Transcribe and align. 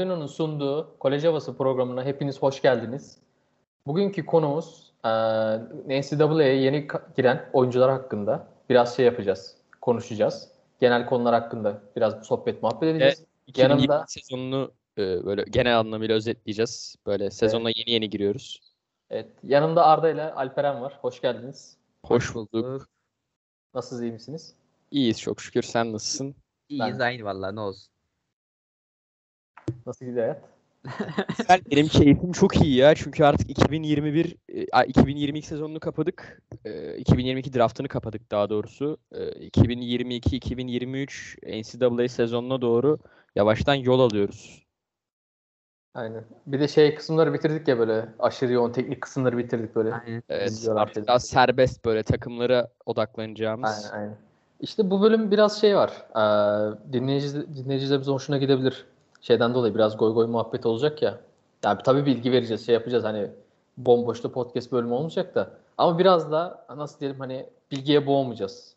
Cordino'nun 0.00 0.26
sunduğu 0.26 0.98
Kolej 0.98 1.24
Havası 1.24 1.56
programına 1.56 2.04
hepiniz 2.04 2.42
hoş 2.42 2.62
geldiniz. 2.62 3.18
Bugünkü 3.86 4.26
konumuz 4.26 4.92
e, 5.04 5.10
NCAA'ye 6.00 6.54
yeni 6.54 6.88
giren 7.16 7.50
oyuncular 7.52 7.90
hakkında 7.90 8.48
biraz 8.70 8.96
şey 8.96 9.06
yapacağız, 9.06 9.56
konuşacağız. 9.80 10.48
Genel 10.80 11.06
konular 11.06 11.34
hakkında 11.34 11.82
biraz 11.96 12.26
sohbet 12.26 12.62
muhabbet 12.62 12.88
edeceğiz. 12.88 13.24
Evet, 13.46 13.58
Yanımda 13.58 14.04
sezonunu 14.08 14.72
e, 14.98 15.24
böyle 15.24 15.44
genel 15.50 15.78
anlamıyla 15.78 16.14
özetleyeceğiz. 16.14 16.96
Böyle 17.06 17.30
sezona 17.30 17.68
evet. 17.68 17.76
yeni 17.76 17.90
yeni 17.90 18.10
giriyoruz. 18.10 18.60
Evet, 19.10 19.28
yanımda 19.42 19.86
Arda 19.86 20.10
ile 20.10 20.32
Alperen 20.32 20.80
var. 20.80 20.98
Hoş 21.00 21.20
geldiniz. 21.20 21.76
Hoş 22.06 22.34
bulduk. 22.34 22.88
Nasılsınız, 23.74 24.02
iyi 24.02 24.12
misiniz? 24.12 24.54
İyiyiz 24.90 25.20
çok 25.20 25.40
şükür. 25.40 25.62
Sen 25.62 25.92
nasılsın? 25.92 26.34
İyiyiz 26.68 26.98
ben... 26.98 27.04
aynı 27.04 27.24
vallahi 27.24 27.56
ne 27.56 27.60
olsun. 27.60 27.89
Nasıl 29.86 30.06
gidiyor 30.06 30.24
hayat? 30.24 30.42
Güzel. 31.38 31.60
Benim 31.70 31.88
keyfim 31.88 32.32
çok 32.32 32.64
iyi 32.64 32.76
ya. 32.76 32.94
Çünkü 32.94 33.24
artık 33.24 33.50
2021 33.50 34.36
2022 34.86 35.46
sezonunu 35.46 35.80
kapadık. 35.80 36.42
2022 36.98 37.54
draftını 37.54 37.88
kapadık 37.88 38.30
daha 38.30 38.50
doğrusu. 38.50 38.98
2022-2023 39.12 41.62
NCAA 41.62 42.08
sezonuna 42.08 42.62
doğru 42.62 42.98
yavaştan 43.36 43.74
yol 43.74 44.00
alıyoruz. 44.00 44.66
Aynen. 45.94 46.24
Bir 46.46 46.60
de 46.60 46.68
şey 46.68 46.94
kısımları 46.94 47.32
bitirdik 47.32 47.68
ya 47.68 47.78
böyle 47.78 48.08
aşırı 48.18 48.52
yoğun 48.52 48.72
teknik 48.72 49.00
kısımları 49.00 49.38
bitirdik 49.38 49.74
böyle. 49.74 49.94
Aynen. 49.94 50.22
Evet, 50.28 50.68
artık 50.74 51.06
daha 51.06 51.18
serbest 51.18 51.84
böyle 51.84 52.02
takımlara 52.02 52.68
odaklanacağımız. 52.86 53.90
Aynen 53.92 54.02
aynen. 54.02 54.16
İşte 54.60 54.90
bu 54.90 55.02
bölüm 55.02 55.30
biraz 55.30 55.60
şey 55.60 55.76
var. 55.76 55.90
Ee, 56.10 56.92
dinleyici, 56.92 57.56
dinleyicilerimize 57.56 58.10
hoşuna 58.10 58.38
gidebilir 58.38 58.86
şeyden 59.20 59.54
dolayı 59.54 59.74
biraz 59.74 59.96
goy 59.96 60.14
goy 60.14 60.26
muhabbet 60.26 60.66
olacak 60.66 61.02
ya. 61.02 61.20
Yani 61.64 61.80
tabii 61.84 62.06
bilgi 62.06 62.32
vereceğiz, 62.32 62.66
şey 62.66 62.74
yapacağız 62.74 63.04
hani 63.04 63.28
bomboşta 63.76 64.32
podcast 64.32 64.72
bölümü 64.72 64.92
olmayacak 64.92 65.34
da. 65.34 65.50
Ama 65.78 65.98
biraz 65.98 66.32
da 66.32 66.66
nasıl 66.76 67.00
diyelim 67.00 67.20
hani 67.20 67.46
bilgiye 67.70 68.06
boğmayacağız. 68.06 68.74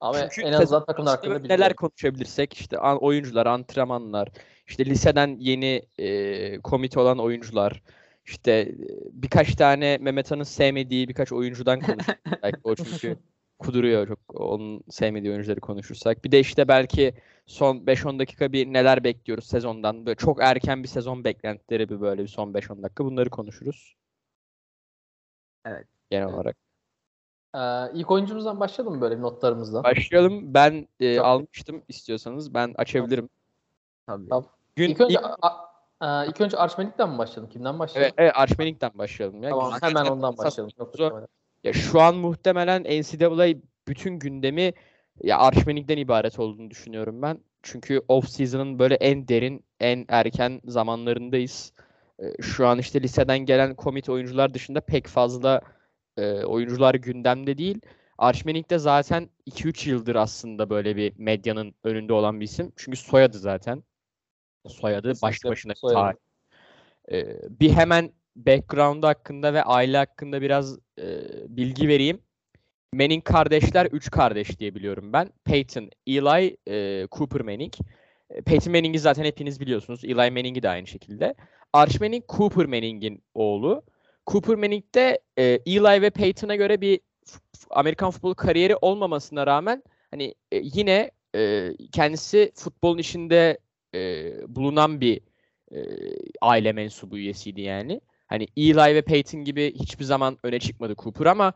Ama 0.00 0.28
Çünkü 0.30 0.48
en 0.48 0.52
azından 0.52 0.84
takımlar 0.84 1.16
hakkında 1.16 1.38
bilgi 1.38 1.48
Neler 1.48 1.74
konuşabilirsek 1.74 2.54
işte 2.54 2.78
oyuncular, 2.78 3.46
antrenmanlar, 3.46 4.28
işte 4.66 4.84
liseden 4.84 5.36
yeni 5.38 5.82
e, 5.98 6.60
komite 6.60 7.00
olan 7.00 7.18
oyuncular, 7.18 7.82
işte 8.24 8.74
birkaç 9.12 9.54
tane 9.54 9.98
Mehmet 9.98 10.30
Han'ın 10.30 10.42
sevmediği 10.42 11.08
birkaç 11.08 11.32
oyuncudan 11.32 11.80
konuşuruz. 11.80 12.16
belki 12.42 12.60
o 12.64 12.74
çünkü 12.74 13.16
kuduruyor 13.62 14.08
çok 14.08 14.18
onun 14.40 14.82
sevmediği 14.90 15.32
oyuncuları 15.32 15.60
konuşursak. 15.60 16.24
Bir 16.24 16.32
de 16.32 16.40
işte 16.40 16.68
belki 16.68 17.14
son 17.46 17.76
5-10 17.76 18.18
dakika 18.18 18.52
bir 18.52 18.66
neler 18.66 19.04
bekliyoruz 19.04 19.46
sezondan. 19.46 20.06
Böyle 20.06 20.16
çok 20.16 20.42
erken 20.42 20.82
bir 20.82 20.88
sezon 20.88 21.24
beklentileri 21.24 21.88
bir 21.88 22.00
böyle 22.00 22.22
bir 22.22 22.28
son 22.28 22.52
5-10 22.52 22.82
dakika 22.82 23.04
bunları 23.04 23.30
konuşuruz. 23.30 23.96
Evet. 25.66 25.86
Genel 26.10 26.24
evet. 26.24 26.34
olarak. 26.34 26.56
Ee, 27.54 27.98
ilk 27.98 28.10
oyuncumuzdan 28.10 28.60
başlayalım 28.60 29.00
böyle 29.00 29.20
notlarımızla? 29.20 29.84
Başlayalım. 29.84 30.54
Ben 30.54 30.88
e, 31.00 31.20
almıştım 31.20 31.82
istiyorsanız. 31.88 32.54
Ben 32.54 32.74
açabilirim. 32.76 33.28
Tabii. 34.06 34.28
Tamam. 34.28 34.46
Gün, 34.76 34.90
ilk 34.90 35.00
önce 35.00 35.14
ilk... 35.14 35.24
A, 35.42 35.50
a, 36.00 36.24
ilk 36.24 36.40
önce 36.40 36.56
Arşmenik'ten 36.56 37.10
mi 37.10 37.18
başlayalım? 37.18 37.50
Kimden 37.50 37.78
başlayalım? 37.78 38.14
Evet, 38.18 38.24
evet 38.24 38.32
Arşmenik'ten 38.36 38.90
başlayalım. 38.94 39.42
Ya. 39.42 39.50
Tamam, 39.50 39.72
hemen 39.80 40.04
ondan 40.04 40.36
başlayalım. 40.38 40.72
Çok 40.78 40.94
ya 41.64 41.72
şu 41.72 42.00
an 42.00 42.16
muhtemelen 42.16 42.82
NCAA 42.82 43.54
bütün 43.88 44.18
gündemi 44.18 44.72
ya 45.22 45.38
Arşmenik'ten 45.38 45.96
ibaret 45.96 46.38
olduğunu 46.38 46.70
düşünüyorum 46.70 47.22
ben. 47.22 47.38
Çünkü 47.62 48.00
off 48.08 48.28
season'ın 48.28 48.78
böyle 48.78 48.94
en 48.94 49.28
derin, 49.28 49.64
en 49.80 50.04
erken 50.08 50.60
zamanlarındayız. 50.64 51.72
Şu 52.40 52.66
an 52.66 52.78
işte 52.78 53.02
liseden 53.02 53.38
gelen 53.38 53.74
komit 53.74 54.08
oyuncular 54.08 54.54
dışında 54.54 54.80
pek 54.80 55.06
fazla 55.06 55.60
e, 56.16 56.44
oyuncular 56.44 56.94
gündemde 56.94 57.58
değil. 57.58 57.80
Arşmenik 58.18 58.70
de 58.70 58.78
zaten 58.78 59.30
2-3 59.50 59.88
yıldır 59.88 60.14
aslında 60.14 60.70
böyle 60.70 60.96
bir 60.96 61.12
medyanın 61.18 61.74
önünde 61.84 62.12
olan 62.12 62.40
bir 62.40 62.44
isim. 62.44 62.72
Çünkü 62.76 62.98
soyadı 62.98 63.38
zaten. 63.38 63.82
Soyadı 64.66 65.12
baş 65.22 65.44
başına 65.44 65.72
tarih. 65.92 66.18
Ee, 67.12 67.36
bir 67.60 67.72
hemen 67.72 68.12
background 68.36 69.02
hakkında 69.02 69.54
ve 69.54 69.62
aile 69.62 69.96
hakkında 69.96 70.42
biraz 70.42 70.78
e, 70.98 71.06
bilgi 71.48 71.88
vereyim. 71.88 72.20
Manning 72.94 73.24
kardeşler 73.24 73.86
3 73.86 74.10
kardeş 74.10 74.58
diye 74.58 74.74
biliyorum 74.74 75.12
ben. 75.12 75.30
Peyton, 75.44 75.90
Eli, 76.06 76.56
e, 76.68 77.06
Cooper 77.12 77.40
Manning. 77.40 77.74
E, 78.30 78.42
Peyton 78.42 78.72
Manning'i 78.72 78.98
zaten 78.98 79.24
hepiniz 79.24 79.60
biliyorsunuz. 79.60 80.04
Eli 80.04 80.14
Manning'i 80.14 80.62
de 80.62 80.68
aynı 80.68 80.86
şekilde. 80.86 81.34
Arch 81.72 82.00
Manning, 82.00 82.24
Cooper 82.28 82.66
Manning'in 82.66 83.22
oğlu. 83.34 83.82
Cooper 84.26 84.54
Manning 84.56 84.84
de 84.94 85.20
e, 85.38 85.42
Eli 85.66 86.02
ve 86.02 86.10
Peyton'a 86.10 86.56
göre 86.56 86.80
bir 86.80 87.00
Amerikan 87.70 88.10
futbolu 88.10 88.34
kariyeri 88.34 88.76
olmamasına 88.76 89.46
rağmen 89.46 89.82
hani 90.10 90.34
e, 90.52 90.60
yine 90.62 91.10
e, 91.36 91.70
kendisi 91.92 92.52
futbolun 92.54 92.98
içinde 92.98 93.58
e, 93.94 94.32
bulunan 94.56 95.00
bir 95.00 95.20
e, 95.72 95.78
aile 96.40 96.72
mensubu 96.72 97.18
üyesiydi 97.18 97.60
yani. 97.60 98.00
Hani 98.32 98.46
Eli 98.56 98.94
ve 98.94 99.02
Peyton 99.02 99.44
gibi 99.44 99.74
hiçbir 99.74 100.04
zaman 100.04 100.38
öne 100.42 100.60
çıkmadı 100.60 100.94
Cooper 100.98 101.26
ama 101.26 101.52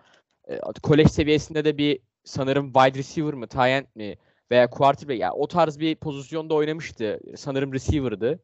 e, 0.48 0.58
kolej 0.82 1.08
seviyesinde 1.08 1.64
de 1.64 1.78
bir 1.78 1.98
sanırım 2.24 2.72
wide 2.72 2.98
receiver 2.98 3.34
mı, 3.34 3.46
tight 3.46 3.60
end 3.60 3.86
mi 3.94 4.16
veya 4.50 4.70
quarterback 4.70 5.20
yani 5.20 5.32
o 5.32 5.48
tarz 5.48 5.78
bir 5.78 5.96
pozisyonda 5.96 6.54
oynamıştı. 6.54 7.20
Sanırım 7.36 7.72
receiver'dı. 7.72 8.40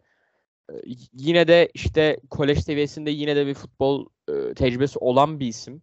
E, 0.71 0.75
yine 1.13 1.49
de 1.49 1.69
işte 1.75 2.21
kolej 2.31 2.59
seviyesinde 2.59 3.11
yine 3.11 3.37
de 3.37 3.47
bir 3.47 3.55
futbol 3.55 4.07
e, 4.29 4.55
tecrübesi 4.55 4.99
olan 4.99 5.41
bir 5.41 5.47
isim. 5.47 5.83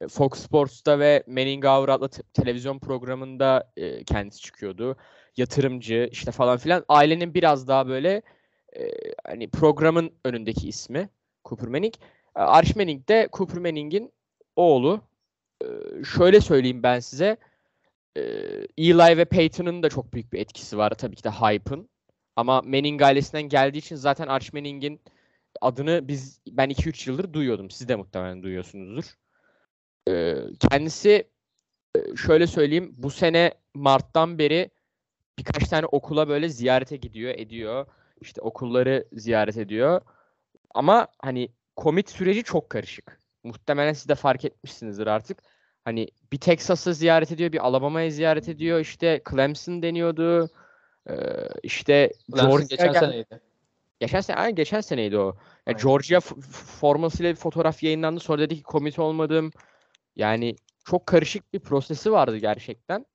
E, 0.00 0.08
Fox 0.08 0.32
Sports'ta 0.38 0.98
ve 0.98 1.24
Manning 1.26 1.64
Hour 1.64 1.88
adlı 1.88 2.08
te- 2.08 2.22
televizyon 2.34 2.78
programında 2.78 3.72
e, 3.76 4.04
kendisi 4.04 4.40
çıkıyordu. 4.40 4.96
Yatırımcı 5.36 6.08
işte 6.12 6.32
falan 6.32 6.58
filan. 6.58 6.84
Ailenin 6.88 7.34
biraz 7.34 7.68
daha 7.68 7.88
böyle 7.88 8.22
e, 8.76 8.90
hani 9.26 9.50
programın 9.50 10.12
önündeki 10.24 10.68
ismi 10.68 11.08
Cooper 11.48 11.68
Manning. 11.68 11.94
E, 12.36 12.40
Arch 12.40 12.76
Manning 12.76 13.08
de 13.08 13.28
Cooper 13.32 13.58
Manning'in 13.58 14.12
oğlu 14.56 15.00
şöyle 16.16 16.40
söyleyeyim 16.40 16.82
ben 16.82 17.00
size. 17.00 17.36
Eli 18.78 19.18
ve 19.18 19.24
Peyton'ın 19.24 19.82
da 19.82 19.88
çok 19.88 20.12
büyük 20.12 20.32
bir 20.32 20.40
etkisi 20.40 20.78
var 20.78 20.90
tabii 20.90 21.16
ki 21.16 21.24
de 21.24 21.30
hype'ın. 21.30 21.88
Ama 22.36 22.62
Manning 22.62 23.02
ailesinden 23.02 23.42
geldiği 23.42 23.78
için 23.78 23.96
zaten 23.96 24.26
Arch 24.26 24.52
Manning'in 24.52 25.00
adını 25.60 26.08
biz 26.08 26.40
ben 26.50 26.70
2-3 26.70 27.10
yıldır 27.10 27.32
duyuyordum. 27.32 27.70
Siz 27.70 27.88
de 27.88 27.96
muhtemelen 27.96 28.42
duyuyorsunuzdur. 28.42 29.04
Kendisi 30.70 31.28
şöyle 32.16 32.46
söyleyeyim 32.46 32.94
bu 32.96 33.10
sene 33.10 33.54
Mart'tan 33.74 34.38
beri 34.38 34.70
birkaç 35.38 35.68
tane 35.68 35.86
okula 35.86 36.28
böyle 36.28 36.48
ziyarete 36.48 36.96
gidiyor, 36.96 37.34
ediyor. 37.36 37.86
İşte 38.20 38.40
okulları 38.40 39.04
ziyaret 39.12 39.56
ediyor. 39.56 40.00
Ama 40.76 41.06
hani 41.18 41.48
komit 41.76 42.10
süreci 42.10 42.42
çok 42.42 42.70
karışık 42.70 43.18
muhtemelen 43.44 43.92
siz 43.92 44.08
de 44.08 44.14
fark 44.14 44.44
etmişsinizdir 44.44 45.06
artık. 45.06 45.42
Hani 45.84 46.08
bir 46.32 46.38
Texas'ı 46.38 46.94
ziyaret 46.94 47.32
ediyor, 47.32 47.52
bir 47.52 47.66
Alabama'yı 47.66 48.12
ziyaret 48.12 48.48
ediyor. 48.48 48.80
İşte 48.80 49.22
Clemson 49.30 49.82
deniyordu. 49.82 50.50
Ee, 51.10 51.14
işte 51.62 52.12
Clemson 52.30 52.48
Georgia 52.48 52.66
geçen 52.66 52.92
gel- 52.92 53.00
seneydi. 53.00 53.40
Geçen 54.00 54.20
sene, 54.20 54.36
aynen 54.36 54.54
geçen 54.54 54.80
seneydi 54.80 55.18
o. 55.18 55.36
Yani 55.66 55.82
Georgia 55.82 56.20
f- 56.20 56.40
formasıyla 56.80 57.30
bir 57.30 57.36
fotoğraf 57.36 57.82
yayınlandı. 57.82 58.20
Sonra 58.20 58.42
dedi 58.42 58.56
ki 58.56 58.62
komite 58.62 59.02
olmadım. 59.02 59.50
Yani 60.16 60.56
çok 60.84 61.06
karışık 61.06 61.52
bir 61.52 61.60
prosesi 61.60 62.12
vardı 62.12 62.36
gerçekten. 62.36 63.06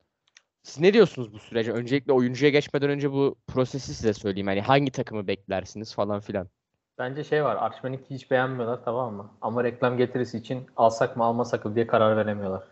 Siz 0.63 0.79
ne 0.79 0.93
diyorsunuz 0.93 1.33
bu 1.33 1.39
sürece? 1.39 1.71
Öncelikle 1.71 2.13
oyuncuya 2.13 2.51
geçmeden 2.51 2.89
önce 2.89 3.11
bu 3.11 3.35
prosesi 3.47 3.93
size 3.93 4.13
söyleyeyim. 4.13 4.47
Yani 4.47 4.61
hangi 4.61 4.91
takımı 4.91 5.27
beklersiniz 5.27 5.95
falan 5.95 6.19
filan. 6.19 6.49
Bence 7.01 7.23
şey 7.23 7.43
var. 7.43 7.55
Archmanic'i 7.55 8.09
hiç 8.09 8.31
beğenmiyorlar 8.31 8.83
tamam 8.85 9.13
mı? 9.13 9.31
Ama 9.41 9.63
reklam 9.63 9.97
getirisi 9.97 10.37
için 10.37 10.65
alsak 10.77 11.17
mı 11.17 11.23
almasak 11.23 11.65
mı 11.65 11.75
diye 11.75 11.87
karar 11.87 12.17
veremiyorlar. 12.17 12.63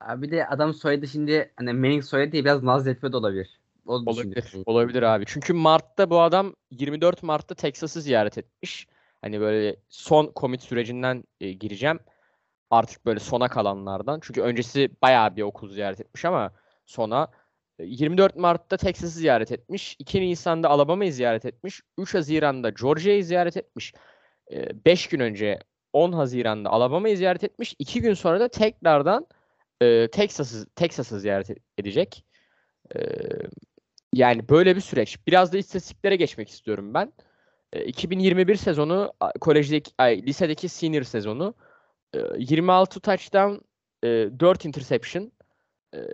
Abi 0.00 0.30
de 0.30 0.46
adam 0.46 0.74
soyadı 0.74 1.08
şimdi 1.08 1.52
hani 1.56 1.72
Manning 1.72 2.04
soyadı 2.04 2.32
diye 2.32 2.44
biraz 2.44 2.62
naz 2.62 2.86
etme 2.86 3.12
de 3.12 3.16
olabilir. 3.16 3.60
O 3.86 3.94
olabilir. 3.94 4.52
Olabilir 4.66 5.02
abi. 5.02 5.24
Çünkü 5.26 5.52
Mart'ta 5.52 6.10
bu 6.10 6.20
adam 6.20 6.54
24 6.70 7.22
Mart'ta 7.22 7.54
Texas'ı 7.54 8.00
ziyaret 8.00 8.38
etmiş. 8.38 8.86
Hani 9.22 9.40
böyle 9.40 9.76
son 9.88 10.26
komit 10.26 10.62
sürecinden 10.62 11.24
e, 11.40 11.52
gireceğim. 11.52 11.98
Artık 12.70 13.06
böyle 13.06 13.20
sona 13.20 13.48
kalanlardan. 13.48 14.20
Çünkü 14.22 14.42
öncesi 14.42 14.90
bayağı 15.02 15.36
bir 15.36 15.42
okul 15.42 15.68
ziyaret 15.68 16.00
etmiş 16.00 16.24
ama 16.24 16.52
sona 16.86 17.28
24 17.78 18.36
Mart'ta 18.36 18.76
Texas'ı 18.76 19.08
ziyaret 19.08 19.52
etmiş. 19.52 19.96
2 19.98 20.20
Nisan'da 20.20 20.68
Alabama'yı 20.68 21.12
ziyaret 21.12 21.44
etmiş. 21.44 21.80
3 21.98 22.14
Haziran'da 22.14 22.70
Georgia'yı 22.70 23.24
ziyaret 23.24 23.56
etmiş. 23.56 23.94
5 24.86 25.08
gün 25.08 25.20
önce 25.20 25.58
10 25.92 26.12
Haziran'da 26.12 26.70
Alabama'yı 26.70 27.16
ziyaret 27.16 27.44
etmiş. 27.44 27.74
2 27.78 28.00
gün 28.00 28.14
sonra 28.14 28.40
da 28.40 28.48
tekrardan 28.48 29.26
e, 29.82 30.08
Texas'ı 30.10 30.66
Texas'ı 30.70 31.20
ziyaret 31.20 31.50
edecek. 31.78 32.24
E, 32.96 33.00
Yani 34.12 34.48
böyle 34.48 34.76
bir 34.76 34.80
süreç. 34.80 35.18
Biraz 35.26 35.52
da 35.52 35.58
istatistiklere 35.58 36.16
geçmek 36.16 36.48
istiyorum 36.48 36.94
ben. 36.94 37.12
E, 37.72 37.84
2021 37.84 38.56
sezonu 38.56 39.12
kolejdeki, 39.40 39.92
ay, 39.98 40.22
lisedeki 40.26 40.68
senior 40.68 41.02
sezonu. 41.02 41.54
E, 42.14 42.18
26 42.38 43.00
touchdown, 43.00 43.54
e, 44.04 44.08
4 44.40 44.64
interception, 44.64 45.22
e, 45.24 45.30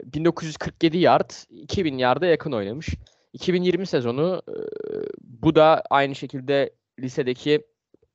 1947 0.04 0.98
yard, 0.98 1.30
2000 1.50 1.98
yard'a 1.98 2.26
yakın 2.26 2.52
oynamış. 2.52 2.88
2020 3.32 3.86
sezonu 3.86 4.42
e, 4.48 4.54
bu 5.20 5.54
da 5.54 5.82
aynı 5.90 6.14
şekilde 6.14 6.70
lisedeki 7.00 7.52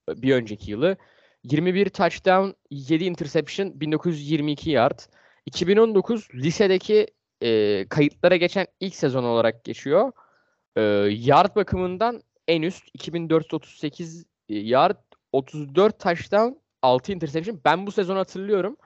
e, 0.10 0.22
bir 0.22 0.36
önceki 0.36 0.72
yılı. 0.72 0.98
21 1.44 1.90
touchdown, 1.90 2.50
7 2.70 3.06
interception, 3.06 3.80
1922 3.82 4.70
yard. 4.70 5.00
2019 5.46 6.28
lisedeki 6.34 7.08
e, 7.44 7.86
kayıtlara 7.90 8.36
geçen 8.36 8.68
ilk 8.80 8.96
sezon 8.96 9.24
olarak 9.24 9.64
geçiyor. 9.64 10.12
E, 10.76 10.82
yard 11.10 11.56
bakımından 11.56 12.22
en 12.48 12.62
üst 12.62 12.84
2438 12.94 14.26
yard, 14.50 14.98
34 15.32 16.00
touchdown, 16.00 16.54
6 16.82 17.14
interception. 17.14 17.62
Ben 17.66 17.88
bu 17.88 17.92
sezonu 17.92 18.20
hatırlıyorum. 18.20 18.78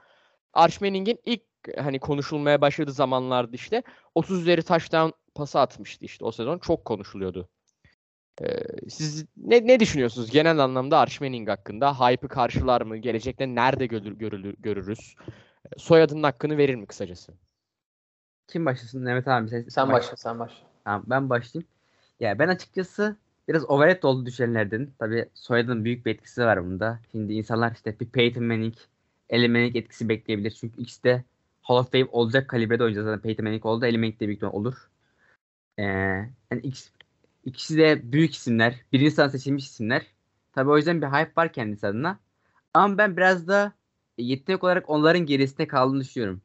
Arch 0.54 0.82
Manning'in 0.82 1.20
ilk 1.26 1.42
hani 1.78 2.00
konuşulmaya 2.00 2.62
başladığı 2.62 2.92
zamanlarda 2.92 3.52
işte 3.56 3.84
30 4.16 4.42
üzeri 4.42 4.64
touchdown 4.64 5.10
pası 5.36 5.60
atmıştı 5.60 6.06
işte 6.06 6.26
o 6.26 6.32
sezon. 6.32 6.60
Çok 6.60 6.86
konuşuluyordu. 6.86 7.50
Ee, 8.42 8.90
siz 8.90 9.26
ne, 9.38 9.68
ne 9.68 9.80
düşünüyorsunuz 9.80 10.32
genel 10.32 10.60
anlamda 10.60 11.00
Arch 11.00 11.22
Manning 11.22 11.50
hakkında? 11.50 12.00
Hype'ı 12.00 12.30
karşılar 12.30 12.82
mı? 12.82 12.98
Gelecekte 12.98 13.56
nerede 13.56 13.86
görülür, 13.86 14.18
görülür, 14.18 14.56
görürüz? 14.60 15.16
Soyadının 15.78 16.24
hakkını 16.24 16.58
verir 16.58 16.76
mi 16.76 16.86
kısacası? 16.86 17.34
Kim 18.48 18.66
başlasın? 18.66 19.02
Mehmet 19.02 19.28
abi 19.28 19.50
sen, 19.50 19.66
Sen 19.70 19.88
baş- 19.88 19.94
başla 20.04 20.18
sen 20.18 20.40
başla. 20.40 20.58
Tamam 20.84 21.04
ben 21.08 21.30
başlayayım. 21.30 21.68
Ya 22.20 22.40
ben 22.40 22.48
açıkçası 22.48 23.16
biraz 23.48 23.70
overrated 23.70 24.04
oldu 24.04 24.26
düşenlerden. 24.26 24.90
Tabii 25.00 25.30
soyadının 25.34 25.86
büyük 25.86 26.06
bir 26.06 26.12
etkisi 26.14 26.42
var 26.42 26.66
bunda. 26.66 27.00
Şimdi 27.12 27.34
insanlar 27.34 27.72
işte 27.72 28.00
bir 28.00 28.06
Peyton 28.10 28.44
Manning, 28.44 28.74
Eli 29.30 29.50
Manning 29.50 29.76
etkisi 29.76 30.10
bekleyebilir. 30.10 30.52
Çünkü 30.52 30.82
ikisi 30.82 31.04
de 31.04 31.24
Hall 31.68 31.78
of 31.78 31.92
Fame 31.92 32.08
olacak 32.12 32.50
kalibrede 32.50 32.84
oyuncu 32.84 33.04
zaten 33.04 33.22
Peyton 33.22 33.44
Manning 33.44 33.66
oldu. 33.66 33.86
Eli 33.86 33.98
Manning 33.98 34.20
de 34.20 34.28
büyük 34.28 34.38
ihtimal 34.38 34.54
olur. 34.54 34.90
Ee, 35.80 35.84
yani 35.84 36.62
ikisi, 37.46 37.78
de 37.78 38.12
büyük 38.12 38.36
isimler. 38.36 38.76
Birinci 38.94 39.12
sırada 39.12 39.30
seçilmiş 39.30 39.66
isimler. 39.66 40.06
Tabii 40.54 40.70
o 40.70 40.78
yüzden 40.78 41.02
bir 41.02 41.08
hype 41.08 41.32
var 41.38 41.54
kendisi 41.54 41.88
adına. 41.88 42.20
Ama 42.74 42.98
ben 42.98 43.18
biraz 43.18 43.48
da 43.48 43.74
yetenek 44.18 44.64
olarak 44.64 44.90
onların 44.90 45.26
gerisinde 45.26 45.68
kaldığını 45.68 46.02
düşünüyorum. 46.02 46.42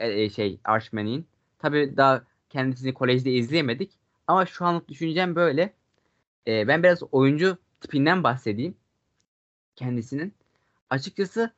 E, 0.00 0.22
e, 0.22 0.30
şey 0.30 0.60
Arch 0.64 0.92
Manning'in. 0.92 1.26
Tabii 1.58 1.94
daha 1.96 2.24
kendisini 2.48 2.94
kolejde 2.94 3.32
izleyemedik. 3.32 3.92
Ama 4.26 4.46
şu 4.46 4.64
anlık 4.64 4.88
düşüncem 4.88 5.34
böyle. 5.34 5.74
Ee, 6.46 6.68
ben 6.68 6.82
biraz 6.82 7.02
oyuncu 7.12 7.58
tipinden 7.80 8.24
bahsedeyim. 8.24 8.74
Kendisinin. 9.76 10.34
Açıkçası 10.90 11.52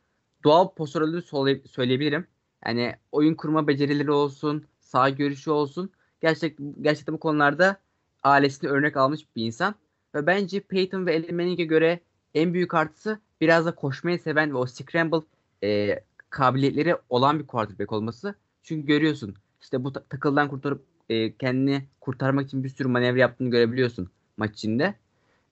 doğal 0.44 0.68
söyle- 0.86 1.68
söyleyebilirim. 1.68 2.26
Yani 2.66 2.96
oyun 3.12 3.34
kurma 3.34 3.68
becerileri 3.68 4.10
olsun, 4.10 4.64
sağ 4.80 5.10
görüşü 5.10 5.50
olsun. 5.50 5.90
Gerçek, 6.20 6.58
gerçekten 6.80 7.14
bu 7.14 7.20
konularda 7.20 7.76
ailesini 8.22 8.70
örnek 8.70 8.96
almış 8.96 9.20
bir 9.36 9.44
insan. 9.46 9.74
Ve 10.14 10.26
bence 10.26 10.60
Peyton 10.60 11.06
ve 11.06 11.14
Eli 11.14 11.32
Manning'e 11.32 11.64
göre 11.64 12.00
en 12.34 12.54
büyük 12.54 12.74
artısı 12.74 13.20
biraz 13.40 13.66
da 13.66 13.74
koşmayı 13.74 14.18
seven 14.18 14.50
ve 14.50 14.56
o 14.56 14.66
scramble 14.66 15.22
e, 15.64 16.00
kabiliyetleri 16.30 16.96
olan 17.08 17.38
bir 17.38 17.46
quarterback 17.46 17.92
olması. 17.92 18.34
Çünkü 18.62 18.86
görüyorsun 18.86 19.34
işte 19.62 19.84
bu 19.84 19.92
ta- 19.92 20.04
takıldan 20.04 20.48
kurtarıp 20.48 20.84
e, 21.08 21.36
kendini 21.36 21.84
kurtarmak 22.00 22.46
için 22.46 22.64
bir 22.64 22.68
sürü 22.68 22.88
manevra 22.88 23.18
yaptığını 23.18 23.50
görebiliyorsun 23.50 24.10
maç 24.36 24.54
içinde. 24.54 24.94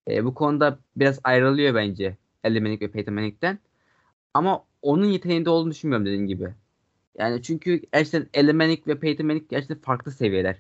E, 0.09 0.25
bu 0.25 0.35
konuda 0.35 0.79
biraz 0.97 1.21
ayrılıyor 1.25 1.75
bence 1.75 2.17
Eli 2.45 2.61
Manning 2.61 2.83
ve 2.83 2.91
Peyton 2.91 3.15
Manning'den. 3.15 3.59
Ama 4.35 4.65
onun 4.83 5.05
yeteneğinde 5.07 5.51
olduğunu 5.51 5.71
düşünmüyorum 5.71 6.07
dediğim 6.07 6.27
gibi. 6.27 6.55
Yani 7.19 7.43
çünkü 7.43 7.83
gerçekten 7.93 8.29
Eli 8.35 8.53
Manning 8.53 8.87
ve 8.87 8.99
Peyton 8.99 9.27
Manning 9.27 9.49
gerçekten 9.51 9.79
farklı 9.79 10.13
seviyeler. 10.13 10.57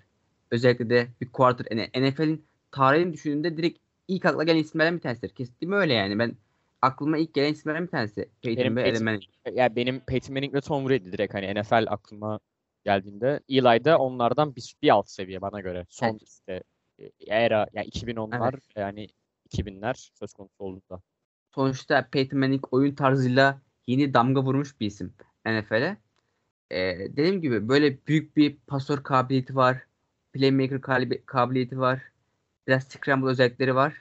Özellikle 0.50 0.90
de 0.90 1.08
bir 1.20 1.32
quarter 1.32 1.66
yani 1.70 2.10
NFL'in 2.10 2.44
tarihini 2.70 3.12
düşündüğünde 3.12 3.56
direkt 3.56 3.78
ilk 4.08 4.24
akla 4.24 4.44
gelen 4.44 4.58
isimlerden 4.58 4.96
bir 4.96 5.00
tanesidir. 5.00 5.28
Kesinlikle 5.28 5.74
öyle 5.74 5.94
yani. 5.94 6.18
Ben 6.18 6.36
aklıma 6.82 7.18
ilk 7.18 7.34
gelen 7.34 7.52
isimlerden 7.52 7.82
bir 7.86 7.90
tanesi. 7.90 8.28
Peyton 8.42 8.64
Benim 8.64 8.76
ve 8.76 8.82
Eli 8.82 8.90
Peyton- 8.90 9.04
Manning. 9.04 9.22
Ya 9.52 9.76
benim 9.76 10.00
Peyton 10.00 10.34
Manning 10.34 10.54
ve 10.54 10.60
Tom 10.60 10.88
Brady 10.88 11.12
direkt 11.12 11.34
hani 11.34 11.60
NFL 11.60 11.84
aklıma 11.88 12.40
geldiğinde 12.84 13.40
Eli 13.48 13.84
de 13.84 13.96
onlardan 13.96 14.56
bir, 14.56 14.74
bir 14.82 14.90
alt 14.90 15.08
seviye 15.08 15.42
bana 15.42 15.60
göre. 15.60 15.86
Son 15.88 16.08
Evet. 16.08 16.22
işte 16.22 16.62
e, 16.98 17.10
era 17.26 17.66
yani 17.72 17.88
2010'lar 17.88 18.54
yani 18.76 19.08
2000'ler 19.50 20.10
söz 20.14 20.32
konusu 20.32 20.54
olduğunda. 20.58 21.00
sonuçta 21.54 22.08
Peyton 22.12 22.38
Manning 22.40 22.64
oyun 22.70 22.94
tarzıyla 22.94 23.60
yeni 23.86 24.14
damga 24.14 24.42
vurmuş 24.42 24.80
bir 24.80 24.86
isim 24.86 25.14
NFL'e. 25.46 25.96
Ee, 26.70 26.98
dediğim 27.00 27.40
gibi 27.42 27.68
böyle 27.68 27.98
büyük 28.06 28.36
bir 28.36 28.56
pasör 28.66 29.02
kabiliyeti 29.02 29.56
var. 29.56 29.86
Playmaker 30.32 30.80
kabiliyeti 31.26 31.80
var. 31.80 32.02
Biraz 32.68 32.84
scramble 32.84 33.28
özellikleri 33.30 33.74
var. 33.74 33.94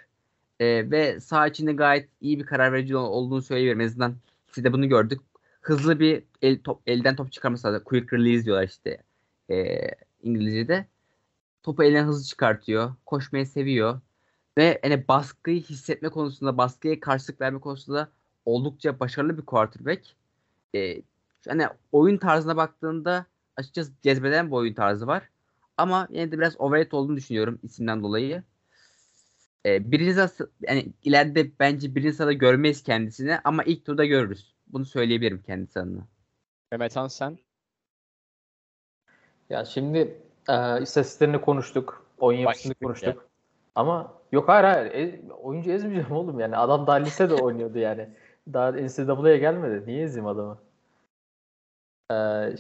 Ee, 0.60 0.92
ve 0.92 1.20
sağ 1.20 1.48
içinde 1.48 1.74
gayet 1.74 2.10
iyi 2.22 2.40
bir 2.40 2.46
karar 2.46 2.74
verici 2.74 2.96
ol- 2.98 3.10
olduğunu 3.12 3.42
söyleyebilirim. 3.42 3.82
En 3.82 3.86
azından 3.86 4.16
siz 4.52 4.64
de 4.64 4.74
bunu 4.74 4.90
gördük. 4.90 5.22
Hızlı 5.62 6.00
bir 6.00 6.24
el, 6.42 6.60
top, 6.64 6.82
elden 6.88 7.16
top 7.16 7.32
çıkarması 7.32 7.68
lazım. 7.68 7.84
Quick 7.86 8.14
release 8.14 8.46
diyorlar 8.46 8.64
işte 8.68 9.04
ee, 9.52 9.88
İngilizce'de. 10.24 10.88
Topu 11.64 11.84
elinden 11.84 12.06
hızlı 12.06 12.26
çıkartıyor. 12.28 12.96
Koşmayı 13.06 13.48
seviyor. 13.48 14.02
Ve 14.58 14.80
hani 14.84 15.08
baskıyı 15.08 15.62
hissetme 15.64 16.10
konusunda, 16.10 16.58
baskıya 16.58 17.00
karşılık 17.00 17.42
verme 17.42 17.60
konusunda 17.60 18.12
oldukça 18.46 19.00
başarılı 19.00 19.38
bir 19.38 19.46
quarterback. 19.46 20.08
Ee, 20.76 21.02
hani 21.48 21.68
oyun 21.92 22.18
tarzına 22.18 22.58
baktığında 22.58 23.26
açıkçası 23.56 23.92
cezbeden 24.02 24.48
bir 24.48 24.56
oyun 24.56 24.74
tarzı 24.74 25.08
var. 25.08 25.30
Ama 25.78 26.08
yine 26.12 26.32
de 26.32 26.38
biraz 26.38 26.62
overrated 26.62 26.92
olduğunu 26.92 27.18
düşünüyorum 27.18 27.60
isimden 27.64 28.04
dolayı. 28.04 28.44
Ee, 29.66 29.92
birinci 29.92 30.14
sırada, 30.14 30.52
yani 30.62 30.88
ileride 31.04 31.60
bence 31.60 31.96
birinci 31.96 32.14
sırada 32.14 32.34
görmeyiz 32.34 32.84
kendisini 32.84 33.40
ama 33.44 33.64
ilk 33.64 33.86
turda 33.86 34.06
görürüz. 34.06 34.56
Bunu 34.68 34.86
söyleyebilirim 34.86 35.42
kendisi 35.46 35.80
adına. 35.80 36.08
Mehmet 36.72 36.96
Han 36.96 37.08
sen? 37.08 37.38
Ya 39.50 39.66
şimdi 39.66 40.22
e, 40.50 40.82
istatistiklerini 40.82 41.42
konuştuk. 41.42 42.06
Oyun 42.20 42.40
yapısını 42.40 42.70
Başlık 42.70 42.84
konuştuk. 42.84 43.30
Ama 43.76 44.14
yok 44.32 44.50
hayır 44.50 44.64
hayır. 44.64 44.92
E, 44.92 45.32
oyuncu 45.32 45.72
ezmeyeceğim 45.72 46.12
oğlum 46.12 46.40
yani. 46.40 46.58
Adam 46.58 46.88
daha 46.88 46.96
lisede 46.96 47.34
oynuyordu 47.42 47.78
yani. 47.78 48.10
Daha 48.54 48.72
NCAA'ya 48.72 49.38
gelmedi. 49.38 49.88
Niye 49.88 50.04
ezeyim 50.04 50.28
adamı? 50.28 50.60
E, 52.12 52.16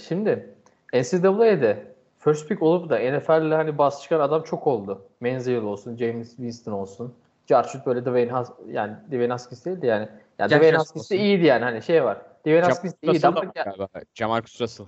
şimdi 0.07 0.49
NCAA'de 0.93 1.83
first 2.17 2.49
pick 2.49 2.61
olup 2.61 2.89
da 2.89 2.99
NFL'le 2.99 3.51
hani 3.51 3.77
bas 3.77 4.03
çıkan 4.03 4.19
adam 4.19 4.43
çok 4.43 4.67
oldu. 4.67 5.05
Menzies 5.19 5.63
olsun, 5.63 5.97
James 5.97 6.29
Winston 6.29 6.71
olsun. 6.71 7.13
Jarchut 7.45 7.85
böyle 7.85 8.01
Dwayne 8.01 8.31
Has 8.31 8.51
yani 8.67 8.93
Dwayne 9.07 9.31
Haskins 9.31 9.65
değildi 9.65 9.85
yani. 9.85 10.09
Yani 10.39 10.49
Josh 10.49 10.59
Dwayne 10.59 10.77
Haskins 10.77 11.11
de 11.11 11.17
iyiydi 11.17 11.45
yani 11.45 11.63
hani 11.63 11.81
şey 11.81 12.03
var. 12.03 12.17
Dwayne 12.41 12.61
Haskins 12.61 12.93
de 12.93 13.11
iyiydi 13.11 13.27
ama 13.27 13.43
galiba. 13.55 13.87
Jamarcus 14.13 14.61
Russell. 14.61 14.85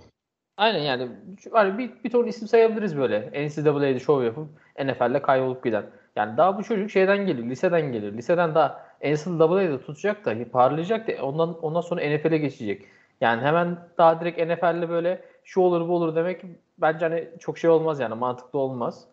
Aynen 0.57 0.79
yani 0.79 1.09
hani 1.51 1.77
bir, 1.77 2.03
bir 2.03 2.09
ton 2.09 2.27
isim 2.27 2.47
sayabiliriz 2.47 2.97
böyle. 2.97 3.47
NCAA'de 3.47 3.99
şov 3.99 4.23
yapıp 4.23 4.47
NFL'de 4.83 5.21
kaybolup 5.21 5.63
giden. 5.63 5.83
Yani 6.15 6.37
daha 6.37 6.57
bu 6.57 6.63
çocuk 6.63 6.89
şeyden 6.89 7.25
geliyor, 7.25 7.47
liseden 7.47 7.91
geliyor. 7.91 8.13
Liseden 8.13 8.55
daha 8.55 8.85
NCAA'de 9.03 9.81
tutacak 9.81 10.25
da 10.25 10.35
parlayacak 10.51 11.07
da 11.07 11.25
ondan 11.25 11.59
ondan 11.61 11.81
sonra 11.81 12.01
NFL'e 12.01 12.37
geçecek. 12.37 12.85
Yani 13.21 13.41
hemen 13.41 13.77
daha 13.97 14.21
direkt 14.21 14.39
NFL'le 14.39 14.89
böyle 14.89 15.21
şu 15.43 15.61
olur 15.61 15.87
bu 15.87 15.95
olur 15.95 16.15
demek 16.15 16.41
bence 16.77 17.05
hani 17.05 17.29
çok 17.39 17.57
şey 17.57 17.69
olmaz 17.69 17.99
yani 17.99 18.15
mantıklı 18.15 18.59
olmaz. 18.59 19.07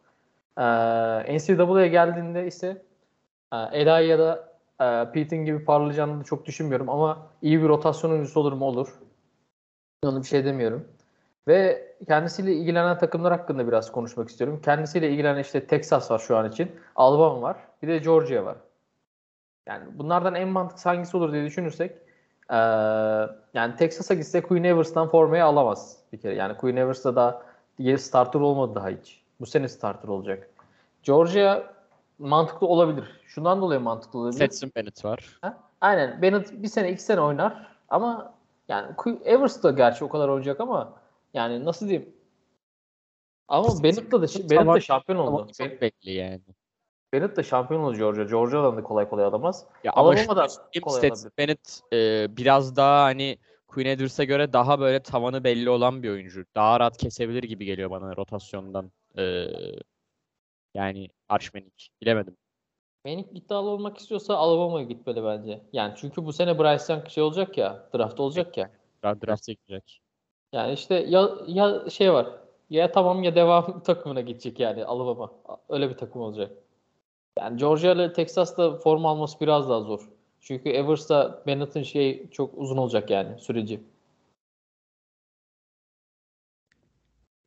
Ee, 0.58 1.36
NCAA'ya 1.36 1.86
geldiğinde 1.86 2.46
ise 2.46 2.82
e, 3.52 3.56
Eli 3.72 4.08
ya 4.08 4.18
da 4.18 4.52
e, 4.80 5.12
Peyton 5.12 5.38
gibi 5.38 5.64
parlayacağını 5.64 6.20
da 6.20 6.24
çok 6.24 6.46
düşünmüyorum 6.46 6.88
ama 6.88 7.26
iyi 7.42 7.62
bir 7.62 7.68
rotasyon 7.68 8.10
oyuncusu 8.10 8.40
olur 8.40 8.52
mu 8.52 8.64
olur. 8.64 8.88
Onu 10.04 10.22
bir 10.22 10.26
şey 10.26 10.44
demiyorum. 10.44 10.88
Ve 11.48 11.86
kendisiyle 12.08 12.52
ilgilenen 12.52 12.98
takımlar 12.98 13.32
hakkında 13.32 13.68
biraz 13.68 13.92
konuşmak 13.92 14.28
istiyorum. 14.28 14.60
Kendisiyle 14.64 15.10
ilgilenen 15.10 15.40
işte 15.40 15.66
Texas 15.66 16.10
var 16.10 16.18
şu 16.18 16.36
an 16.36 16.50
için. 16.50 16.70
Alabama 16.96 17.42
var. 17.42 17.56
Bir 17.82 17.88
de 17.88 17.98
Georgia 17.98 18.44
var. 18.44 18.56
Yani 19.66 19.84
bunlardan 19.98 20.34
en 20.34 20.48
mantıklı 20.48 20.90
hangisi 20.90 21.16
olur 21.16 21.32
diye 21.32 21.44
düşünürsek 21.44 22.05
eee, 22.50 23.28
yani 23.54 23.76
Texas'a 23.76 24.14
gitse 24.14 24.42
Queen 24.42 24.64
Evers'tan 24.64 25.08
formayı 25.08 25.44
alamaz 25.44 25.96
bir 26.12 26.18
kere. 26.20 26.34
Yani 26.34 26.56
Queen 26.56 26.76
Evers'ta 26.76 27.16
da 27.16 27.42
starter 27.98 28.40
olmadı 28.40 28.74
daha 28.74 28.88
hiç. 28.88 29.22
Bu 29.40 29.46
sene 29.46 29.68
starter 29.68 30.08
olacak. 30.08 30.48
Georgia 31.02 31.62
mantıklı 32.18 32.66
olabilir. 32.66 33.04
Şundan 33.26 33.60
dolayı 33.60 33.80
mantıklı 33.80 34.18
olabilir. 34.18 34.36
Stetson 34.36 34.70
Bennett 34.76 35.04
var. 35.04 35.38
Ha? 35.40 35.58
Aynen. 35.80 36.22
Bennett 36.22 36.52
bir 36.52 36.68
sene 36.68 36.92
iki 36.92 37.02
sene 37.02 37.20
oynar 37.20 37.76
ama 37.88 38.34
yani 38.68 38.94
Evers 39.24 39.62
da 39.62 39.70
gerçi 39.70 40.04
o 40.04 40.08
kadar 40.08 40.28
oynayacak 40.28 40.60
ama 40.60 40.92
yani 41.34 41.64
nasıl 41.64 41.88
diyeyim 41.88 42.12
Ama 43.48 43.82
Bennett 43.82 44.12
da, 44.12 44.22
Bennett 44.22 44.48
Tamam. 44.58 44.80
şampiyon 44.80 45.18
Ama 45.18 45.38
oldu. 45.38 45.52
çok 45.52 45.80
belli 45.80 46.10
yani. 46.12 46.40
Bennett 47.16 47.36
da 47.36 47.42
şampiyon 47.42 47.80
oldu 47.80 47.96
Georgia. 47.96 48.24
Georgia'dan 48.24 48.76
da 48.76 48.82
kolay 48.82 49.08
kolay 49.08 49.24
alamaz. 49.24 49.66
Ya 49.84 49.92
ama 49.92 50.16
şunu 50.16 50.34
söyleyeyim, 50.34 50.82
kolay 50.82 50.98
Stetson. 50.98 51.30
Bennett 51.38 51.80
e, 51.92 52.26
biraz 52.36 52.76
daha 52.76 53.04
hani 53.04 53.38
Quinn 53.68 53.86
Edwards'a 53.86 54.24
göre 54.24 54.52
daha 54.52 54.80
böyle 54.80 55.02
tavanı 55.02 55.44
belli 55.44 55.70
olan 55.70 56.02
bir 56.02 56.10
oyuncu. 56.10 56.44
Daha 56.54 56.80
rahat 56.80 56.96
kesebilir 56.96 57.42
gibi 57.42 57.64
geliyor 57.64 57.90
bana 57.90 58.16
rotasyondan. 58.16 58.92
E, 59.18 59.46
yani 60.74 61.08
Arşmenik. 61.28 61.90
Bilemedim. 62.02 62.36
Manning 63.04 63.26
iddialı 63.36 63.68
olmak 63.68 63.98
istiyorsa 63.98 64.36
Alabama'ya 64.36 64.86
gitmeli 64.86 65.24
bence. 65.24 65.62
Yani 65.72 65.94
çünkü 65.96 66.24
bu 66.24 66.32
sene 66.32 66.58
Bryce 66.58 66.92
Young 66.92 67.08
şey 67.08 67.22
olacak 67.22 67.58
ya, 67.58 67.88
draft 67.94 68.20
olacak 68.20 68.56
ya. 68.56 68.70
Draft'a 69.04 69.52
girecek. 69.52 70.00
Yani 70.52 70.72
işte 70.72 70.94
ya 70.94 71.30
ya 71.46 71.90
şey 71.90 72.12
var. 72.12 72.26
Ya 72.70 72.92
tamam 72.92 73.22
ya 73.22 73.34
devam 73.34 73.82
takımına 73.84 74.20
gidecek 74.20 74.60
yani 74.60 74.84
Alabama. 74.84 75.32
Öyle 75.68 75.90
bir 75.90 75.96
takım 75.96 76.22
olacak. 76.22 76.65
Yani 77.38 77.56
Georgia 77.56 77.92
ile 77.92 78.12
Texas'ta 78.12 78.76
form 78.76 79.06
alması 79.06 79.40
biraz 79.40 79.68
daha 79.68 79.80
zor. 79.80 80.08
Çünkü 80.40 80.68
Evers'ta 80.68 81.42
Bennett'ın 81.46 81.82
şey 81.82 82.30
çok 82.30 82.58
uzun 82.58 82.76
olacak 82.76 83.10
yani 83.10 83.38
süreci. 83.38 83.80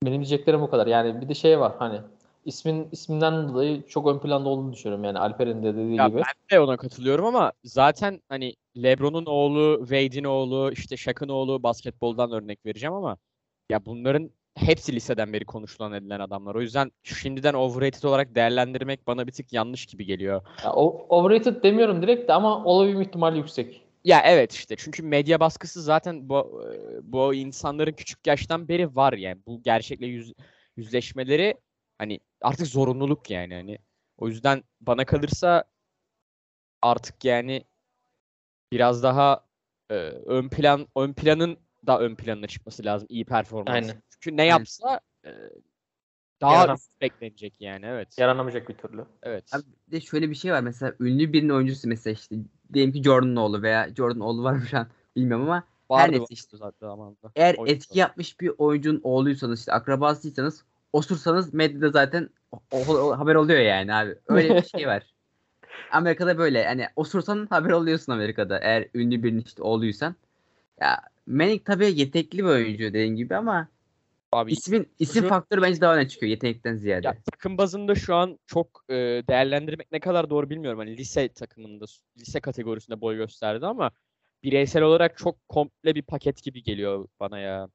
Benim 0.04 0.22
diyeceklerim 0.22 0.62
bu 0.62 0.70
kadar. 0.70 0.88
Yani 0.88 1.22
bir 1.22 1.30
de 1.30 1.34
şey 1.34 1.60
var 1.60 1.74
hani 1.80 2.02
ismin 2.46 2.90
isminden 2.92 3.50
dolayı 3.50 3.88
çok 3.88 4.08
ön 4.08 4.20
planda 4.20 4.50
olduğunu 4.50 4.74
düşünüyorum 4.74 5.04
yani 5.04 5.20
Alper'in 5.20 5.64
de 5.64 5.74
dediği 5.74 5.96
Ya 5.96 6.08
gibi. 6.08 6.18
ben 6.18 6.58
de 6.58 6.60
ona 6.60 6.78
katılıyorum 6.78 7.26
ama 7.26 7.52
zaten 7.64 8.22
hani 8.30 8.56
LeBron'un 8.78 9.26
oğlu, 9.26 9.78
Wade'in 9.80 10.24
oğlu, 10.24 10.72
işte 10.72 10.98
Shaq'ın 10.98 11.30
oğlu 11.30 11.64
basketboldan 11.64 12.32
örnek 12.32 12.66
vereceğim 12.66 12.94
ama 12.94 13.18
ya 13.70 13.86
bunların 13.86 14.32
hepsi 14.60 14.96
liseden 14.96 15.34
beri 15.34 15.46
konuşulan 15.46 15.94
edilen 15.94 16.20
adamlar. 16.20 16.56
O 16.56 16.62
yüzden 16.62 16.92
şimdiden 17.04 17.54
overrated 17.54 18.04
olarak 18.04 18.36
değerlendirmek 18.36 19.08
bana 19.08 19.28
bir 19.28 19.32
tık 19.32 19.54
yanlış 19.54 19.86
gibi 19.86 20.06
geliyor. 20.06 20.42
Ya, 20.64 20.74
o- 20.74 21.06
overrated 21.10 21.64
demiyorum 21.64 22.02
direkt 22.02 22.30
de 22.30 22.34
ama 22.34 22.64
olabilme 22.66 23.04
ihtimali 23.04 23.38
yüksek. 23.38 23.82
Ya 24.04 24.22
evet 24.26 24.54
işte 24.54 24.76
çünkü 24.78 25.04
medya 25.04 25.40
baskısı 25.40 25.82
zaten 25.82 26.30
bu 26.30 26.64
bu 27.02 27.34
insanların 27.34 27.92
küçük 27.94 28.28
yaştan 28.28 28.68
beri 28.68 28.96
var 28.96 29.14
yani. 29.14 29.42
Bu 29.48 29.64
gerçekle 29.64 30.06
yüz, 30.06 30.34
yüzleşmeleri 30.78 31.56
hani 31.98 32.20
artık 32.42 32.68
zorunluluk 32.68 33.30
yani 33.30 33.54
hani. 33.54 33.78
O 34.18 34.28
yüzden 34.28 34.64
bana 34.82 35.06
kalırsa 35.06 35.64
artık 36.82 37.26
yani 37.26 37.64
biraz 38.72 39.04
daha 39.04 39.46
e, 39.90 39.94
ön 40.26 40.50
plan 40.50 40.88
ön 40.96 41.14
planın 41.14 41.58
da 41.88 42.00
ön 42.00 42.16
planına 42.16 42.48
çıkması 42.48 42.86
lazım 42.86 43.08
iyi 43.12 43.26
performans. 43.26 43.76
Aynen. 43.76 44.02
Çünkü 44.10 44.38
ne 44.38 44.46
yapsa 44.46 45.00
e, 45.26 45.30
daha 46.42 46.54
Yaranam- 46.56 46.76
üst 46.76 47.02
beklenecek 47.02 47.54
yani 47.60 47.86
evet. 47.86 48.18
Yaranamayacak 48.18 48.70
bir 48.70 48.74
türlü. 48.74 49.06
Evet. 49.24 49.46
Abi 49.54 49.64
bir 49.88 49.92
de 49.92 50.02
şöyle 50.02 50.30
bir 50.30 50.36
şey 50.36 50.52
var 50.52 50.62
mesela 50.62 50.94
ünlü 51.00 51.34
birinin 51.34 51.50
oyuncusu 51.50 51.88
mesela 51.88 52.14
işte 52.14 52.36
diyelim 52.74 52.94
ki 52.94 53.04
Jordan'ın 53.04 53.36
oğlu 53.36 53.62
veya 53.62 53.96
Jordan 53.96 54.20
oğlu 54.20 54.44
var 54.44 54.54
mı 54.54 54.66
şu 54.66 54.78
an 54.78 54.88
bilmiyorum 55.16 55.46
ama 55.46 55.64
Vardı 55.90 56.12
neyse 56.12 56.26
işte. 56.30 56.58
zaten 56.58 56.88
zamanında. 56.88 57.32
eğer 57.36 57.56
Oyuncu 57.58 57.76
etki 57.76 58.00
yapmış 58.00 58.40
bir 58.40 58.52
oyuncunun 58.58 59.02
oğluysanız 59.04 59.60
işte 59.60 59.72
akrabasıysanız 59.74 60.66
osursanız 60.94 61.54
medyada 61.54 61.90
zaten 61.90 62.30
o- 62.52 62.62
o- 62.72 62.94
o- 62.98 63.18
haber 63.18 63.36
oluyor 63.36 63.60
yani 63.60 63.94
abi. 63.94 64.16
Öyle 64.28 64.56
bir 64.56 64.68
şey 64.68 64.88
var. 64.88 65.14
Amerika'da 65.92 66.38
böyle 66.38 66.66
hani 66.66 66.88
osursan 66.96 67.48
haber 67.50 67.70
oluyorsun 67.70 68.12
Amerika'da 68.14 68.60
eğer 68.60 68.88
ünlü 68.94 69.24
birinin 69.24 69.42
işte 69.42 69.64
oğluysan. 69.64 70.16
Ya 70.82 71.02
Manning 71.30 71.66
tabii 71.66 72.00
yetenekli 72.00 72.38
bir 72.38 72.44
oyuncu 72.44 72.84
dediğin 72.84 73.16
gibi 73.16 73.36
ama 73.36 73.68
Abi 74.32 74.52
ismin 74.52 74.88
isim 75.00 75.24
Şu- 75.24 75.30
faktörü 75.30 75.62
bence 75.62 75.82
daha 75.82 75.96
öne 75.96 76.08
çıkıyor 76.08 76.30
yetenekten 76.30 76.76
ziyade. 76.76 77.08
Ya 77.08 77.18
takım 77.32 77.58
bazında 77.58 77.96
şu 77.96 78.16
an 78.16 78.40
çok 78.48 78.84
e, 78.90 78.94
değerlendirmek 79.30 79.92
ne 79.92 80.00
kadar 80.00 80.30
doğru 80.30 80.50
bilmiyorum. 80.50 80.80
Hani 80.80 80.98
lise 80.98 81.30
takımında, 81.30 81.86
lise 82.20 82.40
kategorisinde 82.40 83.02
boy 83.02 83.16
gösterdi 83.16 83.66
ama 83.66 83.92
bireysel 84.44 84.84
olarak 84.84 85.18
çok 85.18 85.50
komple 85.50 85.96
bir 85.96 86.02
paket 86.02 86.44
gibi 86.44 86.64
geliyor 86.64 87.08
bana 87.20 87.40
ya. 87.40 87.68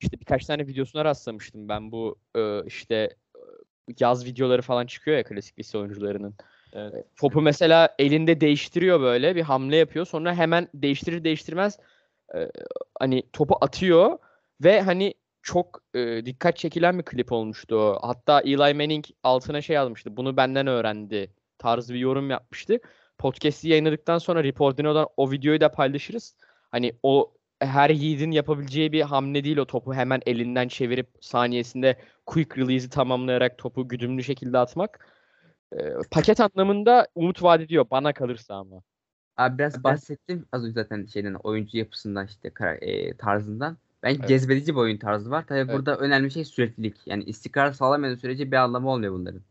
İşte 0.00 0.20
birkaç 0.20 0.46
tane 0.46 0.66
videosuna 0.66 1.04
rastlamıştım 1.04 1.68
ben 1.68 1.92
bu 1.92 2.16
e, 2.36 2.64
işte 2.66 2.96
e, 3.34 3.40
yaz 4.00 4.26
videoları 4.26 4.62
falan 4.62 4.86
çıkıyor 4.86 5.16
ya 5.16 5.24
klasik 5.24 5.58
lise 5.58 5.78
oyuncularının. 5.78 6.34
Evet. 6.72 7.06
Topu 7.16 7.42
mesela 7.42 7.94
elinde 7.98 8.40
değiştiriyor 8.40 9.00
böyle 9.00 9.36
bir 9.36 9.42
hamle 9.42 9.76
yapıyor. 9.76 10.06
Sonra 10.06 10.34
hemen 10.34 10.68
değiştirir 10.74 11.24
değiştirmez 11.24 11.78
e, 12.36 12.50
hani 13.00 13.22
topu 13.32 13.56
atıyor 13.60 14.18
ve 14.64 14.80
hani 14.80 15.14
çok 15.42 15.82
e, 15.94 16.26
dikkat 16.26 16.56
çekilen 16.56 16.98
bir 16.98 17.04
klip 17.04 17.32
olmuştu. 17.32 17.98
Hatta 18.02 18.40
Eli 18.40 18.74
Manning 18.74 19.04
altına 19.22 19.60
şey 19.60 19.76
yazmıştı. 19.76 20.16
Bunu 20.16 20.36
benden 20.36 20.66
öğrendi 20.66 21.32
tarzı 21.58 21.94
bir 21.94 21.98
yorum 21.98 22.30
yapmıştı. 22.30 22.78
Podcast'i 23.18 23.68
yayınladıktan 23.68 24.18
sonra 24.18 24.44
Reportino'dan 24.44 25.08
o 25.16 25.30
videoyu 25.30 25.60
da 25.60 25.72
paylaşırız. 25.72 26.36
Hani 26.70 26.92
o 27.02 27.32
her 27.60 27.90
yiğidin 27.90 28.30
yapabileceği 28.30 28.92
bir 28.92 29.00
hamle 29.02 29.44
değil 29.44 29.56
o 29.56 29.64
topu 29.66 29.94
hemen 29.94 30.20
elinden 30.26 30.68
çevirip 30.68 31.08
saniyesinde 31.20 31.96
quick 32.26 32.58
release'i 32.58 32.90
tamamlayarak 32.90 33.58
topu 33.58 33.88
güdümlü 33.88 34.24
şekilde 34.24 34.58
atmak. 34.58 35.06
E, 35.72 35.78
paket 36.10 36.40
anlamında 36.40 37.06
umut 37.14 37.42
vaat 37.42 37.60
ediyor 37.60 37.86
bana 37.90 38.12
kalırsa 38.12 38.54
ama. 38.54 38.82
Abi 39.36 39.58
biraz 39.58 39.84
bahsettim 39.84 40.46
az 40.52 40.64
önce 40.64 40.72
zaten 40.72 41.06
şeyden 41.06 41.34
oyuncu 41.34 41.78
yapısından 41.78 42.26
işte 42.26 42.52
e, 42.80 43.16
tarzından. 43.16 43.76
Bence 44.02 44.18
Evet. 44.18 44.28
cezbedici 44.28 44.74
bir 44.74 44.80
oyun 44.80 44.96
tarzı 44.96 45.30
var. 45.30 45.46
Tabii 45.46 45.58
Evet. 45.58 45.74
burada 45.74 45.96
önemli 45.96 46.30
şey 46.30 46.44
süreklilik. 46.44 46.96
Yani 47.06 47.24
istikrar 47.24 47.72
sağlamadığı 47.72 48.16
sürece 48.16 48.52
bir 48.52 48.56
anlamı 48.56 48.90
olmuyor 48.90 49.12
bunların. 49.12 49.42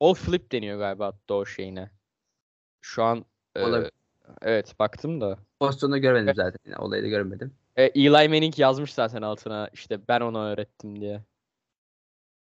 All 0.00 0.14
flip 0.14 0.52
deniyor 0.52 0.78
galiba 0.78 1.06
hatta 1.06 1.34
o 1.34 1.44
şeyine. 1.46 1.90
Şu 2.80 3.02
an 3.02 3.24
e, 3.56 3.90
evet 4.42 4.78
baktım 4.78 5.20
da. 5.20 5.38
Pozisyonu 5.60 6.00
görmedim 6.00 6.26
Evet. 6.26 6.36
zaten. 6.36 6.70
Yani 6.70 6.84
olayı 6.84 7.02
da 7.02 7.08
görmedim. 7.08 7.54
E, 7.76 7.84
Eli 7.84 8.10
Manning 8.10 8.58
yazmış 8.58 8.94
zaten 8.94 9.22
altına 9.22 9.70
işte 9.72 10.08
ben 10.08 10.20
ona 10.20 10.46
öğrettim 10.46 11.00
diye. 11.00 11.22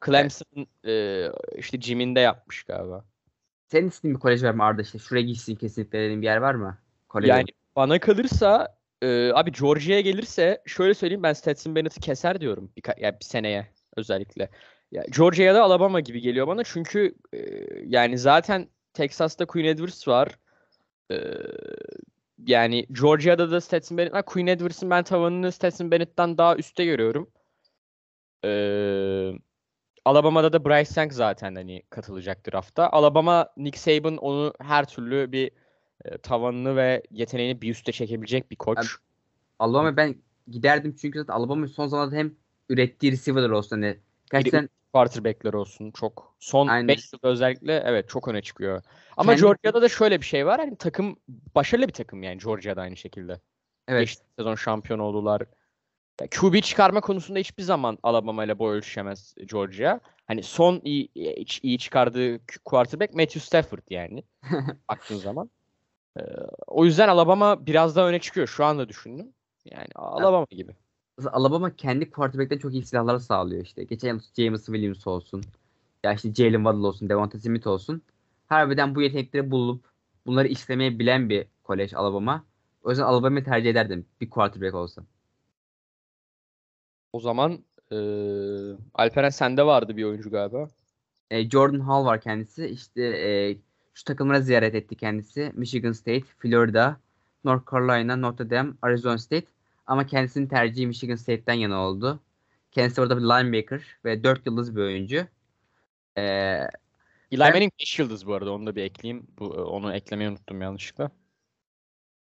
Clemson 0.06 0.68
e, 0.86 1.26
işte 1.56 1.82
Jim'inde 1.82 2.20
yapmış 2.20 2.64
galiba. 2.64 3.06
Senin 3.68 3.88
istediğin 3.88 4.16
bir 4.16 4.20
kolej 4.20 4.44
var 4.44 4.54
mı 4.54 4.64
Arda 4.64 4.82
işte? 4.82 5.00
Şuraya 5.00 5.26
gitsin 5.26 5.56
kesinlikle 5.56 6.00
dediğin 6.00 6.22
bir 6.22 6.26
yer 6.26 6.38
var 6.38 6.54
mı? 6.54 6.78
Kolej 7.10 7.30
Yani 7.30 7.46
bana 7.76 8.00
kalırsa 8.00 8.78
e, 9.02 9.32
abi 9.34 9.52
Georgia'ya 9.52 10.02
gelirse 10.02 10.62
şöyle 10.66 10.94
söyleyeyim 10.94 11.24
ben 11.24 11.34
Stetson 11.34 11.76
Bennett'i 11.76 12.00
keser 12.00 12.42
diyorum 12.42 12.72
bir, 12.78 12.84
yani 12.98 13.16
bir 13.20 13.26
seneye 13.26 13.68
özellikle. 13.98 14.50
Ya 14.92 15.06
Georgia'ya 15.18 15.56
da 15.56 15.64
Alabama 15.64 16.00
gibi 16.00 16.22
geliyor 16.22 16.48
bana 16.48 16.64
çünkü 16.64 17.16
e, 17.34 17.40
yani 17.86 18.18
zaten 18.18 18.70
Texas'ta 18.94 19.46
Queen 19.46 19.66
Edwards 19.66 20.08
var. 20.08 20.40
E, 21.12 21.18
yani 22.46 22.86
Georgia'da 22.92 23.52
da 23.52 23.62
Stetson 23.62 23.98
Bennett 23.98 24.14
var. 24.14 24.26
Queen 24.26 24.48
Edwards'ın 24.48 24.90
ben 24.90 25.04
tavanını 25.04 25.52
Stetson 25.52 25.92
Bennett'ten 25.92 26.38
daha 26.38 26.56
üstte 26.56 26.86
görüyorum. 26.86 27.30
E, 28.46 28.50
Alabama'da 30.08 30.54
da 30.54 30.66
Bryce 30.66 31.02
Young 31.02 31.14
zaten 31.14 31.56
hani 31.56 31.84
katılacak 31.90 32.52
drafta. 32.52 32.90
Alabama 32.90 33.50
Nick 33.58 33.80
Saban 33.80 34.18
onu 34.18 34.54
her 34.62 34.86
türlü 34.86 35.32
bir 35.32 35.52
e, 36.06 36.18
tavanını 36.18 36.76
ve 36.76 37.04
yeteneğini 37.12 37.62
bir 37.62 37.72
üste 37.72 37.92
çekebilecek 37.92 38.52
bir 38.52 38.56
koç. 38.56 38.78
Abi, 38.78 38.88
Alabama 39.60 39.98
ben 39.98 40.16
giderdim 40.48 40.96
çünkü 41.02 41.20
zaten 41.20 41.34
Alabama 41.34 41.68
son 41.68 41.88
zamanlarda 41.88 42.16
hem 42.16 42.36
ürettiği 42.70 43.12
receiver'lar 43.12 43.50
olsun 43.50 43.82
hani 43.82 43.98
gerçekten 44.32 44.70
quarterback'ler 44.94 45.54
olsun 45.54 45.92
çok 45.92 46.36
son 46.40 46.68
Aynen. 46.68 46.88
5 46.88 47.14
yılda 47.14 47.28
özellikle 47.28 47.84
evet 47.86 48.10
çok 48.10 48.28
öne 48.28 48.42
çıkıyor. 48.42 48.82
Ama 49.18 49.32
Kendi- 49.32 49.42
Georgia'da 49.42 49.82
da 49.82 49.90
şöyle 49.90 50.22
bir 50.22 50.26
şey 50.26 50.46
var. 50.46 50.60
Hani 50.60 50.76
takım 50.76 51.16
başarılı 51.56 51.88
bir 51.88 51.94
takım 51.94 52.24
yani 52.24 52.38
Georgia'da 52.38 52.82
aynı 52.82 52.98
şekilde. 52.98 53.40
evet 53.88 54.02
Geçtiği 54.02 54.26
sezon 54.38 54.56
şampiyon 54.56 55.00
oldular. 55.00 55.42
Ya 56.22 56.28
QB 56.28 56.62
çıkarma 56.62 57.02
konusunda 57.02 57.40
hiçbir 57.40 57.64
zaman 57.64 57.98
Alabama 58.04 58.44
ile 58.46 58.60
boy 58.60 58.78
ölçüşemez 58.78 59.36
Georgia. 59.46 60.00
Hani 60.28 60.44
son 60.44 60.82
iyi, 60.84 61.10
iyi- 61.64 61.80
çıkardığı 61.80 62.40
quarterback 62.66 63.14
Matthew 63.14 63.40
Stafford 63.40 63.84
yani. 63.90 64.24
baktığın 64.90 65.18
zaman. 65.18 65.50
Ee, 66.20 66.22
o 66.68 66.86
yüzden 66.86 67.08
Alabama 67.08 67.66
biraz 67.66 67.96
daha 67.96 68.08
öne 68.10 68.20
çıkıyor. 68.20 68.48
Şu 68.48 68.66
anda 68.66 68.90
düşündüm. 68.90 69.34
Yani 69.66 69.88
Alabama 69.96 70.48
gibi. 70.52 70.72
Alabama 71.32 71.76
kendi 71.76 72.12
quarterback'ten 72.12 72.58
çok 72.58 72.74
iyi 72.74 72.86
silahlar 72.86 73.20
sağlıyor 73.20 73.64
işte. 73.64 73.84
Geçen 73.84 74.08
yıl 74.08 74.22
James 74.38 74.66
Williams 74.66 75.08
olsun. 75.08 75.44
Ya 76.04 76.14
işte 76.14 76.34
Jalen 76.34 76.58
Waddle 76.58 76.88
olsun, 76.88 77.10
Devonta 77.10 77.40
Smith 77.40 77.68
olsun. 77.68 78.02
Harbiden 78.48 78.96
bu 78.96 79.02
yetenekleri 79.02 79.52
bulup 79.52 79.86
bunları 80.26 80.48
işlemeyi 80.48 81.00
bilen 81.00 81.30
bir 81.30 81.46
kolej 81.64 81.94
Alabama. 81.94 82.44
O 82.84 82.90
yüzden 82.90 83.04
Alabama'yı 83.04 83.46
tercih 83.46 83.70
ederdim 83.70 84.06
bir 84.22 84.30
quarterback 84.30 84.76
olsa. 84.76 85.04
O 87.18 87.20
zaman 87.20 87.64
e, 87.92 87.98
Alperen 88.94 89.30
sende 89.30 89.66
vardı 89.66 89.98
bir 89.98 90.04
oyuncu 90.04 90.30
galiba. 90.32 90.68
E, 91.32 91.50
Jordan 91.50 91.80
Hall 91.80 92.06
var 92.06 92.22
kendisi. 92.22 92.68
İşte 92.68 93.02
e, 93.04 93.58
şu 93.94 94.04
takımlara 94.04 94.42
ziyaret 94.42 94.76
etti 94.76 94.96
kendisi. 94.96 95.52
Michigan 95.56 95.92
State, 95.92 96.26
Florida, 96.38 97.00
North 97.44 97.72
Carolina, 97.72 98.16
Notre 98.16 98.50
Dame, 98.50 98.74
Arizona 98.82 99.18
State. 99.18 99.46
Ama 99.88 100.06
kendisinin 100.06 100.48
tercihi 100.48 100.88
Michigan 100.88 101.16
State'ten 101.16 101.54
yana 101.54 101.88
oldu. 101.88 102.20
Kendisi 102.72 103.02
orada 103.02 103.18
bir 103.18 103.22
linebacker 103.22 103.82
ve 104.06 104.24
4 104.24 104.46
yıldız 104.46 104.76
bir 104.76 104.82
oyuncu. 104.82 105.28
Ee, 106.18 106.22
Eli 107.32 107.40
Ben- 107.40 107.52
Manning 107.54 107.72
5 107.80 108.00
yıldız 108.00 108.28
bu 108.28 108.34
arada. 108.34 108.52
Onu 108.54 108.68
da 108.68 108.76
bir 108.76 108.84
ekleyeyim. 108.84 109.28
Bu, 109.40 109.46
onu 109.48 109.94
eklemeyi 109.94 110.30
unuttum 110.30 110.62
yanlışlıkla. 110.62 111.12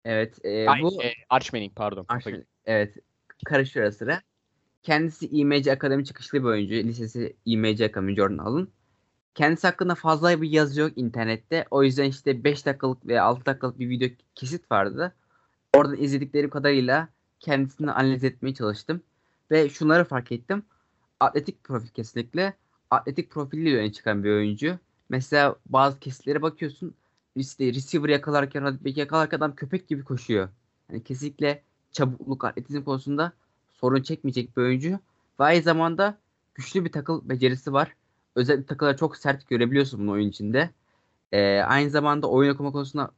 evet 0.04 0.44
e, 0.44 0.68
Ay, 0.68 0.82
bu 0.82 1.02
e, 1.02 1.12
Arch 1.30 1.52
Manning 1.52 1.74
pardon. 1.76 2.06
gitti. 2.18 2.46
evet 2.66 2.96
karışıyor 3.44 3.90
sıra. 3.90 4.20
Kendisi 4.86 5.26
IMC 5.26 5.72
Akademi 5.72 6.04
çıkışlı 6.04 6.38
bir 6.38 6.44
oyuncu. 6.44 6.74
Lisesi 6.74 7.36
IMC 7.44 7.84
Akademi 7.84 8.16
Jordan 8.16 8.38
Allen. 8.38 8.68
Kendisi 9.34 9.66
hakkında 9.66 9.94
fazla 9.94 10.42
bir 10.42 10.50
yazı 10.50 10.80
yok 10.80 10.92
internette. 10.96 11.66
O 11.70 11.82
yüzden 11.82 12.04
işte 12.04 12.44
5 12.44 12.66
dakikalık 12.66 13.06
veya 13.06 13.24
6 13.24 13.46
dakikalık 13.46 13.78
bir 13.78 13.88
video 13.88 14.08
kesit 14.34 14.70
vardı. 14.70 15.14
Oradan 15.76 15.96
izlediklerim 15.96 16.50
kadarıyla 16.50 17.08
kendisini 17.40 17.92
analiz 17.92 18.24
etmeye 18.24 18.54
çalıştım. 18.54 19.02
Ve 19.50 19.68
şunları 19.68 20.04
fark 20.04 20.32
ettim. 20.32 20.62
Atletik 21.20 21.64
profil 21.64 21.88
kesinlikle. 21.88 22.54
Atletik 22.90 23.30
profiliyle 23.30 23.78
öne 23.78 23.92
çıkan 23.92 24.24
bir 24.24 24.30
oyuncu. 24.30 24.78
Mesela 25.08 25.56
bazı 25.66 26.00
kesitlere 26.00 26.42
bakıyorsun. 26.42 26.94
İşte 27.36 27.66
receiver 27.66 28.08
yakalarken, 28.08 28.62
running 28.62 28.84
back 28.84 28.96
yakalarken 28.96 29.36
adam 29.36 29.54
köpek 29.54 29.88
gibi 29.88 30.04
koşuyor. 30.04 30.48
Yani 30.90 31.04
kesinlikle 31.04 31.62
çabukluk, 31.92 32.44
atletizm 32.44 32.82
konusunda 32.82 33.32
sorun 33.80 34.02
çekmeyecek 34.02 34.56
bir 34.56 34.62
oyuncu. 34.62 34.90
Ve 35.40 35.44
aynı 35.44 35.62
zamanda 35.62 36.18
güçlü 36.54 36.84
bir 36.84 36.92
takıl 36.92 37.28
becerisi 37.28 37.72
var. 37.72 37.92
Özellikle 38.36 38.66
takıları 38.66 38.96
çok 38.96 39.16
sert 39.16 39.48
görebiliyorsun 39.48 40.00
bunu 40.00 40.10
oyun 40.10 40.28
içinde. 40.28 40.70
Ee, 41.32 41.60
aynı 41.60 41.90
zamanda 41.90 42.26
oyun 42.26 42.54
okuma 42.54 42.72
konusunda 42.72 43.10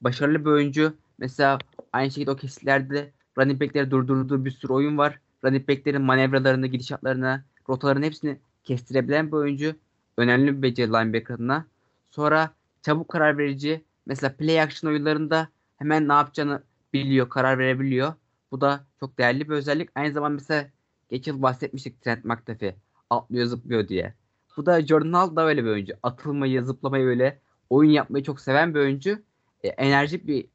başarılı 0.00 0.44
bir 0.44 0.50
oyuncu. 0.50 0.94
Mesela 1.18 1.58
aynı 1.92 2.10
şekilde 2.10 2.30
o 2.30 2.36
kesitlerde 2.36 3.12
running 3.38 3.60
back'leri 3.60 3.90
durdurduğu 3.90 4.44
bir 4.44 4.50
sürü 4.50 4.72
oyun 4.72 4.98
var. 4.98 5.18
Running 5.44 5.68
back'lerin 5.68 6.02
manevralarını, 6.02 6.66
gidişatlarını, 6.66 7.44
rotaların 7.68 8.02
hepsini 8.02 8.38
kestirebilen 8.64 9.26
bir 9.26 9.36
oyuncu. 9.36 9.74
Önemli 10.16 10.56
bir 10.56 10.62
beceri 10.62 10.88
linebacker'ına. 10.88 11.66
Sonra 12.10 12.50
çabuk 12.82 13.08
karar 13.08 13.38
verici. 13.38 13.84
Mesela 14.06 14.32
play 14.32 14.60
action 14.60 14.90
oyunlarında 14.90 15.48
hemen 15.76 16.08
ne 16.08 16.12
yapacağını 16.12 16.62
biliyor, 16.92 17.28
karar 17.28 17.58
verebiliyor. 17.58 18.14
Bu 18.52 18.60
da 18.60 18.86
çok 19.00 19.18
değerli 19.18 19.48
bir 19.48 19.54
özellik. 19.54 19.90
Aynı 19.94 20.12
zamanda 20.12 20.34
mesela 20.34 20.70
geç 21.10 21.26
yıl 21.26 21.42
bahsetmiştik 21.42 22.02
Trent 22.02 22.24
McDuffie. 22.24 22.76
Atlıyor 23.10 23.46
zıplıyor 23.46 23.88
diye. 23.88 24.14
Bu 24.56 24.66
da 24.66 24.86
Jordan 24.86 25.12
Hall 25.12 25.36
da 25.36 25.46
öyle 25.46 25.64
bir 25.64 25.70
oyuncu. 25.70 25.94
Atılmayı, 26.02 26.64
zıplamayı 26.64 27.04
böyle 27.04 27.38
oyun 27.70 27.90
yapmayı 27.90 28.24
çok 28.24 28.40
seven 28.40 28.74
bir 28.74 28.80
oyuncu. 28.80 29.22
E, 29.62 29.68
enerjik 29.68 30.26
bir 30.26 30.48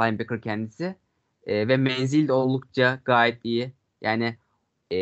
linebacker 0.00 0.40
kendisi. 0.40 0.96
E, 1.46 1.68
ve 1.68 1.76
menzil 1.76 2.28
de 2.28 2.32
oldukça 2.32 3.00
gayet 3.04 3.44
iyi. 3.44 3.72
Yani 4.00 4.36
e, 4.92 4.96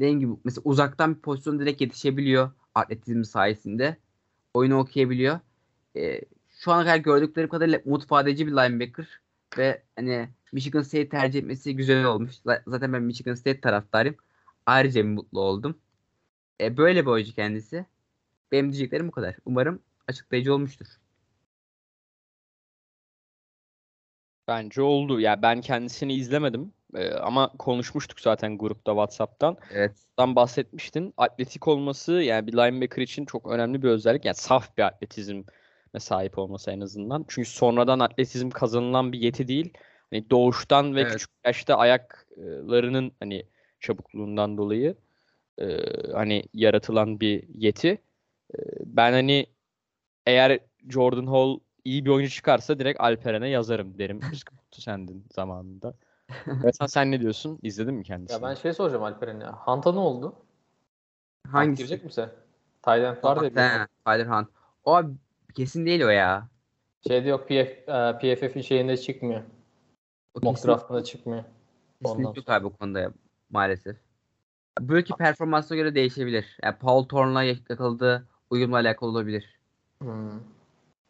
dediğim 0.00 0.20
gibi 0.20 0.32
mesela 0.44 0.62
uzaktan 0.64 1.14
bir 1.14 1.20
pozisyon 1.20 1.60
direkt 1.60 1.80
yetişebiliyor 1.80 2.50
atletizm 2.74 3.24
sayesinde. 3.24 3.96
Oyunu 4.54 4.78
okuyabiliyor. 4.78 5.40
E, 5.96 6.20
şu 6.48 6.72
ana 6.72 6.84
kadar 6.84 6.96
gördüklerim 6.96 7.48
kadarıyla 7.48 7.80
umut 7.84 8.12
vadeci 8.12 8.46
bir 8.46 8.52
linebacker 8.52 9.20
ve 9.58 9.82
hani 9.96 10.28
Michigan 10.52 10.82
State 10.82 11.08
tercih 11.08 11.38
etmesi 11.38 11.76
güzel 11.76 12.04
olmuş. 12.04 12.34
Zaten 12.66 12.92
ben 12.92 13.02
Michigan 13.02 13.34
State 13.34 13.60
taraftarıyım. 13.60 14.16
Ayrıca 14.66 15.04
mutlu 15.04 15.40
oldum. 15.40 15.78
E, 16.60 16.76
böyle 16.76 17.02
bir 17.02 17.10
oyuncu 17.10 17.34
kendisi. 17.34 17.86
Benim 18.52 18.72
diyeceklerim 18.72 19.08
bu 19.08 19.12
kadar. 19.12 19.36
Umarım 19.44 19.82
açıklayıcı 20.08 20.54
olmuştur. 20.54 20.86
Bence 24.48 24.82
oldu. 24.82 25.20
Ya 25.20 25.42
ben 25.42 25.60
kendisini 25.60 26.14
izlemedim. 26.14 26.72
Ee, 26.94 27.10
ama 27.10 27.52
konuşmuştuk 27.58 28.20
zaten 28.20 28.58
grupta 28.58 28.92
WhatsApp'tan. 28.92 29.56
Evet. 29.72 29.96
Dan 30.18 30.36
bahsetmiştin. 30.36 31.14
Atletik 31.16 31.68
olması 31.68 32.12
yani 32.12 32.46
bir 32.46 32.52
linebacker 32.52 33.02
için 33.02 33.24
çok 33.24 33.46
önemli 33.46 33.82
bir 33.82 33.88
özellik. 33.88 34.24
Yani 34.24 34.36
saf 34.36 34.76
bir 34.76 34.82
atletizme 34.82 35.42
sahip 35.98 36.38
olması 36.38 36.70
en 36.70 36.80
azından. 36.80 37.24
Çünkü 37.28 37.48
sonradan 37.48 37.98
atletizm 37.98 38.50
kazanılan 38.50 39.12
bir 39.12 39.18
yeti 39.20 39.48
değil. 39.48 39.72
Hani 40.10 40.30
doğuştan 40.30 40.94
ve 40.96 41.00
Evet. 41.00 41.12
küçük 41.12 41.30
yaşta 41.44 41.74
ayaklarının 41.76 43.12
hani 43.20 43.46
çabukluğundan 43.80 44.58
dolayı 44.58 44.96
e, 45.58 45.66
hani 46.12 46.44
yaratılan 46.54 47.20
bir 47.20 47.48
yeti. 47.54 47.88
E, 48.54 48.58
ben 48.84 49.12
hani 49.12 49.46
eğer 50.26 50.58
Jordan 50.88 51.26
Hall 51.26 51.58
iyi 51.84 52.04
bir 52.04 52.10
oyuncu 52.10 52.32
çıkarsa 52.34 52.78
direkt 52.78 53.00
Alperen'e 53.00 53.48
yazarım 53.48 53.98
derim. 53.98 54.20
Sıkıntı 54.34 54.62
sendin 54.82 55.26
zamanında. 55.34 55.94
Mesela 56.64 56.88
sen 56.88 57.10
ne 57.10 57.20
diyorsun? 57.20 57.58
İzledin 57.62 57.94
mi 57.94 58.04
kendisini? 58.04 58.42
Ya 58.42 58.48
ben 58.50 58.54
şey 58.54 58.72
soracağım 58.72 59.02
Alperen 59.04 59.40
ya. 59.40 59.52
Hunt'a 59.52 59.92
ne 59.92 59.98
oldu? 59.98 60.34
Hunt 61.46 61.54
Hangisi? 61.54 61.82
girecek 61.82 62.04
mi 62.04 62.12
sen? 62.12 62.30
Tayland 62.82 63.24
var 63.24 63.40
diye 63.40 63.50
Tyler 64.06 64.26
Hunt. 64.26 64.48
O 64.84 64.94
abi 64.94 65.12
kesin 65.54 65.86
değil 65.86 66.02
o 66.02 66.08
ya. 66.08 66.48
Şeyde 67.08 67.28
yok 67.28 67.48
PF, 67.48 67.86
PFF'in 68.20 68.60
şeyinde 68.60 68.96
çıkmıyor. 68.96 69.42
O 70.34 70.40
Mock 70.42 70.56
kesin, 70.56 70.68
draftında 70.68 71.04
çıkmıyor. 71.04 71.44
kesinlikle 72.02 72.28
ondan 72.28 72.40
yok 72.40 72.48
abi 72.48 72.64
bu 72.64 72.76
konuda 72.76 73.00
ya, 73.00 73.12
maalesef. 73.50 73.96
Belki 74.80 75.12
performansına 75.14 75.76
göre 75.76 75.94
değişebilir. 75.94 76.58
Yani 76.62 76.76
Paul 76.80 77.04
Thorne'la 77.04 77.42
yakaladığı 77.42 78.28
uyumla 78.50 78.76
alakalı 78.76 79.10
olabilir. 79.10 79.58
Hmm. 80.02 80.30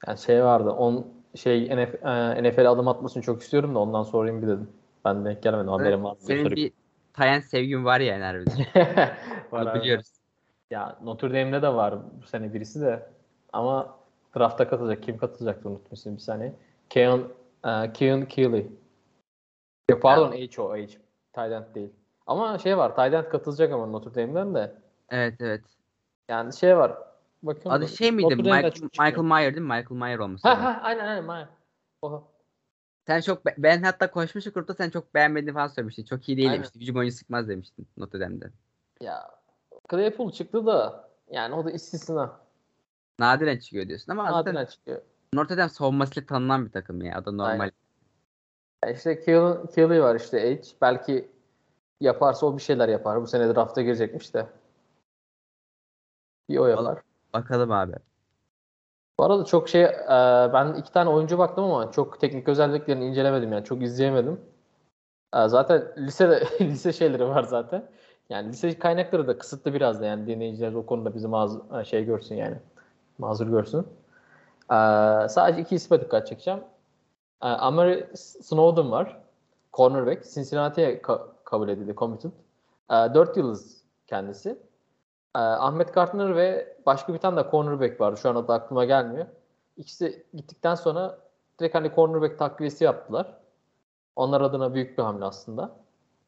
Yani 0.07 0.19
şey 0.19 0.45
vardı. 0.45 0.71
On 0.71 1.07
şey 1.35 1.65
NF, 1.65 1.95
e, 1.95 2.43
NFL 2.43 2.71
adım 2.71 2.89
atmasını 2.89 3.23
çok 3.23 3.43
istiyorum 3.43 3.75
da 3.75 3.79
ondan 3.79 4.03
sorayım 4.03 4.43
bir 4.43 4.47
dedim. 4.47 4.69
Ben 5.05 5.25
denk 5.25 5.43
gelemedim. 5.43 5.71
Haberim 5.71 6.05
var. 6.05 6.17
Senin 6.21 6.43
sorayım. 6.43 6.57
bir 6.57 6.73
Tayen 7.13 7.41
sevgin 7.41 7.85
var 7.85 8.01
ya 8.01 8.29
harbiden. 8.29 8.67
Var 9.51 9.63
Onu 9.63 9.71
abi. 9.71 9.81
biliyoruz. 9.81 10.13
Ya 10.71 10.99
Notre 11.03 11.29
Dame'de 11.29 11.63
de 11.63 11.69
var 11.69 11.95
bu 12.23 12.27
sene 12.27 12.55
birisi 12.55 12.81
de. 12.81 13.11
Ama 13.53 13.99
drafta 14.39 14.69
katılacak. 14.69 15.03
Kim 15.03 15.19
katılacaktı 15.19 15.69
unutmuşsun 15.69 16.17
bir 16.17 16.21
saniye. 16.21 16.55
Keon, 16.91 17.33
e, 17.65 17.93
Keon 17.93 18.23
Keeley. 18.23 18.67
Yok 19.91 20.03
pardon 20.03 20.33
H 20.33 20.63
o 20.63 20.77
H. 20.77 20.87
Tydent 21.33 21.75
değil. 21.75 21.91
Ama 22.27 22.59
şey 22.59 22.77
var. 22.79 22.97
Tydent 22.97 23.29
katılacak 23.29 23.73
ama 23.73 23.87
Notre 23.87 24.15
Dame'den 24.15 24.55
de. 24.55 24.75
Evet 25.11 25.35
evet. 25.41 25.65
Yani 26.29 26.57
şey 26.57 26.77
var. 26.77 26.99
Bakıyorum 27.43 27.73
Adı 27.73 27.89
şey 27.89 28.13
miydi? 28.13 28.31
Dame'den 28.31 28.57
Michael. 28.57 28.83
Michael 28.83 29.27
Mayer 29.27 29.55
değil 29.55 29.67
mi? 29.67 29.75
Michael 29.77 29.99
Mayer 29.99 30.19
olması. 30.19 30.49
Ha 30.49 30.63
ha 30.63 30.81
aynen 30.83 31.05
aynen. 31.07 31.29
aynen. 31.29 31.49
Oha. 32.03 32.23
Sen 33.07 33.21
çok 33.21 33.47
be- 33.47 33.55
ben 33.59 33.83
hatta 33.83 34.11
konuşmuştuk 34.11 34.55
grupta 34.55 34.75
sen 34.75 34.91
çok 34.91 35.15
beğenmediğini 35.15 35.55
falan 35.55 35.67
söylemiştin. 35.67 36.05
Çok 36.05 36.29
iyi 36.29 36.37
değil 36.37 36.49
Aynen. 36.49 36.57
demiştin. 36.59 36.81
Hücum 36.81 36.97
oyuncu 36.97 37.17
sıkmaz 37.17 37.49
demiştin 37.49 37.89
Notre 37.97 38.21
Dame'de. 38.21 38.51
Ya 39.01 39.31
Claypool 39.91 40.33
çıktı 40.33 40.67
da 40.67 41.09
yani 41.31 41.55
o 41.55 41.65
da 41.65 41.71
istisna. 41.71 42.41
Nadiren 43.19 43.59
çıkıyor 43.59 43.89
diyorsun 43.89 44.13
ama 44.13 44.23
zaten 44.33 44.55
Nadiren 44.55 44.67
çıkıyor. 44.67 45.03
Notre 45.35 45.57
Dame 45.57 45.69
savunmasıyla 45.69 46.27
tanınan 46.27 46.67
bir 46.67 46.71
takım 46.71 47.03
ya. 47.03 47.21
O 47.23 47.25
da 47.25 47.33
normal. 47.33 47.61
Aynen. 47.61 47.73
Ya 48.85 48.91
işte 48.91 50.01
var 50.01 50.15
işte 50.15 50.57
H. 50.57 50.63
Belki 50.83 51.29
yaparsa 52.01 52.47
o 52.47 52.57
bir 52.57 52.63
şeyler 52.63 52.89
yapar. 52.89 53.23
Bu 53.23 53.27
sene 53.27 53.55
drafta 53.55 53.83
girecekmiş 53.83 54.35
de. 54.35 54.47
Bir 56.49 56.59
o 56.59 56.67
yapar. 56.67 56.99
Bakalım 57.35 57.73
abi. 57.73 57.93
Bu 59.19 59.25
arada 59.25 59.45
çok 59.45 59.69
şey 59.69 59.83
e, 59.83 60.09
ben 60.53 60.75
iki 60.75 60.93
tane 60.93 61.11
oyuncu 61.11 61.39
baktım 61.39 61.65
ama 61.65 61.93
çok 61.93 62.21
teknik 62.21 62.49
özelliklerini 62.49 63.07
incelemedim 63.07 63.53
yani 63.53 63.65
çok 63.65 63.83
izleyemedim. 63.83 64.41
E, 65.35 65.49
zaten 65.49 65.93
lisede 65.97 66.45
lise 66.61 66.93
şeyleri 66.93 67.29
var 67.29 67.43
zaten. 67.43 67.91
Yani 68.29 68.49
lise 68.49 68.79
kaynakları 68.79 69.29
da 69.29 69.39
kısıtlı 69.39 69.75
biraz 69.75 70.01
da 70.01 70.07
yani 70.07 70.27
dinleyiciler 70.27 70.73
o 70.73 70.87
konuda 70.87 71.15
bizi 71.15 71.29
mazur, 71.29 71.85
şey 71.85 72.05
görsün 72.05 72.35
yani. 72.35 72.57
Mazur 73.19 73.47
görsün. 73.47 73.79
E, 74.71 74.77
sadece 75.29 75.61
iki 75.61 75.75
isme 75.75 76.01
dikkat 76.01 76.27
çekeceğim. 76.27 76.61
E, 77.43 77.47
Amari 77.49 78.11
Snowden 78.17 78.91
var. 78.91 79.21
Cornerback. 79.73 80.35
Cincinnati'ye 80.35 80.99
ka- 80.99 81.27
kabul 81.45 81.69
edildi. 81.69 81.95
Committed. 81.97 82.31
E, 82.91 82.95
4 82.95 83.37
yıldız 83.37 83.83
kendisi. 84.07 84.59
Ee, 85.37 85.39
Ahmet 85.39 85.95
Gardner 85.95 86.37
ve 86.37 86.77
başka 86.87 87.15
bir 87.15 87.19
tane 87.19 87.37
de 87.45 87.51
cornerback 87.51 88.01
vardı. 88.01 88.17
Şu 88.17 88.31
an 88.31 88.35
adı 88.35 88.53
aklıma 88.53 88.85
gelmiyor. 88.85 89.27
İkisi 89.77 90.27
gittikten 90.35 90.75
sonra 90.75 91.19
direkt 91.61 91.75
hani 91.75 91.93
cornerback 91.95 92.39
takviyesi 92.39 92.85
yaptılar. 92.85 93.35
Onlar 94.17 94.41
adına 94.41 94.75
büyük 94.75 94.99
bir 94.99 95.03
hamle 95.03 95.25
aslında. 95.25 95.71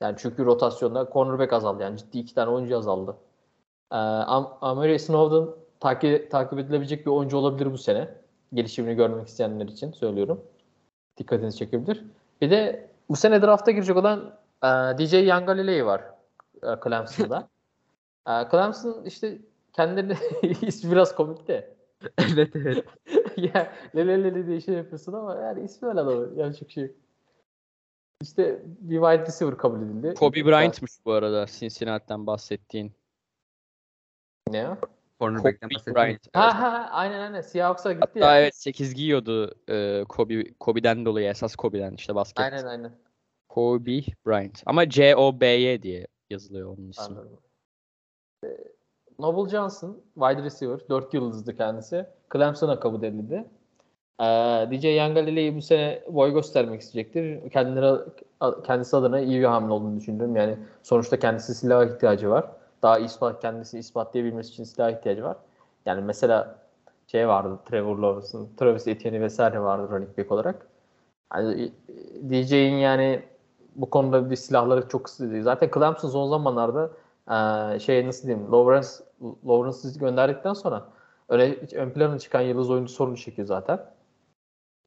Yani 0.01 0.17
çünkü 0.19 0.47
rotasyonda 0.47 1.09
cornerback 1.13 1.53
azaldı. 1.53 1.83
Yani 1.83 1.97
ciddi 1.99 2.19
iki 2.19 2.35
tane 2.35 2.51
oyuncu 2.51 2.79
azaldı. 2.79 3.17
Ee, 3.93 3.97
Am- 3.97 4.51
Amari 4.61 4.99
Snowden 4.99 5.55
takip, 5.81 6.31
takip 6.31 6.59
edilebilecek 6.59 7.07
bir 7.07 7.11
oyuncu 7.11 7.37
olabilir 7.37 7.73
bu 7.73 7.79
sene. 7.79 8.09
Gelişimini 8.55 8.97
görmek 8.97 9.29
isteyenler 9.29 9.67
için 9.67 9.93
söylüyorum. 9.93 10.45
Dikkatinizi 11.17 11.59
çekebilir. 11.59 12.05
Bir 12.41 12.51
de 12.51 12.89
bu 13.09 13.17
sene 13.17 13.43
drafta 13.43 13.71
girecek 13.71 13.97
olan 13.97 14.35
e, 14.63 14.69
DJ 14.99 15.13
Yangalilei 15.13 15.87
var 15.87 16.03
e, 16.63 16.69
Clemson'da. 16.85 17.49
Ee, 18.29 18.33
Clemson 18.51 19.05
işte 19.05 19.39
kendileri 19.73 20.19
ismi 20.67 20.93
biraz 20.93 21.15
komik 21.15 21.49
de. 21.49 21.75
evet 22.19 22.57
evet. 22.57 22.85
ya 23.37 23.73
lele 23.97 24.25
lele 24.25 24.47
diye 24.47 24.61
şey 24.61 24.75
yapıyorsun 24.75 25.13
ama 25.13 25.35
yani 25.35 25.65
ismi 25.65 25.89
öyle 25.89 26.01
adamı. 26.01 26.41
Yani 26.41 26.57
çok 26.57 26.71
şey. 26.71 26.93
İşte 28.23 28.63
bir 28.65 29.01
wide 29.01 29.27
receiver 29.27 29.57
kabul 29.57 29.83
edildi. 29.83 30.15
Kobe 30.15 30.45
Bryant'mış 30.45 30.93
bu 31.05 31.13
arada 31.13 31.47
Cincinnati'den 31.47 32.27
bahsettiğin. 32.27 32.93
Ne? 34.51 34.77
Cornerback'ten. 35.21 35.71
Bryant. 35.95 36.21
Ha 36.33 36.61
ha 36.61 36.73
ha, 36.73 36.89
aynen 36.91 37.21
aynen. 37.21 37.41
Seahawks'a 37.41 37.93
gitti 37.93 38.07
Hatta 38.07 38.35
ya. 38.35 38.41
evet 38.41 38.57
8 38.57 38.95
giyiyordu 38.95 39.55
e, 39.69 40.05
Kobe 40.09 40.45
Kobe'den 40.61 41.05
dolayı 41.05 41.29
esas 41.29 41.57
Kobe'den 41.57 41.95
işte 41.95 42.15
basket. 42.15 42.45
Aynen 42.45 42.67
aynen. 42.67 42.93
Kobe 43.49 44.01
Bryant. 44.27 44.63
Ama 44.67 44.89
C 44.89 45.17
O 45.17 45.41
B 45.41 45.47
Y 45.47 45.83
diye 45.83 46.07
yazılıyor 46.31 46.79
onun 46.79 46.89
ismi. 46.91 47.05
Anladım. 47.05 47.39
Ee, 48.45 48.49
Noble 49.19 49.51
Johnson, 49.51 50.03
wide 50.15 50.43
receiver. 50.43 50.79
4 50.89 51.15
yıldızdı 51.15 51.57
kendisi. 51.57 52.07
Clemson'a 52.33 52.81
kabul 52.81 53.03
edildi. 53.03 53.45
Ee, 54.21 54.25
DJ 54.71 54.85
Yangalilei 54.85 55.57
bu 55.57 55.63
sene 55.63 56.03
boy 56.09 56.33
göstermek 56.33 56.81
isteyecektir. 56.81 57.51
Kendileri, 57.51 58.01
kendisi 58.65 58.97
adına 58.97 59.21
iyi 59.21 59.41
bir 59.41 59.45
hamle 59.45 59.73
olduğunu 59.73 59.97
düşünüyorum. 59.97 60.37
Yani 60.37 60.57
sonuçta 60.83 61.19
kendisi 61.19 61.55
silaha 61.55 61.85
ihtiyacı 61.85 62.31
var. 62.31 62.60
Daha 62.83 62.99
ispat, 62.99 63.43
kendisi 63.43 63.79
ispatlayabilmesi 63.79 64.51
için 64.51 64.65
silaha 64.65 64.91
ihtiyacı 64.91 65.25
var. 65.25 65.37
Yani 65.87 66.01
mesela 66.03 66.59
şey 67.07 67.29
vardı 67.29 67.59
Trevor 67.65 67.99
Lawrence'ın, 67.99 68.49
Travis 68.57 68.87
Etienne'i 68.87 69.21
vesaire 69.21 69.61
vardı 69.61 69.89
running 69.91 70.19
back 70.19 70.33
olarak. 70.33 70.67
Yani 71.35 71.73
DJ'in 72.31 72.75
yani 72.75 73.23
bu 73.77 73.91
konuda 73.91 74.31
bir 74.31 74.37
silahları 74.37 74.89
çok 74.89 75.05
kısıtlı. 75.05 75.43
Zaten 75.43 75.71
Clemson 75.75 76.09
son 76.09 76.31
zamanlarda 76.31 76.91
e, 77.31 77.79
şey 77.79 78.07
nasıl 78.07 78.29
diyeyim 78.29 78.53
Lawrence 78.53 78.89
Lawrence'ı 79.47 79.99
gönderdikten 79.99 80.53
sonra 80.53 80.87
öne, 81.29 81.57
ön 81.75 81.91
plana 81.91 82.19
çıkan 82.19 82.41
yıldız 82.41 82.71
oyuncu 82.71 82.93
sorunu 82.93 83.17
çekiyor 83.17 83.49
zaten. 83.49 83.81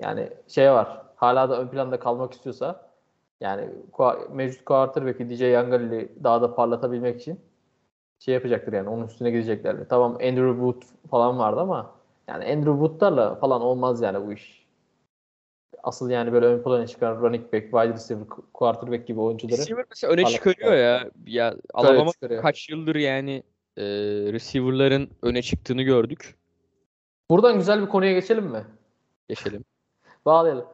Yani 0.02 0.30
şey 0.48 0.72
var. 0.72 1.02
Hala 1.16 1.50
da 1.50 1.62
ön 1.62 1.68
planda 1.68 2.00
kalmak 2.00 2.34
istiyorsa 2.34 2.90
yani 3.42 3.70
mevcut 4.32 4.66
quarterback'i 4.66 5.30
DJ 5.30 5.42
Yangalil'i 5.42 6.24
daha 6.24 6.42
da 6.42 6.56
parlatabilmek 6.56 7.22
için 7.22 7.40
şey 8.26 8.34
yapacaktır 8.34 8.74
yani 8.74 8.90
onun 8.90 9.08
üstüne 9.08 9.32
gidecekler. 9.32 9.78
Tamam 9.90 10.12
Andrew 10.12 10.54
Wood 10.54 10.84
falan 11.10 11.40
vardı 11.40 11.60
ama 11.60 11.96
yani 12.28 12.46
Andrew 12.46 12.72
Wood'larla 12.72 13.36
falan 13.36 13.62
olmaz 13.62 14.02
yani 14.02 14.28
bu 14.28 14.34
iş. 14.34 14.64
Asıl 15.84 16.10
yani 16.10 16.34
böyle 16.34 16.46
ön 16.46 16.64
plana 16.64 16.88
çıkan 16.88 17.22
running 17.22 17.54
back, 17.54 17.64
wide 17.64 17.94
receiver, 17.94 18.28
quarterback 18.54 19.08
gibi 19.08 19.20
oyuncuları 19.20 19.62
Receiver 19.62 19.86
mesela 19.90 20.14
öne 20.14 20.26
çıkarıyor 20.26 20.74
ya. 20.74 21.12
Ya 21.26 21.56
Alabama 21.74 22.12
çıkarıyor. 22.12 22.42
kaç 22.42 22.70
yıldır 22.70 22.96
yani 22.96 23.44
e, 23.78 23.84
receiver'ların 24.34 25.10
öne 25.22 25.42
çıktığını 25.42 25.82
gördük. 25.82 26.36
Buradan 27.30 27.58
güzel 27.58 27.82
bir 27.82 27.88
konuya 27.88 28.14
geçelim 28.14 28.46
mi? 28.46 28.66
Geçelim. 29.30 29.66
Bağlayalım. 30.26 30.66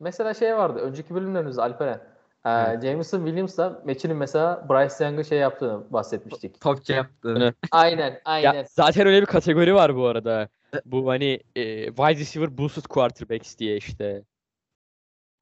Mesela 0.00 0.34
şey 0.34 0.56
vardı. 0.56 0.78
Önceki 0.80 1.14
bölümlerimizde 1.14 1.62
Alperen. 1.62 2.00
Ee, 2.46 2.50
Evet. 2.50 2.82
Jameson 2.82 3.18
Williams'la 3.24 3.82
Meçin'in 3.84 4.16
mesela 4.16 4.66
Bryce 4.68 5.04
Young'a 5.04 5.24
şey 5.24 5.38
yaptığını 5.38 5.92
bahsetmiştik. 5.92 6.60
Topçu 6.60 6.92
yaptı. 6.92 7.34
Evet. 7.38 7.54
aynen, 7.70 8.20
aynen. 8.24 8.54
Ya 8.54 8.64
zaten 8.70 9.06
öyle 9.06 9.20
bir 9.20 9.26
kategori 9.26 9.74
var 9.74 9.96
bu 9.96 10.06
arada. 10.06 10.48
Bu 10.84 11.08
hani 11.10 11.40
e, 11.56 11.86
wide 11.86 12.18
receiver 12.20 12.58
boosted 12.58 12.82
quarterbacks 12.84 13.58
diye 13.58 13.76
işte. 13.76 14.22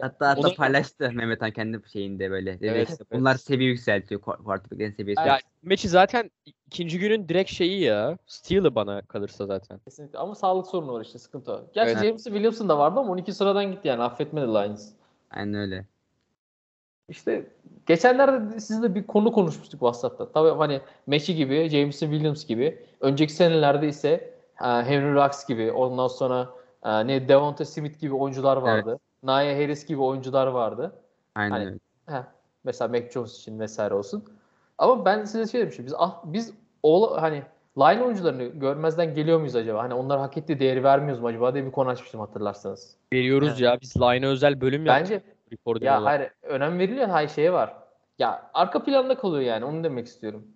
Hatta 0.02 0.28
hatta 0.28 0.48
Onu- 0.48 0.54
paylaştı 0.54 1.10
Mehmet 1.12 1.42
Han 1.42 1.50
kendi 1.50 1.80
şeyinde 1.92 2.30
böyle. 2.30 2.58
Evet, 2.62 2.88
işte, 2.90 3.04
evet. 3.10 3.20
bunlar 3.20 3.34
seviye 3.34 3.70
yükseltiyor. 3.70 4.20
quar- 4.20 4.44
Quarterback'lerin 4.44 4.92
seviyesi. 4.92 5.28
Ya 5.28 5.38
maçı 5.62 5.88
zaten 5.88 6.30
ikinci 6.66 6.98
günün 6.98 7.28
direkt 7.28 7.50
şeyi 7.50 7.80
ya. 7.80 8.18
Steal'ı 8.26 8.74
bana 8.74 9.02
kalırsa 9.02 9.46
zaten. 9.46 9.78
Kesinlikle. 9.78 10.18
Ama 10.18 10.34
sağlık 10.34 10.66
sorunu 10.66 10.92
var 10.92 11.00
işte 11.04 11.18
sıkıntı 11.18 11.52
o. 11.52 11.70
Gerçi 11.74 11.92
Evet. 11.92 12.04
Jameson 12.04 12.30
Williams'ın 12.30 12.68
da 12.68 12.78
vardı 12.78 13.00
ama 13.00 13.12
12 13.12 13.32
sıradan 13.32 13.70
gitti 13.72 13.88
yani 13.88 14.02
affetmedi 14.02 14.46
Lions. 14.46 14.88
Aynen 15.30 15.54
öyle. 15.54 15.84
İşte 17.08 17.46
geçenlerde 17.86 18.60
sizle 18.60 18.94
bir 18.94 19.06
konu 19.06 19.32
konuşmuştuk 19.32 19.80
WhatsApp'ta. 19.80 20.32
Tabii 20.32 20.58
hani 20.58 20.80
Meçi 21.06 21.34
gibi, 21.34 21.68
Jameson 21.68 22.06
Williams 22.06 22.46
gibi. 22.46 22.86
Önceki 23.00 23.32
senelerde 23.32 23.88
ise 23.88 24.08
e, 24.60 24.64
Henry 24.64 25.14
Rux 25.14 25.46
gibi, 25.46 25.72
ondan 25.72 26.08
sonra 26.08 26.48
e, 26.84 27.06
ne 27.06 27.28
Devonta 27.28 27.64
Smith 27.64 28.00
gibi 28.00 28.14
oyuncular 28.14 28.56
vardı. 28.56 28.98
Nia 29.22 29.34
Harris 29.34 29.86
gibi 29.86 30.00
oyuncular 30.00 30.46
vardı. 30.46 30.92
Aynen 31.34 31.50
Hani-. 31.50 31.78
Heh, 32.06 32.24
mesela 32.64 32.88
Mac 32.88 33.10
Jones 33.10 33.38
için 33.38 33.60
vesaire 33.60 33.94
olsun. 33.94 34.24
Ama 34.78 35.04
ben 35.04 35.24
size 35.24 35.52
şey 35.52 35.60
demiştim. 35.60 35.86
Biz 35.86 35.94
ah, 35.98 36.22
biz 36.24 36.52
oğla, 36.82 37.22
hani 37.22 37.42
line 37.78 38.02
oyuncularını 38.02 38.44
görmezden 38.44 39.14
geliyor 39.14 39.38
muyuz 39.38 39.56
acaba? 39.56 39.82
Hani 39.82 39.94
onlar 39.94 40.18
hak 40.18 40.36
ettiği 40.36 40.60
değeri 40.60 40.84
vermiyoruz 40.84 41.22
mu 41.22 41.28
acaba 41.28 41.54
diye 41.54 41.66
bir 41.66 41.72
konu 41.72 41.88
açmıştım 41.88 42.20
hatırlarsanız. 42.20 42.96
Veriyoruz 43.12 43.48
Evet. 43.48 43.60
ya. 43.60 43.78
Biz 43.80 43.96
line'a 43.96 44.30
özel 44.30 44.60
bölüm 44.60 44.86
yaptık. 44.86 45.10
Bence 45.10 45.35
Reporting 45.52 45.84
ya 45.86 46.00
olarak. 46.00 46.20
hayır 46.20 46.32
önem 46.42 46.78
veriliyor 46.78 47.08
hay 47.08 47.28
şeye 47.28 47.52
var. 47.52 47.74
Ya 48.18 48.50
arka 48.54 48.84
planda 48.84 49.18
kalıyor 49.18 49.42
yani 49.42 49.64
onu 49.64 49.84
demek 49.84 50.06
istiyorum. 50.06 50.46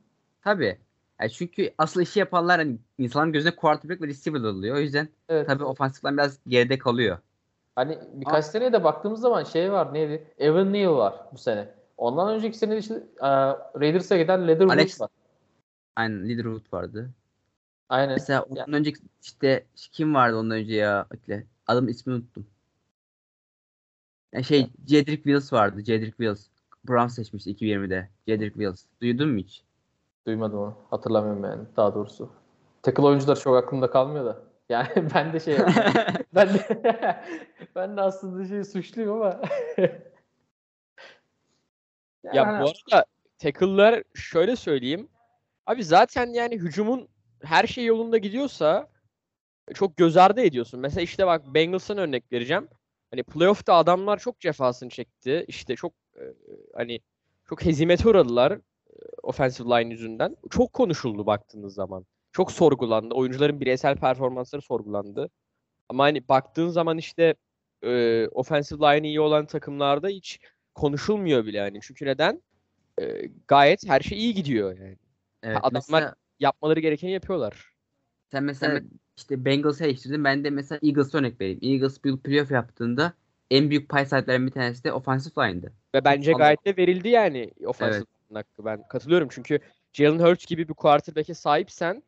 Tabii. 0.44 0.78
Yani 1.20 1.30
çünkü 1.30 1.74
asıl 1.78 2.00
işi 2.00 2.18
yapanlar 2.18 2.58
hani 2.58 2.78
insanların 2.98 3.32
gözüne 3.32 3.56
quarterback 3.56 4.02
ve 4.02 4.06
receiver 4.06 4.40
oluyor. 4.40 4.76
O 4.76 4.78
yüzden 4.78 5.08
Evet. 5.28 5.46
tabii 5.46 5.64
ofansiften 5.64 6.16
biraz 6.16 6.38
geride 6.46 6.78
kalıyor. 6.78 7.18
Hani 7.76 7.98
birkaç 8.12 8.44
seneye 8.44 8.72
de 8.72 8.84
baktığımız 8.84 9.20
zaman 9.20 9.44
şey 9.44 9.72
var 9.72 9.94
neydi? 9.94 10.34
Evan 10.38 10.72
Neal 10.72 10.96
var 10.96 11.14
bu 11.32 11.38
sene. 11.38 11.68
Ondan 11.96 12.34
önceki 12.34 12.58
sene 12.58 12.72
de 12.72 12.78
işte 12.78 12.94
e, 13.20 13.28
Raiders'a 13.80 14.16
giden 14.16 14.48
Leatherwood 14.48 14.78
Alex- 14.78 15.00
var. 15.00 15.10
Aynen 15.96 16.28
Leaderwood 16.28 16.72
vardı. 16.72 17.10
Aynen. 17.88 18.14
Mesela 18.14 18.42
ondan 18.42 18.72
önceki 18.72 19.00
işte 19.22 19.64
kim 19.74 20.14
vardı 20.14 20.36
ondan 20.36 20.56
önce 20.58 20.74
ya? 20.74 21.06
Adamın 21.66 21.88
ismini 21.88 22.16
unuttum. 22.16 22.46
Yani 24.32 24.44
şey 24.44 24.70
Cedric 24.84 25.16
Wills 25.16 25.52
vardı. 25.52 25.84
Cedric 25.84 26.10
Wills. 26.10 26.46
Brown 26.88 27.06
seçmişti 27.06 27.50
2020'de. 27.50 28.08
Cedric 28.26 28.52
Wills. 28.52 28.84
Duydun 29.02 29.28
mu 29.28 29.38
hiç? 29.38 29.62
Duymadım 30.26 30.58
onu. 30.58 30.76
Hatırlamıyorum 30.90 31.44
yani 31.44 31.62
daha 31.76 31.94
doğrusu. 31.94 32.30
Tackle 32.82 33.02
oyuncular 33.02 33.36
çok 33.36 33.56
aklımda 33.56 33.90
kalmıyor 33.90 34.24
da. 34.24 34.42
Yani 34.70 34.88
ben 35.14 35.32
de 35.32 35.40
şey 35.40 35.58
ben 36.34 36.48
de 36.48 36.62
ben 37.74 37.96
de 37.96 38.00
aslında 38.00 38.48
şey 38.48 38.64
suçluyum 38.64 39.12
ama 39.12 39.40
Ya 42.32 42.60
bu 42.62 42.64
arada 42.68 43.04
tackle'lar 43.38 44.02
şöyle 44.14 44.56
söyleyeyim. 44.56 45.08
Abi 45.66 45.84
zaten 45.84 46.26
yani 46.26 46.54
hücumun 46.54 47.08
her 47.42 47.66
şey 47.66 47.84
yolunda 47.84 48.18
gidiyorsa 48.18 48.88
çok 49.74 49.96
göz 49.96 50.16
ardı 50.16 50.40
ediyorsun. 50.40 50.80
Mesela 50.80 51.02
işte 51.02 51.26
bak 51.26 51.54
Bengals'ın 51.54 51.96
örnek 51.96 52.32
vereceğim. 52.32 52.68
Hani 53.10 53.22
playoff'ta 53.22 53.74
adamlar 53.74 54.18
çok 54.18 54.40
cefasını 54.40 54.88
çekti. 54.90 55.44
İşte 55.48 55.76
çok 55.76 55.92
e, 56.16 56.22
hani 56.74 57.00
çok 57.48 57.64
hezimete 57.64 58.08
uğradılar 58.08 58.52
e, 58.52 58.60
offensive 59.22 59.68
line 59.68 59.90
yüzünden. 59.92 60.36
Çok 60.50 60.72
konuşuldu 60.72 61.26
baktığınız 61.26 61.74
zaman. 61.74 62.06
Çok 62.32 62.52
sorgulandı. 62.52 63.14
Oyuncuların 63.14 63.60
bireysel 63.60 63.96
performansları 63.96 64.62
sorgulandı. 64.62 65.30
Ama 65.88 66.04
hani 66.04 66.28
baktığın 66.28 66.68
zaman 66.68 66.98
işte 66.98 67.34
e, 67.82 68.26
offensive 68.28 68.80
line 68.80 69.08
iyi 69.08 69.20
olan 69.20 69.46
takımlarda 69.46 70.08
hiç 70.08 70.40
konuşulmuyor 70.74 71.46
bile 71.46 71.56
yani. 71.58 71.78
Çünkü 71.82 72.06
neden? 72.06 72.42
E, 73.00 73.30
gayet 73.48 73.88
her 73.88 74.00
şey 74.00 74.18
iyi 74.18 74.34
gidiyor 74.34 74.78
yani. 74.78 74.96
Evet, 75.42 75.56
Adamlar- 75.56 75.72
mesela 75.74 76.14
Yapmaları 76.40 76.80
gerekeni 76.80 77.10
yapıyorlar. 77.12 77.72
sen 78.30 78.44
mesela 78.44 78.72
Evet. 78.72 78.84
İşte 79.20 79.44
Bengals'ı 79.44 79.84
eleştirdin. 79.84 80.24
Ben 80.24 80.44
de 80.44 80.50
mesela 80.50 80.78
Eagles'a 80.82 81.18
örnek 81.18 81.40
vereyim. 81.40 81.58
Eagles 81.62 82.04
bir 82.04 82.16
playoff 82.16 82.50
yaptığında 82.50 83.12
en 83.50 83.70
büyük 83.70 83.88
pay 83.88 84.06
sahiplerinden 84.06 84.46
bir 84.46 84.52
tanesi 84.52 84.84
de 84.84 84.92
offensive 84.92 85.48
line'dı. 85.48 85.72
Ve 85.94 86.04
bence 86.04 86.32
gayet 86.32 86.64
de 86.64 86.76
verildi 86.76 87.08
yani 87.08 87.50
offensive 87.66 87.98
line'ın 87.98 88.34
hakkı. 88.34 88.64
Ben 88.64 88.88
katılıyorum 88.88 89.28
çünkü 89.30 89.58
Jalen 89.92 90.18
Hurts 90.18 90.46
gibi 90.46 90.68
bir 90.68 90.74
quarterback'e 90.74 91.34
sahipsen 91.34 92.02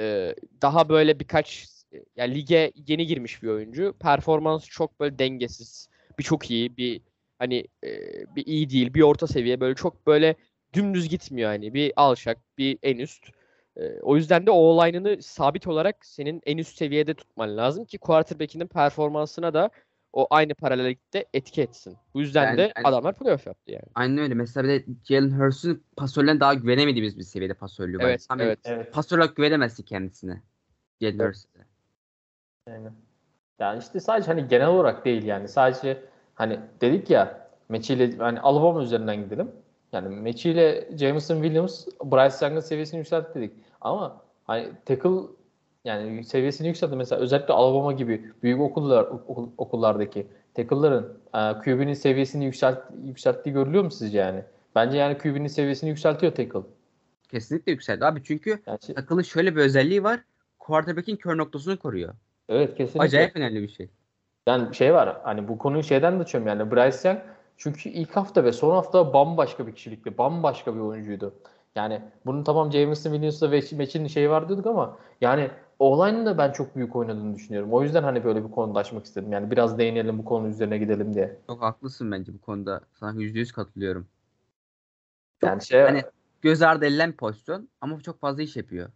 e, 0.00 0.34
daha 0.62 0.88
böyle 0.88 1.20
birkaç 1.20 1.68
yani 2.16 2.34
lige 2.34 2.72
yeni 2.86 3.06
girmiş 3.06 3.42
bir 3.42 3.48
oyuncu. 3.48 3.94
Performansı 4.00 4.70
çok 4.70 5.00
böyle 5.00 5.18
dengesiz. 5.18 5.88
Bir 6.18 6.24
çok 6.24 6.50
iyi, 6.50 6.76
bir 6.76 7.00
hani 7.38 7.64
e, 7.84 7.90
bir 8.36 8.46
iyi 8.46 8.70
değil, 8.70 8.94
bir 8.94 9.02
orta 9.02 9.26
seviye 9.26 9.60
böyle 9.60 9.74
çok 9.74 10.06
böyle 10.06 10.34
dümdüz 10.72 11.08
gitmiyor 11.08 11.50
hani. 11.50 11.74
Bir 11.74 11.92
alçak, 11.96 12.38
bir 12.58 12.78
en 12.82 12.98
üst. 12.98 13.26
E, 13.76 14.00
o 14.02 14.16
yüzden 14.16 14.46
de 14.46 14.50
o 14.50 14.86
line'ını 14.86 15.22
sabit 15.22 15.66
olarak 15.66 16.06
senin 16.06 16.42
en 16.46 16.58
üst 16.58 16.76
seviyede 16.78 17.14
tutman 17.14 17.56
lazım 17.56 17.84
ki 17.84 17.98
quarterback'inin 17.98 18.66
performansına 18.66 19.54
da 19.54 19.70
o 20.12 20.26
aynı 20.30 20.54
paralellikte 20.54 21.24
etki 21.34 21.62
etsin. 21.62 21.96
Bu 22.14 22.20
yüzden 22.20 22.44
Yani- 22.44 22.58
de 22.58 22.62
yani- 22.62 22.88
adamlar 22.88 23.18
playoff 23.18 23.46
yaptı 23.46 23.72
yani. 23.72 23.84
Aynen 23.94 24.18
öyle. 24.18 24.34
Mesela 24.34 24.68
bir 24.68 24.68
de 24.68 24.84
Jalen 25.04 25.30
Hurts'un 25.30 25.84
pasörlerine 25.96 26.40
daha 26.40 26.54
güvenemediğimiz 26.54 27.18
bir 27.18 27.22
seviyede 27.22 27.54
pasörlüğü 27.54 27.98
var. 27.98 28.04
Evet, 28.04 28.26
Tam 28.28 28.40
evet. 28.40 28.58
evet. 28.64 28.92
Pasör 28.92 29.18
olarak 29.18 29.36
güvenemezsin 29.36 29.82
kendisine. 29.82 30.42
Jalen 31.00 31.18
Evet. 31.18 31.28
Hurts'e. 31.28 31.48
Yani, 32.68 32.88
yani 33.58 33.78
işte 33.78 34.00
sadece 34.00 34.26
hani 34.26 34.48
genel 34.48 34.68
olarak 34.68 35.04
değil 35.04 35.24
yani 35.24 35.48
sadece 35.48 36.04
hani 36.34 36.60
dedik 36.80 37.10
ya 37.10 37.48
ile 37.70 38.16
hani 38.16 38.40
Alabama 38.40 38.82
üzerinden 38.82 39.24
gidelim. 39.24 39.50
Yani 39.94 40.08
Meçi 40.16 40.50
ile 40.50 40.88
Jameson 40.98 41.34
Williams 41.42 41.86
Bryce 42.04 42.36
Young'ın 42.46 42.60
seviyesini 42.60 42.98
yükseltti 42.98 43.34
dedik. 43.38 43.52
Ama 43.80 44.20
hani 44.44 44.68
tackle 44.86 45.10
yani 45.84 46.24
seviyesini 46.24 46.68
yükseltti. 46.68 46.96
Mesela 46.96 47.20
özellikle 47.22 47.54
Alabama 47.54 47.92
gibi 47.92 48.32
büyük 48.42 48.60
okullar 48.60 49.04
okul- 49.04 49.50
okullardaki 49.58 50.26
tackle'ların 50.54 51.18
e, 51.34 51.38
QB'nin 51.64 51.94
seviyesini 51.94 52.44
yükselt, 52.44 52.78
yükselttiği 53.04 53.52
görülüyor 53.54 53.84
mu 53.84 53.90
sizce 53.90 54.18
yani? 54.18 54.42
Bence 54.74 54.98
yani 54.98 55.18
QB'nin 55.18 55.46
seviyesini 55.46 55.90
yükseltiyor 55.90 56.34
tackle. 56.34 56.60
Kesinlikle 57.30 57.72
yükseldi 57.72 58.04
abi 58.06 58.22
çünkü 58.24 58.62
Yani 58.66 58.78
şey- 58.86 58.94
takılın 58.94 59.22
şöyle 59.22 59.56
bir 59.56 59.60
özelliği 59.60 60.04
var. 60.04 60.20
Quarterback'in 60.58 61.16
kör 61.16 61.36
noktasını 61.38 61.76
koruyor. 61.76 62.14
evet 62.48 62.74
kesinlikle. 62.74 63.00
Acayip 63.00 63.36
önemli 63.36 63.62
bir 63.62 63.68
şey. 63.68 63.88
Yani 64.48 64.74
şey 64.74 64.94
var 64.94 65.16
hani 65.24 65.48
bu 65.48 65.58
konuyu 65.58 65.82
şeyden 65.82 66.18
de 66.18 66.22
açıyorum 66.22 66.48
yani 66.48 66.70
Bryce 66.70 67.08
Young 67.08 67.18
çünkü 67.56 67.88
ilk 67.88 68.16
hafta 68.16 68.44
ve 68.44 68.52
son 68.52 68.70
hafta 68.70 69.12
bambaşka 69.12 69.66
bir 69.66 69.74
kişilikti. 69.74 70.18
Bambaşka 70.18 70.74
bir 70.74 70.80
oyuncuydu. 70.80 71.34
Yani 71.74 72.02
bunun 72.26 72.44
tamam 72.44 72.72
Jameson 72.72 73.10
Williams'la 73.10 73.50
ve 73.50 73.62
Meç'in 73.76 74.06
şeyi 74.06 74.30
var 74.30 74.48
diyorduk 74.48 74.66
ama 74.66 74.98
yani 75.20 75.50
olayın 75.78 76.26
da 76.26 76.38
ben 76.38 76.52
çok 76.52 76.76
büyük 76.76 76.96
oynadığını 76.96 77.34
düşünüyorum. 77.34 77.72
O 77.72 77.82
yüzden 77.82 78.02
hani 78.02 78.24
böyle 78.24 78.44
bir 78.44 78.50
konuda 78.50 78.78
açmak 78.78 79.04
istedim. 79.04 79.32
Yani 79.32 79.50
biraz 79.50 79.78
değinelim 79.78 80.18
bu 80.18 80.24
konu 80.24 80.48
üzerine 80.48 80.78
gidelim 80.78 81.14
diye. 81.14 81.36
Çok 81.46 81.62
haklısın 81.62 82.12
bence 82.12 82.34
bu 82.34 82.40
konuda. 82.40 82.80
Sana 82.92 83.12
%100 83.20 83.52
katılıyorum. 83.52 84.06
Yani 85.42 85.62
şey 85.62 85.80
Hani 85.80 86.02
göz 86.42 86.62
ardı 86.62 86.86
edilen 86.86 87.12
pozisyon 87.12 87.68
ama 87.80 88.00
çok 88.00 88.20
fazla 88.20 88.42
iş 88.42 88.56
yapıyor. 88.56 88.88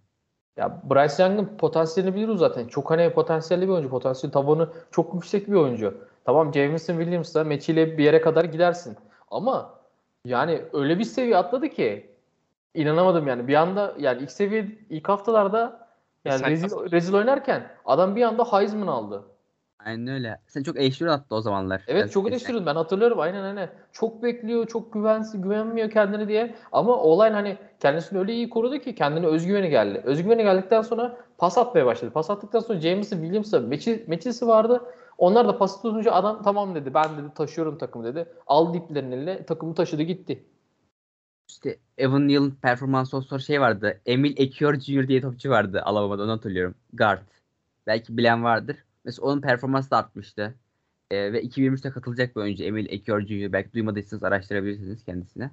ya 0.56 0.82
Bryce 0.90 1.22
Young'ın 1.22 1.56
potansiyelini 1.56 2.14
biliyoruz 2.14 2.38
zaten. 2.38 2.66
Çok 2.68 2.90
hani 2.90 3.12
potansiyelli 3.12 3.62
bir 3.62 3.72
oyuncu. 3.72 3.90
Potansiyel 3.90 4.32
tabanı 4.32 4.68
çok 4.90 5.14
yüksek 5.14 5.48
bir 5.48 5.54
oyuncu. 5.54 5.94
Tamam 6.28 6.54
Jameson 6.54 6.94
Williams'la 6.98 7.44
Meç'iyle 7.44 7.98
bir 7.98 8.04
yere 8.04 8.20
kadar 8.20 8.44
gidersin. 8.44 8.96
Ama 9.30 9.74
yani 10.24 10.62
öyle 10.72 10.98
bir 10.98 11.04
seviye 11.04 11.36
atladı 11.36 11.68
ki 11.68 12.10
inanamadım 12.74 13.26
yani. 13.26 13.48
Bir 13.48 13.54
anda 13.54 13.94
yani 13.98 14.22
ilk 14.22 14.30
seviye 14.30 14.68
ilk 14.90 15.08
haftalarda 15.08 15.88
yani 16.24 16.38
Sen 16.38 16.50
rezil, 16.50 16.64
nasıl- 16.64 16.90
rezil 16.90 17.14
oynarken 17.14 17.70
adam 17.84 18.16
bir 18.16 18.22
anda 18.22 18.44
Heisman 18.44 18.86
aldı. 18.86 19.22
Aynen 19.84 20.08
öyle. 20.08 20.40
Sen 20.46 20.62
çok 20.62 20.76
eleştiri 20.76 21.10
attı 21.10 21.34
o 21.34 21.40
zamanlar. 21.40 21.82
Evet 21.86 22.02
Biraz 22.02 22.12
çok 22.12 22.28
eleştiriyordum 22.28 22.66
ben 22.66 22.74
hatırlıyorum 22.74 23.20
aynen 23.20 23.42
aynen. 23.42 23.70
Çok 23.92 24.22
bekliyor, 24.22 24.66
çok 24.66 24.92
güvensiz, 24.92 25.42
güvenmiyor 25.42 25.90
kendine 25.90 26.28
diye. 26.28 26.54
Ama 26.72 26.96
olay 26.96 27.32
hani 27.32 27.56
kendisini 27.80 28.18
öyle 28.18 28.32
iyi 28.32 28.50
korudu 28.50 28.78
ki 28.78 28.94
kendine 28.94 29.26
özgüveni 29.26 29.70
geldi. 29.70 30.02
Özgüveni 30.04 30.42
geldikten 30.42 30.82
sonra 30.82 31.16
pas 31.38 31.58
atmaya 31.58 31.86
başladı. 31.86 32.10
Pas 32.12 32.30
attıktan 32.30 32.60
sonra 32.60 32.80
Jameson 32.80 33.16
Williams'a 33.16 33.60
Meçisi 34.06 34.46
vardı. 34.46 34.82
Onlar 35.18 35.48
da 35.48 35.58
pası 35.58 35.82
tutunca 35.82 36.12
adam 36.12 36.42
tamam 36.42 36.74
dedi. 36.74 36.94
Ben 36.94 37.18
dedi 37.18 37.34
taşıyorum 37.34 37.78
takımı 37.78 38.04
dedi. 38.04 38.28
Aldı 38.46 38.78
iplerin 38.78 39.12
eline 39.12 39.46
takımı 39.46 39.74
taşıdı 39.74 40.02
gitti. 40.02 40.44
İşte 41.48 41.78
Evan 41.98 42.28
Neal'ın 42.28 42.50
performansı 42.50 43.22
sonra 43.22 43.40
şey 43.40 43.60
vardı. 43.60 44.00
Emil 44.06 44.34
Ekiyor 44.36 44.80
Jr. 44.80 45.08
diye 45.08 45.20
topçu 45.20 45.50
vardı 45.50 45.82
Alabama'da 45.84 46.22
onu 46.22 46.32
hatırlıyorum. 46.32 46.74
Guard. 46.92 47.22
Belki 47.86 48.16
bilen 48.16 48.44
vardır. 48.44 48.76
Mesela 49.04 49.26
onun 49.26 49.40
performansı 49.40 49.90
da 49.90 49.96
artmıştı. 49.96 50.54
Ee, 51.10 51.32
ve 51.32 51.42
2023'te 51.42 51.90
katılacak 51.90 52.36
bir 52.36 52.40
oyuncu 52.40 52.64
Emil 52.64 52.86
Ekiyor 52.88 53.20
Jr. 53.26 53.52
Belki 53.52 53.72
duymadıysanız 53.72 54.22
araştırabilirsiniz 54.22 55.04
kendisine. 55.04 55.50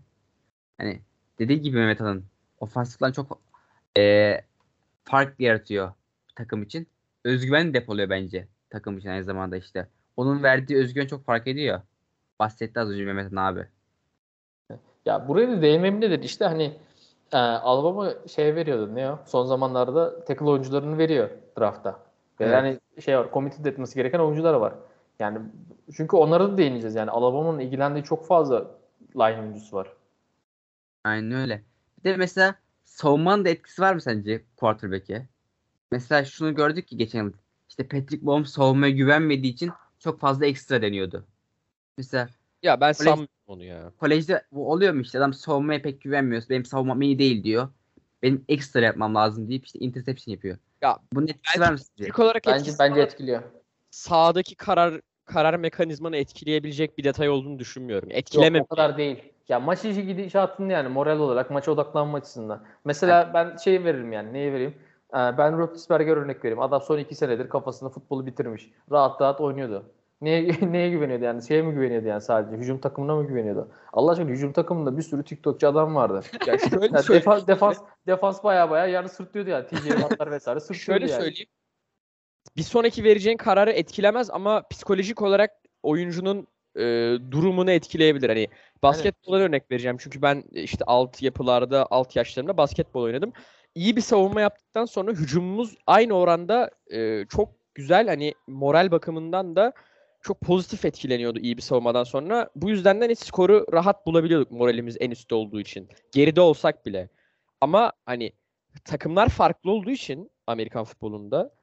Hani 0.78 1.01
dediği 1.39 1.62
gibi 1.62 1.78
Mehmet 1.78 1.99
Han'ın 1.99 2.25
ofansiften 2.60 3.12
çok 3.12 3.41
e, 3.97 4.41
fark 5.04 5.39
yaratıyor 5.39 5.91
takım 6.36 6.63
için. 6.63 6.88
Özgüven 7.23 7.73
depoluyor 7.73 8.10
bence 8.10 8.47
takım 8.69 8.97
için 8.97 9.10
aynı 9.10 9.23
zamanda 9.23 9.58
işte. 9.58 9.88
Onun 10.17 10.43
verdiği 10.43 10.78
özgüven 10.78 11.08
çok 11.08 11.25
fark 11.25 11.47
ediyor. 11.47 11.82
Bahsetti 12.39 12.80
az 12.80 12.89
önce 12.89 13.06
Mehmet 13.06 13.38
abi. 13.38 13.67
Ya 15.06 15.28
buraya 15.28 15.49
da 15.49 15.62
değinmem 15.62 16.01
nedir? 16.01 16.23
İşte 16.23 16.45
hani 16.45 16.78
e, 17.32 17.38
Alabama 17.38 18.13
şey 18.28 18.56
veriyordu 18.56 18.95
ne 18.95 19.12
o? 19.12 19.19
Son 19.25 19.45
zamanlarda 19.45 20.25
tackle 20.25 20.45
oyuncularını 20.45 20.97
veriyor 20.97 21.30
draftta. 21.60 21.91
Ve 22.39 22.45
Evet. 22.45 22.54
Yani 22.54 22.80
şey 23.01 23.17
var, 23.17 23.30
committed 23.34 23.65
etmesi 23.65 23.95
gereken 23.95 24.19
oyuncular 24.19 24.54
var. 24.54 24.73
Yani 25.19 25.39
çünkü 25.97 26.15
onlara 26.15 26.51
da 26.51 26.58
değineceğiz. 26.58 26.95
Yani 26.95 27.12
Alabama'nın 27.12 27.60
ilgilendiği 27.60 28.04
çok 28.04 28.28
fazla 28.28 28.71
line 29.15 29.41
oyuncusu 29.41 29.78
var. 29.78 29.93
Aynen 31.04 31.32
öyle. 31.32 31.63
Bir 31.99 32.04
de 32.04 32.17
mesela 32.17 32.56
savunmanın 32.84 33.45
da 33.45 33.49
etkisi 33.49 33.82
var 33.82 33.93
mı 33.93 34.01
sence 34.01 34.43
quarterback'e? 34.58 35.28
Mesela 35.91 36.25
şunu 36.25 36.56
gördük 36.56 36.88
ki 36.88 36.97
geçen 36.97 37.23
yıl. 37.23 37.34
İşte 37.79 37.88
Patrick 37.88 38.25
Mahomes 38.25 38.49
savunmaya 38.49 38.91
güvenmediği 38.91 39.53
için 39.53 39.71
çok 39.99 40.19
fazla 40.19 40.45
ekstra 40.45 40.81
deniyordu. 40.81 41.25
Mesela 41.97 42.29
Ya 42.63 42.81
ben 42.81 42.91
Kolej- 42.91 42.93
sanmıyorum 43.03 43.27
onu 43.47 43.63
ya. 43.63 43.91
kolejde 43.99 44.43
bu 44.51 44.71
oluyor 44.71 44.93
mu 44.93 45.01
işte 45.01 45.17
adam 45.17 45.33
savunmaya 45.33 45.81
pek 45.81 46.01
güvenmiyor. 46.01 46.43
Benim 46.49 46.65
savunmam 46.65 47.01
iyi 47.01 47.19
değil 47.19 47.43
diyor. 47.43 47.67
Benim 48.23 48.45
ekstra 48.49 48.81
yapmam 48.81 49.15
lazım 49.15 49.49
deyip 49.49 49.65
işte 49.65 49.79
interception 49.79 50.31
yapıyor. 50.33 50.57
Ya 50.81 50.97
Bunun 51.13 51.27
etkisi 51.27 51.59
var 51.61 51.71
mı 51.71 51.77
sizce? 51.77 52.05
İlk 52.07 52.19
olarak 52.19 52.43
Bence 52.47 52.71
bence 52.79 53.01
etkiliyor. 53.01 53.43
sahadaki 53.91 54.55
karar 54.55 55.01
karar 55.25 55.55
mekanizmanı 55.55 56.17
etkileyebilecek 56.17 56.97
bir 56.97 57.03
detay 57.03 57.29
olduğunu 57.29 57.59
düşünmüyorum. 57.59 58.09
Yok 58.09 58.17
Etkileme 58.19 58.61
o 58.61 58.65
kadar 58.65 58.97
değil. 58.97 59.23
Ya 59.49 59.59
maç 59.59 59.85
içi 59.85 60.05
gidişatında 60.07 60.73
yani 60.73 60.89
moral 60.89 61.19
olarak 61.19 61.51
maça 61.51 61.71
odaklanma 61.71 62.17
açısından. 62.17 62.65
Mesela 62.85 63.31
ben 63.33 63.57
şey 63.57 63.83
veririm 63.83 64.11
yani 64.13 64.33
neyi 64.33 64.53
vereyim? 64.53 64.75
Ee, 65.15 65.38
Ben 65.38 65.58
Roethlisberger 65.58 66.17
örnek 66.17 66.45
vereyim. 66.45 66.62
Adam 66.62 66.82
son 66.82 66.97
iki 66.97 67.15
senedir 67.15 67.49
kafasında 67.49 67.89
futbolu 67.89 68.25
bitirmiş. 68.25 68.69
Rahat 68.91 69.21
rahat 69.21 69.41
oynuyordu. 69.41 69.91
Neye, 70.21 70.47
neye 70.71 70.89
güveniyordu 70.89 71.23
yani? 71.23 71.47
Şeye 71.47 71.62
mi 71.62 71.73
güveniyordu 71.73 72.08
yani 72.08 72.21
sadece? 72.21 72.58
Hücum 72.58 72.78
takımına 72.82 73.15
mı 73.15 73.28
güveniyordu? 73.28 73.71
Allah 73.93 74.12
aşkına 74.12 74.30
hücum 74.30 74.54
takımında 74.54 74.97
bir 74.97 75.01
sürü 75.01 75.23
TikTokçu 75.23 75.67
adam 75.67 75.95
vardı. 75.95 76.21
Ya 76.47 76.58
şöyle 76.58 76.86
Yani 76.86 77.04
söyleyeyim. 77.04 77.10
defans, 77.10 77.47
defans, 77.47 77.78
defans 78.08 78.43
baya 78.43 78.69
baya 78.69 78.88
yani 78.88 79.10
sırtlıyordu 79.10 79.49
yani. 79.49 79.67
TJ 79.67 79.88
Watt'lar 79.88 80.32
vesaire 80.32 80.60
sırtlıyordu 80.60 80.82
Şöyle 80.99 81.12
yani. 81.12 81.21
söyleyeyim. 81.23 81.49
Bir 82.58 82.63
sonraki 82.63 83.04
vereceğin 83.04 83.38
kararı 83.38 83.71
etkilemez 83.71 84.30
ama 84.30 84.63
psikolojik 84.69 85.21
olarak 85.21 85.51
oyuncunun 85.84 86.47
e, 86.75 86.82
durumunu 87.32 87.71
etkileyebilir. 87.71 88.30
Hani 88.30 88.47
basketbola 88.84 89.38
örnek 89.38 89.71
vereceğim. 89.71 89.97
Çünkü 89.99 90.21
ben 90.21 90.43
işte 90.51 90.86
alt 90.88 91.21
yapılarda, 91.21 91.88
alt 91.89 92.15
yaşlarımda 92.15 92.58
basketbol 92.58 93.01
oynadım. 93.01 93.34
İyi 93.75 93.95
bir 93.95 94.01
savunma 94.01 94.41
yaptıktan 94.41 94.85
sonra 94.85 95.11
hücumumuz 95.11 95.75
aynı 95.88 96.13
oranda 96.13 96.69
e, 96.93 97.25
çok 97.29 97.49
güzel 97.75 98.07
hani 98.07 98.33
moral 98.47 98.91
bakımından 98.91 99.55
da 99.55 99.73
çok 100.21 100.41
pozitif 100.41 100.85
etkileniyordu 100.85 101.39
iyi 101.39 101.57
bir 101.57 101.61
savunmadan 101.61 102.03
sonra. 102.03 102.49
Bu 102.55 102.69
yüzden 102.69 103.01
de 103.01 103.05
hani 103.05 103.15
skoru 103.15 103.65
rahat 103.73 104.07
bulabiliyorduk 104.07 104.51
moralimiz 104.51 104.97
en 104.99 105.11
üstte 105.11 105.35
olduğu 105.35 105.59
için. 105.59 105.89
Geride 106.11 106.41
olsak 106.41 106.85
bile. 106.85 107.09
Ama 107.61 107.91
hani 108.05 108.31
takımlar 108.85 109.29
farklı 109.29 109.71
olduğu 109.71 109.89
için 109.89 110.31
Amerikan 110.47 110.83
futbolunda 110.83 111.53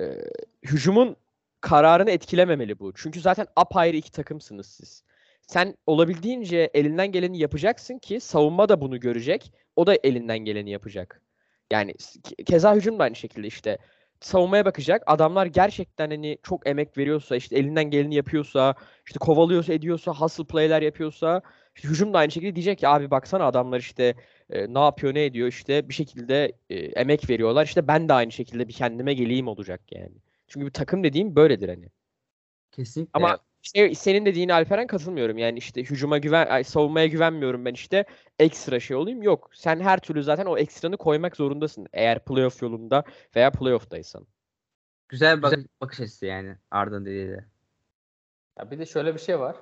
e, 0.00 0.04
hücumun 0.62 1.16
kararını 1.60 2.10
etkilememeli 2.10 2.78
bu. 2.78 2.92
Çünkü 2.94 3.20
zaten 3.20 3.46
apayrı 3.56 3.96
iki 3.96 4.12
takımsınız 4.12 4.66
siz. 4.66 5.04
Sen 5.42 5.74
olabildiğince 5.86 6.70
elinden 6.74 7.12
geleni 7.12 7.38
yapacaksın 7.38 7.98
ki 7.98 8.20
savunma 8.20 8.68
da 8.68 8.80
bunu 8.80 9.00
görecek. 9.00 9.52
O 9.76 9.86
da 9.86 9.96
elinden 10.04 10.38
geleni 10.38 10.70
yapacak. 10.70 11.22
Yani 11.72 11.94
keza 12.46 12.74
hücum 12.74 12.98
da 12.98 13.02
aynı 13.02 13.16
şekilde 13.16 13.46
işte 13.46 13.78
savunmaya 14.20 14.64
bakacak. 14.64 15.02
Adamlar 15.06 15.46
gerçekten 15.46 16.10
hani 16.10 16.38
çok 16.42 16.66
emek 16.66 16.98
veriyorsa, 16.98 17.36
işte 17.36 17.56
elinden 17.56 17.90
geleni 17.90 18.14
yapıyorsa, 18.14 18.74
işte 19.06 19.18
kovalıyorsa, 19.18 19.72
ediyorsa, 19.72 20.12
hustle 20.12 20.44
play'ler 20.44 20.82
yapıyorsa, 20.82 21.42
işte 21.76 21.88
hücum 21.88 22.14
da 22.14 22.18
aynı 22.18 22.32
şekilde 22.32 22.54
diyecek 22.54 22.78
ki 22.78 22.88
abi 22.88 23.10
baksana 23.10 23.46
adamlar 23.46 23.78
işte 23.78 24.14
e, 24.50 24.74
ne 24.74 24.78
yapıyor, 24.78 25.14
ne 25.14 25.24
ediyor 25.24 25.48
işte 25.48 25.88
bir 25.88 25.94
şekilde 25.94 26.52
e, 26.70 26.76
emek 26.76 27.30
veriyorlar. 27.30 27.64
İşte 27.64 27.88
ben 27.88 28.08
de 28.08 28.12
aynı 28.12 28.32
şekilde 28.32 28.68
bir 28.68 28.72
kendime 28.72 29.14
geleyim 29.14 29.48
olacak 29.48 29.80
yani. 29.90 30.14
Çünkü 30.48 30.66
bir 30.66 30.72
takım 30.72 31.04
dediğim 31.04 31.36
böyledir 31.36 31.68
hani. 31.68 31.88
Kesinlikle. 32.72 33.10
Ama 33.12 33.38
şey, 33.62 33.94
senin 33.94 34.26
dediğine 34.26 34.54
Alperen 34.54 34.86
katılmıyorum. 34.86 35.38
Yani 35.38 35.58
işte 35.58 35.80
hücuma 35.82 36.18
güven, 36.18 36.46
ay, 36.46 36.64
savunmaya 36.64 37.06
güvenmiyorum 37.06 37.64
ben 37.64 37.74
işte 37.74 38.04
ekstra 38.38 38.80
şey 38.80 38.96
olayım. 38.96 39.22
Yok. 39.22 39.50
Sen 39.52 39.80
her 39.80 39.98
türlü 39.98 40.22
zaten 40.22 40.46
o 40.46 40.58
ekstranı 40.58 40.96
koymak 40.96 41.36
zorundasın. 41.36 41.86
Eğer 41.92 42.24
playoff 42.24 42.62
yolunda 42.62 43.04
veya 43.36 43.50
playoff'taysan. 43.50 44.26
güzel 45.08 45.38
bir 45.38 45.42
bak- 45.42 45.80
bakış 45.80 46.00
açısı 46.00 46.26
yani 46.26 46.56
Arda'nın 46.70 47.06
dediği 47.06 47.28
de. 47.28 47.44
Ya 48.58 48.70
bir 48.70 48.78
de 48.78 48.86
şöyle 48.86 49.14
bir 49.14 49.20
şey 49.20 49.38
var. 49.40 49.56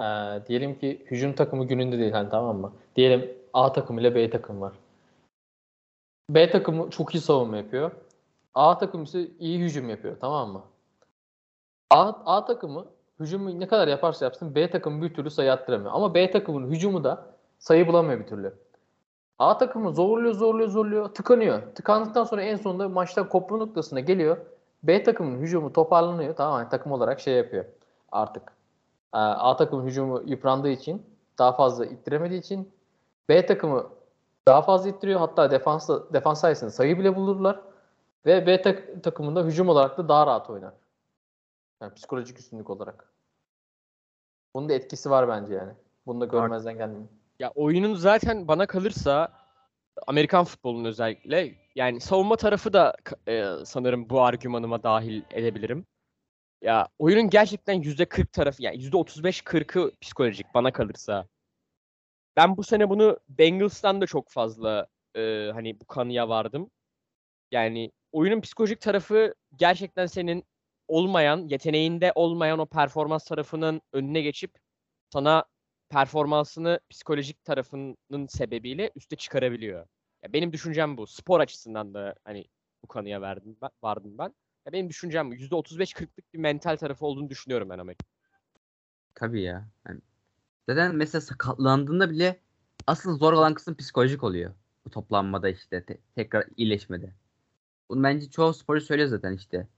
Ee, 0.00 0.46
diyelim 0.46 0.78
ki 0.78 1.06
hücum 1.10 1.32
takımı 1.32 1.68
gününde 1.68 1.98
değil 1.98 2.12
hani 2.12 2.30
tamam 2.30 2.56
mı? 2.56 2.72
Diyelim 2.96 3.30
A 3.52 3.72
takımı 3.72 4.00
ile 4.00 4.14
B 4.14 4.30
takım 4.30 4.60
var. 4.60 4.72
B 6.30 6.50
takımı 6.50 6.90
çok 6.90 7.14
iyi 7.14 7.20
savunma 7.20 7.56
yapıyor. 7.56 7.90
A 8.54 8.78
takımı 8.78 9.04
ise 9.04 9.28
iyi 9.38 9.60
hücum 9.60 9.88
yapıyor 9.88 10.16
tamam 10.20 10.52
mı? 10.52 10.64
A, 11.90 12.08
A 12.36 12.44
takımı 12.44 12.86
hücumu 13.20 13.60
ne 13.60 13.68
kadar 13.68 13.88
yaparsa 13.88 14.24
yapsın 14.24 14.54
B 14.54 14.70
takımı 14.70 15.02
bir 15.02 15.14
türlü 15.14 15.30
sayı 15.30 15.52
attıramıyor. 15.52 15.92
Ama 15.94 16.14
B 16.14 16.30
takımının 16.30 16.70
hücumu 16.70 17.04
da 17.04 17.26
sayı 17.58 17.86
bulamıyor 17.86 18.20
bir 18.20 18.26
türlü. 18.26 18.54
A 19.38 19.58
takımı 19.58 19.94
zorluyor 19.94 20.34
zorluyor 20.34 20.68
zorluyor 20.68 21.08
tıkanıyor. 21.08 21.62
Tıkandıktan 21.74 22.24
sonra 22.24 22.42
en 22.42 22.56
sonunda 22.56 22.88
maçtan 22.88 23.28
kopma 23.28 23.56
noktasına 23.56 24.00
geliyor. 24.00 24.36
B 24.82 25.02
takımının 25.02 25.40
hücumu 25.40 25.72
toparlanıyor. 25.72 26.36
Tamam 26.36 26.62
mı? 26.62 26.68
takım 26.70 26.92
olarak 26.92 27.20
şey 27.20 27.34
yapıyor 27.34 27.64
artık. 28.12 28.42
Ee, 29.14 29.18
A 29.18 29.56
takımın 29.56 29.86
hücumu 29.86 30.22
yıprandığı 30.26 30.70
için 30.70 31.02
daha 31.38 31.52
fazla 31.52 31.86
ittiremediği 31.86 32.40
için 32.40 32.72
B 33.28 33.46
takımı 33.46 33.86
daha 34.48 34.62
fazla 34.62 34.88
ittiriyor. 34.88 35.20
Hatta 35.20 35.50
defans 35.50 35.90
defans 36.12 36.40
sayesinde 36.40 36.70
sayı 36.70 36.98
bile 36.98 37.16
bulurlar. 37.16 37.60
Ve 38.26 38.46
B 38.46 38.62
tak- 38.62 39.02
takımında 39.02 39.42
hücum 39.44 39.68
olarak 39.68 39.98
da 39.98 40.08
daha 40.08 40.26
rahat 40.26 40.50
oynar. 40.50 40.72
Yani 41.82 41.94
psikolojik 41.94 42.38
üstünlük 42.38 42.70
olarak. 42.70 43.12
Bunun 44.54 44.68
da 44.68 44.72
etkisi 44.72 45.10
var 45.10 45.28
bence 45.28 45.54
yani. 45.54 45.72
Bunu 46.06 46.20
da 46.20 46.24
görmezden 46.24 46.76
gelmeyin. 46.76 47.10
Ya 47.38 47.52
oyunun 47.54 47.94
zaten 47.94 48.48
bana 48.48 48.66
kalırsa 48.66 49.32
Amerikan 50.06 50.44
futbolunun 50.44 50.84
özellikle 50.84 51.54
yani 51.74 52.00
savunma 52.00 52.36
tarafı 52.36 52.72
da 52.72 52.96
e, 53.28 53.44
sanırım 53.64 54.10
bu 54.10 54.22
argümanıma 54.22 54.82
dahil 54.82 55.22
edebilirim. 55.30 55.86
Ya 56.62 56.88
oyunun 56.98 57.30
gerçekten 57.30 57.82
%40 57.82 58.32
tarafı 58.32 58.62
yani 58.62 58.76
%35-40'ı 58.76 59.92
psikolojik 60.00 60.46
bana 60.54 60.72
kalırsa. 60.72 61.26
Ben 62.36 62.56
bu 62.56 62.62
sene 62.62 62.90
bunu 62.90 63.18
Bengals'tan 63.28 64.00
da 64.00 64.06
çok 64.06 64.28
fazla 64.28 64.86
e, 65.16 65.50
hani 65.52 65.80
bu 65.80 65.84
kanıya 65.84 66.28
vardım. 66.28 66.70
Yani 67.52 67.92
oyunun 68.12 68.40
psikolojik 68.40 68.80
tarafı 68.80 69.34
gerçekten 69.56 70.06
senin 70.06 70.44
olmayan, 70.90 71.48
yeteneğinde 71.48 72.12
olmayan 72.14 72.58
o 72.58 72.66
performans 72.66 73.24
tarafının 73.24 73.80
önüne 73.92 74.20
geçip 74.20 74.58
sana 75.12 75.44
performansını 75.88 76.80
psikolojik 76.90 77.44
tarafının 77.44 78.26
sebebiyle 78.26 78.90
üste 78.96 79.16
çıkarabiliyor. 79.16 79.86
Ya 80.22 80.32
benim 80.32 80.52
düşüncem 80.52 80.96
bu. 80.96 81.06
Spor 81.06 81.40
açısından 81.40 81.94
da 81.94 82.14
hani 82.24 82.44
bu 82.82 82.88
kanıya 82.88 83.20
verdim 83.22 83.56
ben, 83.62 83.70
vardım 83.82 84.18
ben. 84.18 84.34
Ya 84.66 84.72
benim 84.72 84.88
düşüncem 84.88 85.30
bu. 85.30 85.34
%35-40'lık 85.34 86.34
bir 86.34 86.38
mental 86.38 86.76
tarafı 86.76 87.06
olduğunu 87.06 87.30
düşünüyorum 87.30 87.70
ben 87.70 87.78
Amerika. 87.78 88.06
Tabii 89.14 89.42
ya. 89.42 89.68
Yani 89.88 90.00
zaten 90.68 90.96
mesela 90.96 91.20
sakatlandığında 91.20 92.10
bile 92.10 92.40
asıl 92.86 93.18
zor 93.18 93.32
olan 93.32 93.54
kısım 93.54 93.76
psikolojik 93.76 94.24
oluyor. 94.24 94.54
Bu 94.84 94.90
toplanmada 94.90 95.48
işte 95.48 95.84
te- 95.84 95.98
tekrar 96.14 96.44
iyileşmede. 96.56 97.12
Bunu 97.88 98.02
bence 98.02 98.30
çoğu 98.30 98.54
sporcu 98.54 98.84
söylüyor 98.84 99.08
zaten 99.08 99.32
işte. 99.32 99.68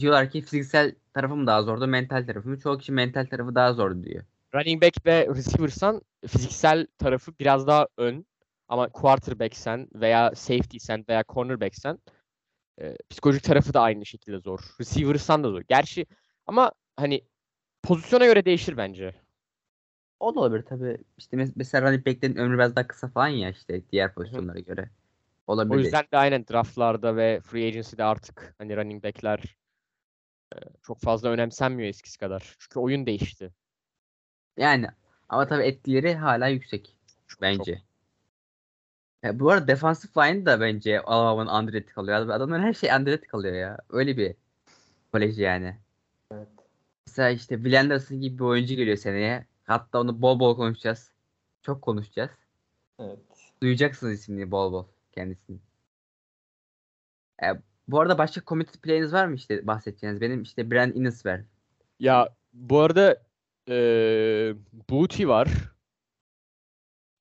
Diyorlar 0.00 0.30
ki 0.30 0.40
fiziksel 0.40 0.94
tarafı 1.14 1.36
mı 1.36 1.46
daha 1.46 1.62
zordu, 1.62 1.86
mental 1.86 2.26
tarafı 2.26 2.48
mı? 2.48 2.58
Çoğu 2.58 2.78
kişi 2.78 2.92
mental 2.92 3.26
tarafı 3.26 3.54
daha 3.54 3.72
zordu 3.72 4.04
diyor. 4.04 4.24
Running 4.54 4.82
back 4.82 5.06
ve 5.06 5.28
receiver'san 5.34 6.02
fiziksel 6.26 6.86
tarafı 6.98 7.32
biraz 7.40 7.66
daha 7.66 7.88
ön. 7.96 8.26
Ama 8.68 8.88
quarterback'sen 8.88 9.88
veya 9.94 10.34
safety'sen 10.34 11.04
veya 11.08 11.24
cornerback'sen 11.28 11.98
e, 12.80 12.96
psikolojik 13.10 13.44
tarafı 13.44 13.74
da 13.74 13.80
aynı 13.80 14.06
şekilde 14.06 14.38
zor. 14.38 14.60
Receiver'san 14.80 15.44
da 15.44 15.50
zor. 15.50 15.62
Gerçi 15.68 16.06
ama 16.46 16.72
hani 16.96 17.24
pozisyona 17.82 18.26
göre 18.26 18.44
değişir 18.44 18.76
bence. 18.76 19.14
O 20.20 20.34
da 20.34 20.40
olabilir 20.40 20.62
tabii. 20.62 20.98
İşte 21.18 21.36
mes- 21.36 21.52
mesela 21.56 21.88
running 21.88 22.06
back'lerin 22.06 22.36
ömrü 22.36 22.54
biraz 22.54 22.76
daha 22.76 22.86
kısa 22.86 23.08
falan 23.08 23.28
ya 23.28 23.50
işte 23.50 23.82
diğer 23.92 24.14
pozisyonlara 24.14 24.58
göre. 24.58 24.90
Olabilir. 25.46 25.74
O 25.74 25.78
yüzden 25.78 26.04
de 26.12 26.16
aynen 26.16 26.46
draftlarda 26.46 27.16
ve 27.16 27.40
free 27.40 27.66
agency'de 27.66 28.04
artık 28.04 28.54
hani 28.58 28.76
running 28.76 29.04
back'ler 29.04 29.56
çok 30.82 31.00
fazla 31.00 31.28
önemsenmiyor 31.28 31.88
eskisi 31.88 32.18
kadar. 32.18 32.56
Çünkü 32.58 32.78
oyun 32.80 33.06
değişti. 33.06 33.52
Yani 34.56 34.86
ama 35.28 35.46
tabii 35.46 35.62
etkileri 35.62 36.14
hala 36.14 36.48
yüksek 36.48 36.96
Çok, 37.26 37.42
bence. 37.42 37.74
çok. 37.74 37.86
Ya 39.22 39.40
bu 39.40 39.50
arada 39.50 39.68
defensive 39.68 40.12
line 40.16 40.46
de 40.46 40.60
bence 40.60 41.00
Alabama'nın 41.00 41.62
underrated 41.62 41.88
kalıyor. 41.88 42.28
Adamların 42.28 42.62
her 42.62 42.74
şey 42.74 42.90
underrated 42.90 43.28
kalıyor 43.28 43.54
ya. 43.54 43.78
Öyle 43.90 44.16
bir 44.16 44.34
kolej 45.12 45.38
yani. 45.38 45.76
Evet. 46.32 46.48
Mesela 47.06 47.30
işte 47.30 47.56
Will 47.56 47.80
Anderson 47.80 48.20
gibi 48.20 48.38
bir 48.38 48.44
oyuncu 48.44 48.74
geliyor 48.74 48.96
seneye. 48.96 49.46
Hatta 49.64 50.00
onu 50.00 50.22
bol 50.22 50.40
bol 50.40 50.56
konuşacağız. 50.56 51.12
Çok 51.62 51.82
konuşacağız. 51.82 52.30
Evet. 52.98 53.18
Duyacaksınız 53.62 54.12
ismini 54.12 54.50
bol 54.50 54.72
bol 54.72 54.86
kendisini. 55.12 55.58
E, 57.42 57.46
bu 57.88 58.00
arada 58.00 58.18
başka 58.18 58.40
committed 58.46 58.80
play'iniz 58.80 59.12
var 59.12 59.26
mı 59.26 59.34
işte 59.34 59.66
bahsedeceğiniz? 59.66 60.20
Benim 60.20 60.42
işte 60.42 60.70
Brand 60.70 60.94
Innes 60.94 61.26
var. 61.26 61.40
Ya 62.00 62.28
bu 62.52 62.80
arada 62.80 63.16
e, 63.68 63.74
Booty 64.90 65.26
var. 65.26 65.48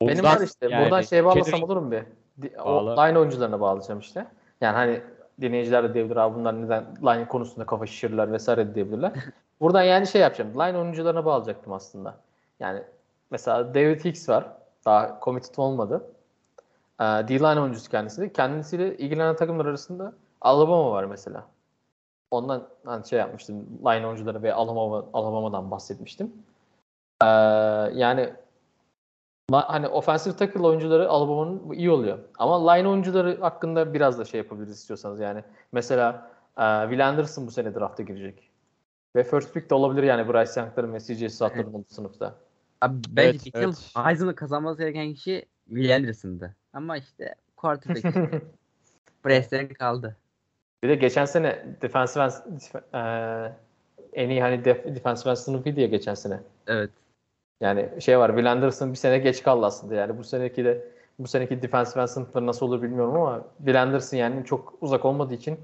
Benim 0.01 0.19
Ondan 0.19 0.35
var 0.35 0.41
işte. 0.45 0.67
yani 0.69 0.83
Buradan 0.83 1.01
şeye 1.01 1.25
bağlasam 1.25 1.59
Kendrick- 1.59 1.63
olur 1.65 1.77
mu 1.77 1.91
bir? 1.91 2.03
Di- 2.41 2.59
O 2.61 2.65
Bağla. 2.65 3.03
line 3.05 3.19
oyuncularına 3.19 3.61
bağlayacağım 3.61 3.99
işte. 3.99 4.27
Yani 4.61 4.75
hani 4.75 5.01
dinleyiciler 5.41 5.83
de 5.89 5.93
diyebilir 5.93 6.15
abi 6.15 6.35
bunlar 6.35 6.61
neden 6.61 6.85
line 7.03 7.27
konusunda 7.27 7.65
kafa 7.65 7.85
şişirirler 7.85 8.31
vesaire 8.31 8.67
de 8.67 8.75
diyebilirler. 8.75 9.11
Buradan 9.61 9.83
yani 9.83 10.07
şey 10.07 10.21
yapacağım. 10.21 10.53
Line 10.53 10.77
oyuncularına 10.77 11.25
bağlayacaktım 11.25 11.73
aslında. 11.73 12.17
Yani 12.59 12.83
mesela 13.31 13.73
David 13.73 14.05
Hicks 14.05 14.29
var. 14.29 14.47
Daha 14.85 15.19
committed 15.23 15.55
olmadı. 15.57 16.11
Ee, 16.99 17.03
D-line 17.03 17.61
oyuncusu 17.61 17.91
kendisi. 17.91 18.33
Kendisiyle 18.33 18.97
ilgilenen 18.97 19.35
takımlar 19.35 19.65
arasında 19.65 20.13
Alabama 20.41 20.91
var 20.91 21.03
mesela. 21.03 21.47
Ondan 22.31 22.67
hani 22.85 23.07
şey 23.07 23.19
yapmıştım. 23.19 23.55
Line 23.85 24.07
oyuncuları 24.07 24.43
ve 24.43 24.53
Alabama, 24.53 25.05
Alabama'dan 25.13 25.71
bahsetmiştim. 25.71 26.33
Ee, 27.21 27.25
yani 27.93 28.33
hani 29.51 29.87
offensive 29.87 30.35
tackle 30.35 30.61
oyuncuları 30.61 31.09
Alabama'nın 31.09 31.71
iyi 31.71 31.91
oluyor. 31.91 32.19
Ama 32.39 32.71
line 32.71 32.87
oyuncuları 32.87 33.39
hakkında 33.39 33.93
biraz 33.93 34.19
da 34.19 34.25
şey 34.25 34.37
yapabiliriz 34.37 34.77
istiyorsanız 34.77 35.19
yani. 35.19 35.43
Mesela 35.71 36.31
e, 36.57 36.63
Will 36.81 37.07
Anderson 37.07 37.47
bu 37.47 37.51
sene 37.51 37.75
drafta 37.75 38.03
girecek. 38.03 38.49
Ve 39.15 39.23
first 39.23 39.53
pick 39.53 39.69
de 39.69 39.75
olabilir 39.75 40.03
yani 40.03 40.33
Bryce 40.33 40.61
Young'ların 40.61 40.93
ve 40.93 40.99
CJ 40.99 41.33
Stroud'ların 41.33 41.73
olduğu 41.73 41.85
sınıfta. 41.89 42.35
Abi 42.81 42.97
bence 43.09 43.29
Evet, 43.29 43.45
yıl 43.45 43.61
evet. 43.63 43.91
Heisman'ı 43.95 44.35
kazanması 44.35 44.81
gereken 44.81 45.13
kişi 45.13 45.45
Will 45.67 45.95
Anderson'dı. 45.95 46.55
Ama 46.73 46.97
işte 46.97 47.35
quarterback. 47.55 48.05
Preston 49.23 49.67
kaldı. 49.67 50.17
Bir 50.83 50.89
de 50.89 50.95
geçen 50.95 51.25
sene 51.25 51.65
defensive 51.81 52.29
e, 52.93 53.01
en 54.13 54.29
iyi 54.29 54.41
hani 54.41 54.65
def, 54.65 54.85
defensive 54.85 55.29
end 55.29 55.37
sınıfıydı 55.37 55.81
ya 55.81 55.87
geçen 55.87 56.13
sene. 56.13 56.39
Evet. 56.67 56.89
Yani 57.61 57.89
şey 58.01 58.19
var 58.19 58.29
Will 58.29 58.51
Anderson 58.51 58.91
bir 58.91 58.97
sene 58.97 59.17
geç 59.17 59.43
kaldı 59.43 59.65
aslında 59.65 59.95
yani 59.95 60.17
bu 60.17 60.23
seneki 60.23 60.65
de 60.65 60.87
bu 61.19 61.27
seneki 61.27 61.61
defensive 61.61 62.01
end 62.01 62.07
sınıfları 62.07 62.47
nasıl 62.47 62.65
olur 62.65 62.81
bilmiyorum 62.81 63.15
ama 63.15 63.47
Will 63.57 63.81
Anderson 63.81 64.17
yani 64.17 64.45
çok 64.45 64.77
uzak 64.81 65.05
olmadığı 65.05 65.33
için 65.33 65.59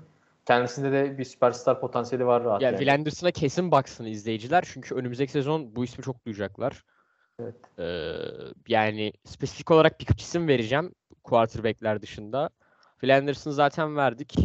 kendisinde 0.45 0.91
de 0.91 1.17
bir 1.17 1.23
süperstar 1.23 1.79
potansiyeli 1.79 2.25
var 2.25 2.43
rahat 2.43 2.61
Ya 2.61 2.67
yani. 2.67 2.77
Will 2.77 2.93
Anderson'a 2.93 3.31
kesin 3.31 3.71
baksın 3.71 4.05
izleyiciler. 4.05 4.63
Çünkü 4.73 4.95
önümüzdeki 4.95 5.31
sezon 5.31 5.75
bu 5.75 5.83
ismi 5.83 6.03
çok 6.03 6.25
duyacaklar. 6.25 6.83
Evet. 7.39 7.55
Ee, 7.79 8.13
yani 8.67 9.13
spesifik 9.25 9.71
olarak 9.71 9.99
birkaç 9.99 10.21
isim 10.21 10.47
vereceğim 10.47 10.93
quarterback'ler 11.23 12.01
dışında. 12.01 12.49
Will 12.91 13.17
Anderson 13.17 13.51
zaten 13.51 13.95
verdik. 13.95 14.35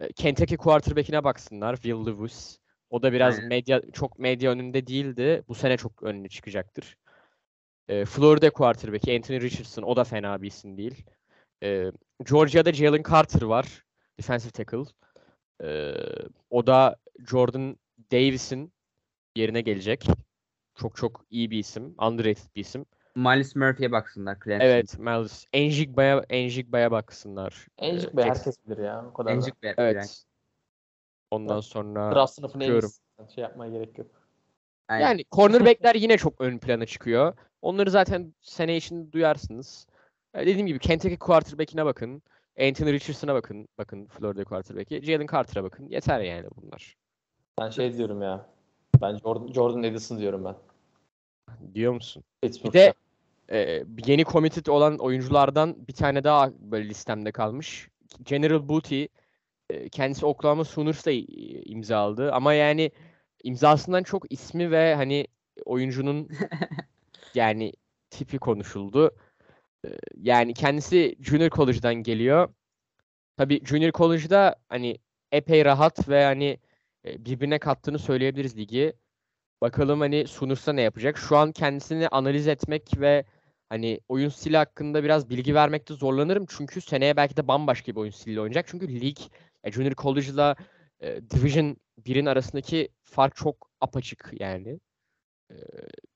Ee, 0.00 0.12
Kentucky 0.12 0.56
quarterback'ine 0.56 1.24
baksınlar. 1.24 1.76
Will 1.76 2.06
Levis. 2.06 2.58
O 2.90 3.02
da 3.02 3.12
biraz 3.12 3.34
Aynen. 3.34 3.48
medya 3.48 3.82
çok 3.92 4.18
medya 4.18 4.50
önünde 4.50 4.86
değildi. 4.86 5.42
Bu 5.48 5.54
sene 5.54 5.76
çok 5.76 6.02
önüne 6.02 6.28
çıkacaktır. 6.28 6.96
Ee, 7.88 8.04
Florida 8.04 8.50
quarterback'i 8.50 9.16
Anthony 9.16 9.40
Richardson. 9.40 9.82
O 9.82 9.96
da 9.96 10.04
fena 10.04 10.42
bir 10.42 10.46
isim 10.46 10.76
değil. 10.76 11.04
Ee, 11.62 11.92
Georgia'da 12.30 12.72
Jalen 12.72 13.02
Carter 13.10 13.42
var. 13.42 13.84
Defensive 14.18 14.50
tackle. 14.50 14.84
Ee, 15.62 15.94
o 16.50 16.66
da 16.66 16.96
Jordan 17.30 17.76
Davis'in 18.12 18.72
yerine 19.36 19.60
gelecek. 19.60 20.06
Çok 20.74 20.96
çok 20.96 21.24
iyi 21.30 21.50
bir 21.50 21.58
isim. 21.58 21.94
Underrated 21.98 22.54
bir 22.56 22.60
isim. 22.60 22.86
Miles 23.14 23.56
Murphy'ye 23.56 23.92
baksınlar. 23.92 24.38
Clemson. 24.44 24.66
Evet, 24.66 24.98
Miles. 24.98 25.44
Enjigba'ya 25.52 26.24
Enjigba'ya 26.30 26.90
baksınlar. 26.90 27.66
Encik 27.78 28.18
Ee, 28.18 28.22
herkes 28.22 28.56
bilir 28.66 28.84
ya 28.84 29.04
o 29.10 29.12
kadar 29.12 29.38
bir 29.38 29.74
Evet. 29.76 30.24
Ondan 31.30 31.54
Evet. 31.54 31.64
sonra 31.64 32.14
Draft 32.14 32.32
sınıfının 32.34 32.64
en. 32.64 33.26
Şey 33.34 33.42
yapmaya 33.42 33.72
gerek 33.72 33.98
yok. 33.98 34.06
Aynen. 34.88 35.06
yani 35.06 35.24
cornerback'ler 35.32 35.94
yine 35.94 36.18
çok 36.18 36.40
ön 36.40 36.58
plana 36.58 36.86
çıkıyor. 36.86 37.34
Onları 37.62 37.90
zaten 37.90 38.34
sene 38.40 38.76
içinde 38.76 39.12
duyarsınız. 39.12 39.86
Ee, 40.34 40.40
dediğim 40.40 40.66
gibi 40.66 40.78
Kentucky 40.78 41.18
quarterback'ine 41.18 41.84
bakın. 41.84 42.22
Anthony 42.60 42.92
Richardson'a 42.92 43.34
bakın. 43.34 43.68
Bakın 43.78 44.06
Florida 44.06 44.44
quarterback'i. 44.44 45.02
Jalen 45.02 45.26
Carter'a 45.26 45.64
bakın. 45.64 45.88
Yeter 45.88 46.20
yani 46.20 46.48
bunlar. 46.56 46.96
Ben 47.60 47.70
şey 47.70 47.96
diyorum 47.98 48.22
ya. 48.22 48.46
Ben 49.02 49.16
Jordan, 49.16 49.52
Jordan 49.52 49.82
Edison 49.82 50.18
diyorum 50.18 50.44
ben. 50.44 50.54
Diyor 51.74 51.92
musun? 51.92 52.24
Pittsburgh'da. 52.42 52.72
Bir 52.72 52.78
de 52.78 52.94
e, 53.52 53.84
yeni 54.06 54.24
committed 54.24 54.66
olan 54.66 54.98
oyunculardan 54.98 55.88
bir 55.88 55.92
tane 55.92 56.24
daha 56.24 56.52
böyle 56.58 56.88
listemde 56.88 57.32
kalmış. 57.32 57.88
General 58.24 58.68
Booty 58.68 59.04
e, 59.70 59.88
kendisi 59.88 60.26
Oklahoma 60.26 60.64
Sooners'ta 60.64 61.10
i- 61.10 61.62
imza 61.70 61.98
aldı 61.98 62.32
ama 62.32 62.54
yani 62.54 62.90
imzasından 63.44 64.02
çok 64.02 64.32
ismi 64.32 64.70
ve 64.70 64.94
hani 64.94 65.26
oyuncunun 65.64 66.28
yani 67.34 67.72
tipi 68.10 68.38
konuşuldu. 68.38 69.10
E, 69.86 69.88
Yani 70.16 70.54
kendisi 70.54 71.16
Junior 71.20 71.50
College'dan 71.50 71.94
geliyor. 71.94 72.48
Tabii 73.36 73.60
Junior 73.66 73.92
College'da 73.92 74.56
hani 74.68 74.98
epey 75.32 75.64
rahat 75.64 76.08
ve 76.08 76.24
hani 76.24 76.58
e, 77.06 77.24
birbirine 77.24 77.58
kattığını 77.58 77.98
söyleyebiliriz 77.98 78.56
ligi. 78.58 78.92
Bakalım 79.62 80.00
hani 80.00 80.26
Sooners 80.26 80.68
ne 80.68 80.82
yapacak? 80.82 81.18
Şu 81.18 81.36
an 81.36 81.52
kendisini 81.52 82.08
analiz 82.08 82.48
etmek 82.48 83.00
ve 83.00 83.24
hani 83.70 84.00
oyun 84.08 84.28
stili 84.28 84.56
hakkında 84.56 85.04
biraz 85.04 85.30
bilgi 85.30 85.54
vermekte 85.54 85.94
zorlanırım. 85.94 86.46
Çünkü 86.48 86.80
seneye 86.80 87.16
belki 87.16 87.36
de 87.36 87.48
bambaşka 87.48 87.92
bir 87.92 87.96
oyun 88.00 88.12
stiliyle 88.12 88.40
oynayacak. 88.40 88.66
Çünkü 88.68 89.00
lig, 89.00 89.18
e, 89.64 89.72
Junior 89.72 89.94
College'la 89.94 90.56
e, 91.00 91.30
Division 91.30 91.76
1'in 92.06 92.26
arasındaki 92.26 92.88
fark 93.04 93.36
çok 93.36 93.70
apaçık 93.80 94.32
yani. 94.40 94.80
Ee, 95.50 95.54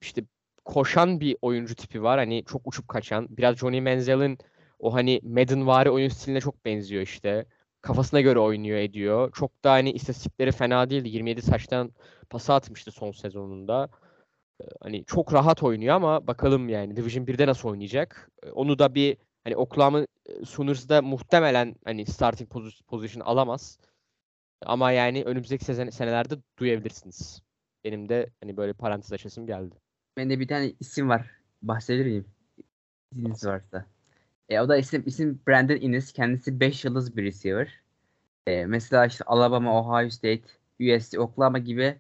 işte 0.01 0.25
koşan 0.65 1.21
bir 1.21 1.37
oyuncu 1.43 1.75
tipi 1.75 2.03
var. 2.03 2.19
Hani 2.19 2.45
çok 2.47 2.67
uçup 2.67 2.89
kaçan. 2.89 3.27
Biraz 3.31 3.57
Johnny 3.57 3.81
Manziel'in 3.81 4.39
o 4.79 4.95
hani 4.95 5.21
Madden-vari 5.25 5.91
oyun 5.91 6.09
stiline 6.09 6.41
çok 6.41 6.65
benziyor 6.65 7.03
işte. 7.03 7.47
Kafasına 7.81 8.21
göre 8.21 8.39
oynuyor 8.39 8.79
ediyor. 8.79 9.33
Çok 9.35 9.65
da 9.65 9.73
hani 9.73 9.93
istatistikleri 9.93 10.53
fena 10.53 10.91
değildi. 10.91 11.09
27 11.09 11.43
saçtan 11.43 11.93
pası 12.31 12.55
atmıştı 12.55 12.93
son 12.93 13.13
sezonunda. 13.13 13.91
Hani 14.83 15.05
çok 15.05 15.33
rahat 15.33 15.63
oynuyor 15.63 15.95
ama 15.95 16.27
bakalım 16.27 16.69
yani 16.69 16.97
Division 16.97 17.27
1'de 17.27 17.47
nasıl 17.47 17.69
oynayacak. 17.69 18.31
Onu 18.53 18.79
da 18.79 18.95
bir 18.95 19.17
hani 19.45 19.57
Oklahoma 19.57 20.07
Sooners'da 20.45 21.03
muhtemelen 21.03 21.77
hani 21.85 22.07
starting 22.07 22.51
position 22.87 23.25
alamaz. 23.25 23.79
Ama 24.67 24.93
yani 24.93 25.25
önümüzdeki 25.25 25.65
sezon, 25.65 25.91
senelerde 25.91 26.35
duyabilirsiniz. 26.59 27.43
Benim 27.85 28.09
de 28.09 28.31
hani 28.41 28.57
böyle 28.57 28.73
parantez 28.73 29.13
açasım 29.13 29.47
geldi. 29.47 29.75
Bende 30.17 30.41
bir 30.41 30.49
tane 30.49 30.73
isim 30.81 31.09
var. 31.09 31.31
Bahsedebilir 31.63 32.11
miyim? 32.11 32.27
İzniniz 33.13 33.47
varsa. 33.47 33.87
E, 34.49 34.61
o 34.61 34.69
da 34.69 34.77
isim 34.77 35.03
isim 35.07 35.41
Brandon 35.49 35.77
Innes. 35.77 36.13
Kendisi 36.13 36.61
5 36.61 36.85
yıldız 36.85 37.17
bir 37.17 37.25
receiver. 37.25 37.81
E, 38.47 38.67
mesela 38.67 39.07
işte 39.07 39.25
Alabama, 39.25 39.81
Ohio 39.81 40.11
State, 40.11 40.43
USC, 40.81 41.21
Oklahoma 41.21 41.59
gibi 41.59 41.99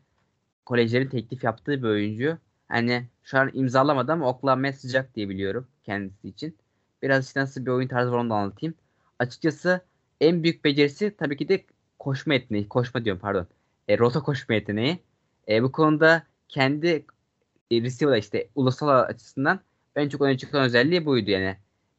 kolejlerin 0.64 1.08
teklif 1.08 1.44
yaptığı 1.44 1.82
bir 1.82 1.88
oyuncu. 1.88 2.38
Hani 2.68 3.08
şu 3.22 3.38
an 3.38 3.50
imzalamadı 3.54 4.12
ama 4.12 4.28
Oklahoma'ya 4.28 4.72
sıcak 4.72 5.14
diye 5.16 5.28
biliyorum 5.28 5.66
kendisi 5.84 6.28
için. 6.28 6.56
Biraz 7.02 7.26
işte 7.26 7.40
nasıl 7.40 7.66
bir 7.66 7.70
oyun 7.70 7.88
tarzı 7.88 8.12
var 8.12 8.18
onu 8.18 8.30
da 8.30 8.34
anlatayım. 8.34 8.74
Açıkçası 9.18 9.80
en 10.20 10.42
büyük 10.42 10.64
becerisi 10.64 11.16
tabii 11.18 11.36
ki 11.36 11.48
de 11.48 11.64
koşma 11.98 12.34
yeteneği. 12.34 12.68
Koşma 12.68 13.04
diyorum 13.04 13.20
pardon. 13.20 13.46
E, 13.88 13.98
rota 13.98 14.20
koşma 14.20 14.54
yeteneği. 14.54 14.98
E, 15.48 15.62
bu 15.62 15.72
konuda 15.72 16.26
kendi 16.48 17.06
e, 17.70 17.82
receiver 17.82 18.18
işte 18.18 18.48
ulusal 18.54 18.88
açısından 18.88 19.60
en 19.96 20.08
çok 20.08 20.22
öne 20.22 20.38
çıkan 20.38 20.64
özelliği 20.64 21.06
buydu 21.06 21.30
yani. 21.30 21.56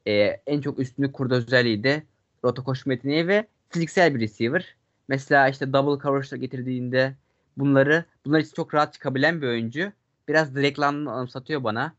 E, 0.07 0.13
en 0.47 0.61
çok 0.61 0.79
üstünlük 0.79 1.13
kurdu 1.13 1.33
özelliği 1.33 1.83
de 1.83 2.03
rota 2.43 2.63
koşma 2.63 2.93
yeteneği 2.93 3.27
ve 3.27 3.47
fiziksel 3.69 4.15
bir 4.15 4.19
receiver. 4.19 4.75
Mesela 5.07 5.49
işte 5.49 5.73
double 5.73 6.03
coverage'la 6.03 6.37
getirdiğinde 6.37 7.15
bunları 7.57 8.05
bunlar 8.25 8.39
için 8.39 8.55
çok 8.55 8.73
rahat 8.73 8.93
çıkabilen 8.93 9.41
bir 9.41 9.47
oyuncu. 9.47 9.91
Biraz 10.27 10.55
London'u 10.55 11.11
anımsatıyor 11.11 11.63
bana. 11.63 11.95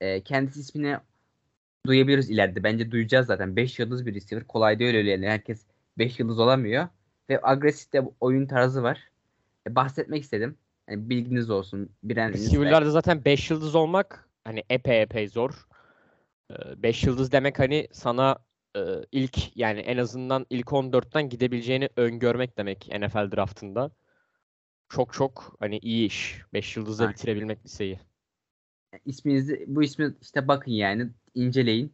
E, 0.00 0.22
kendisi 0.22 0.60
ismini 0.60 0.96
duyabiliriz 1.86 2.30
ileride. 2.30 2.62
Bence 2.62 2.90
duyacağız 2.90 3.26
zaten. 3.26 3.56
5 3.56 3.78
yıldız 3.78 4.06
bir 4.06 4.14
receiver. 4.14 4.46
Kolay 4.46 4.78
değil 4.78 4.94
öyle 4.94 5.10
yani. 5.10 5.28
Herkes 5.28 5.66
5 5.98 6.20
yıldız 6.20 6.38
olamıyor. 6.38 6.88
Ve 7.30 7.40
agresif 7.42 7.92
de 7.92 8.02
oyun 8.20 8.46
tarzı 8.46 8.82
var. 8.82 9.08
E, 9.68 9.74
bahsetmek 9.74 10.22
istedim. 10.22 10.56
Hani 10.86 11.10
bilginiz 11.10 11.50
olsun. 11.50 11.90
Receiver'larda 12.32 12.90
zaten 12.90 13.24
5 13.24 13.50
yıldız 13.50 13.74
olmak 13.74 14.28
hani 14.44 14.62
epey 14.70 15.02
epey 15.02 15.28
zor. 15.28 15.68
5 16.76 17.04
yıldız 17.04 17.32
demek 17.32 17.58
hani 17.58 17.88
sana 17.92 18.38
e, 18.76 18.80
ilk 19.12 19.56
yani 19.56 19.80
en 19.80 19.96
azından 19.96 20.46
ilk 20.50 20.66
14'ten 20.66 21.28
gidebileceğini 21.28 21.88
öngörmek 21.96 22.58
demek 22.58 22.88
NFL 23.00 23.36
draftında. 23.36 23.90
Çok 24.88 25.12
çok 25.12 25.56
hani 25.60 25.78
iyi 25.78 26.06
iş. 26.06 26.42
5 26.52 26.76
yıldızla 26.76 27.04
Aynen. 27.04 27.14
bitirebilmek 27.14 27.64
liseyi. 27.64 28.00
isminizi 29.04 29.64
bu 29.66 29.82
ismi 29.82 30.14
işte 30.22 30.48
bakın 30.48 30.72
yani 30.72 31.10
inceleyin. 31.34 31.92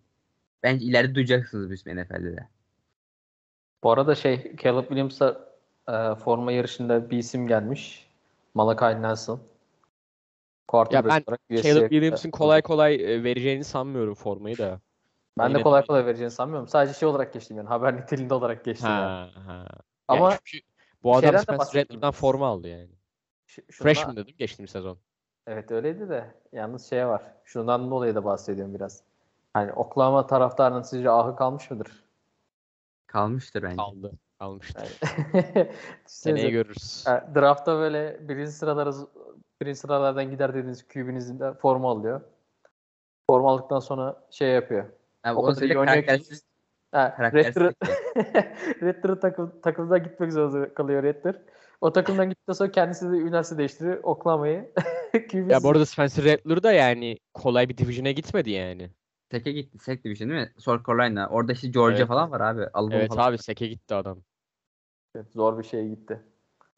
Bence 0.63 0.87
ileride 0.87 1.15
duyacaksınız 1.15 1.71
bu 1.71 1.75
ismi 1.75 1.97
NFL'de 1.97 2.37
de. 2.37 2.49
Bu 3.83 3.91
arada 3.93 4.15
şey 4.15 4.57
Caleb 4.57 4.81
Williams'a 4.83 5.49
e, 5.89 6.15
forma 6.15 6.53
yarışında 6.53 7.11
bir 7.11 7.19
isim 7.19 7.47
gelmiş. 7.47 8.11
Malachi 8.55 9.03
Nelson. 9.03 9.41
Quarterback 10.69 11.29
ben 11.29 11.63
Caleb 11.63 11.91
Williams'ın 11.91 12.31
kolay 12.31 12.63
kolay 12.63 12.95
e, 12.95 13.25
vereceğini 13.25 13.65
sanmıyorum 13.65 14.15
formayı 14.15 14.59
da. 14.59 14.81
Ben 15.39 15.49
de 15.49 15.53
Yine- 15.53 15.63
kolay 15.63 15.87
kolay 15.87 16.07
vereceğini 16.07 16.31
sanmıyorum. 16.31 16.69
Sadece 16.69 16.99
şey 16.99 17.09
olarak 17.09 17.33
geçtim 17.33 17.57
yani. 17.57 17.69
Haber 17.69 17.97
niteliğinde 17.97 18.35
olarak 18.35 18.65
geçtim 18.65 18.91
yani. 18.91 19.31
Ha, 19.31 19.31
ha. 19.47 19.67
Ama 20.09 20.31
yani 20.31 20.41
çünkü 20.45 20.74
bu 21.05 21.17
adam 21.17 21.39
Spencer. 21.39 21.81
Rattler'dan 21.83 22.11
forma 22.11 22.47
aldı 22.47 22.69
yani. 22.69 22.89
şu- 23.47 23.63
şundan- 23.71 23.95
Freshman 23.95 24.17
dedim 24.17 24.35
geçtiğimiz 24.39 24.71
sezon. 24.71 24.99
Evet 25.47 25.71
öyleydi 25.71 26.09
de 26.09 26.35
yalnız 26.53 26.91
şey 26.91 27.07
var. 27.07 27.23
Şundan 27.45 27.91
dolayı 27.91 28.15
da 28.15 28.25
bahsediyorum 28.25 28.75
biraz. 28.75 29.03
Hani 29.55 29.73
Oklahoma 29.73 30.27
taraftarının 30.27 30.83
sizce 30.83 31.11
ahı 31.11 31.37
kalmış 31.37 31.71
mıdır? 31.71 32.05
Kalmıştır 33.07 33.63
bence. 33.63 33.77
Kaldı. 33.77 34.13
Kalmıştır. 34.39 34.83
Yani, 35.35 35.71
Seneye 36.07 36.51
görürüz. 36.51 37.05
e, 37.09 37.11
draftta 37.35 37.79
böyle 37.79 38.29
birinci 38.29 38.53
sıraları 38.53 38.93
birinci 39.63 39.79
sıralardan 39.79 40.31
gider 40.31 40.55
dediğiniz 40.55 40.89
QB'nizin 40.89 41.41
de 41.41 41.55
forma 41.55 41.91
alıyor. 41.91 42.21
Forma 43.31 43.51
aldıktan 43.53 43.81
sonra 43.81 44.27
şey 44.31 44.49
yapıyor. 44.49 44.85
Abi, 45.25 45.39
O 45.39 45.43
kadar 45.43 45.63
iyi 45.63 45.79
oynuyor 45.79 46.07
ki-. 46.07 46.37
Ha, 46.95 47.17
Rattler, 47.21 47.73
Rattler 48.83 49.15
takım, 49.21 49.61
takımdan 49.63 50.03
gitmek 50.05 50.33
zorunda 50.33 50.75
kalıyor 50.75 51.03
Rattler. 51.03 51.35
O 51.81 51.93
takımdan 51.93 52.29
gittikten 52.31 52.53
sonra 52.53 52.71
kendisi 52.71 53.13
de 53.13 53.17
üniversite 53.17 53.59
değiştiriyor. 53.59 54.01
Oklahoma'yı. 54.03 54.73
QB'si. 55.13 55.53
Ya 55.53 55.63
bu 55.63 55.71
arada 55.71 55.87
Spencer 55.87 56.25
Rattler 56.25 56.63
da 56.63 56.73
yani 56.73 57.19
kolay 57.35 57.69
bir 57.69 57.79
division'a 57.79 58.11
gitmedi 58.11 58.51
yani. 58.51 58.91
Seke 59.31 59.53
gitti. 59.53 59.79
Sek 59.79 60.05
Division 60.05 60.31
değil 60.31 60.41
mi? 60.41 60.53
South 60.59 60.87
Carolina. 60.87 61.29
Orada 61.29 61.53
işte 61.53 61.69
Georgia 61.69 61.99
Evet. 61.99 62.09
falan 62.09 62.31
var 62.31 62.41
abi. 62.41 62.67
Alabama 62.75 62.97
Evet 63.01 63.09
falan. 63.09 63.29
abi 63.29 63.39
seke 63.39 63.67
gitti 63.67 63.95
adam. 63.95 64.19
Evet, 65.17 65.33
zor 65.33 65.59
bir 65.59 65.65
şeye 65.65 65.89
gitti. 65.89 66.21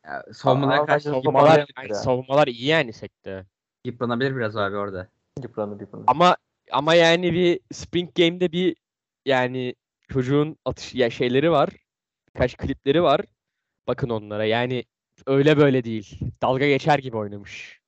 Ya, 0.07 0.25
savunmalara 0.33 0.81
Aa, 0.83 0.87
karşı 0.87 1.09
Savunmalar, 1.09 1.59
yani 1.59 1.89
ya. 1.89 1.95
savunmalar 1.95 2.47
iyi 2.47 2.67
yani 2.67 2.93
sekte. 2.93 3.47
yıpranabilir 3.85 4.37
biraz 4.37 4.57
abi 4.57 4.77
orada. 4.77 5.09
Yıpranır 5.43 5.81
yıpranır. 5.81 6.05
Ama 6.07 6.37
ama 6.71 6.95
yani 6.95 7.33
bir 7.33 7.61
Spring 7.73 8.14
Game'de 8.14 8.53
bir 8.53 8.77
yani 9.27 9.75
çocuğun 10.09 10.57
atış 10.64 10.94
ya 10.94 11.11
şeyleri 11.11 11.50
var. 11.50 11.68
Birkaç 12.34 12.57
klipleri 12.57 13.02
var. 13.02 13.20
Bakın 13.86 14.09
onlara. 14.11 14.44
Yani 14.44 14.84
öyle 15.26 15.57
böyle 15.57 15.84
değil. 15.84 16.18
Dalga 16.42 16.66
geçer 16.68 16.98
gibi 16.98 17.16
oynamış. 17.16 17.80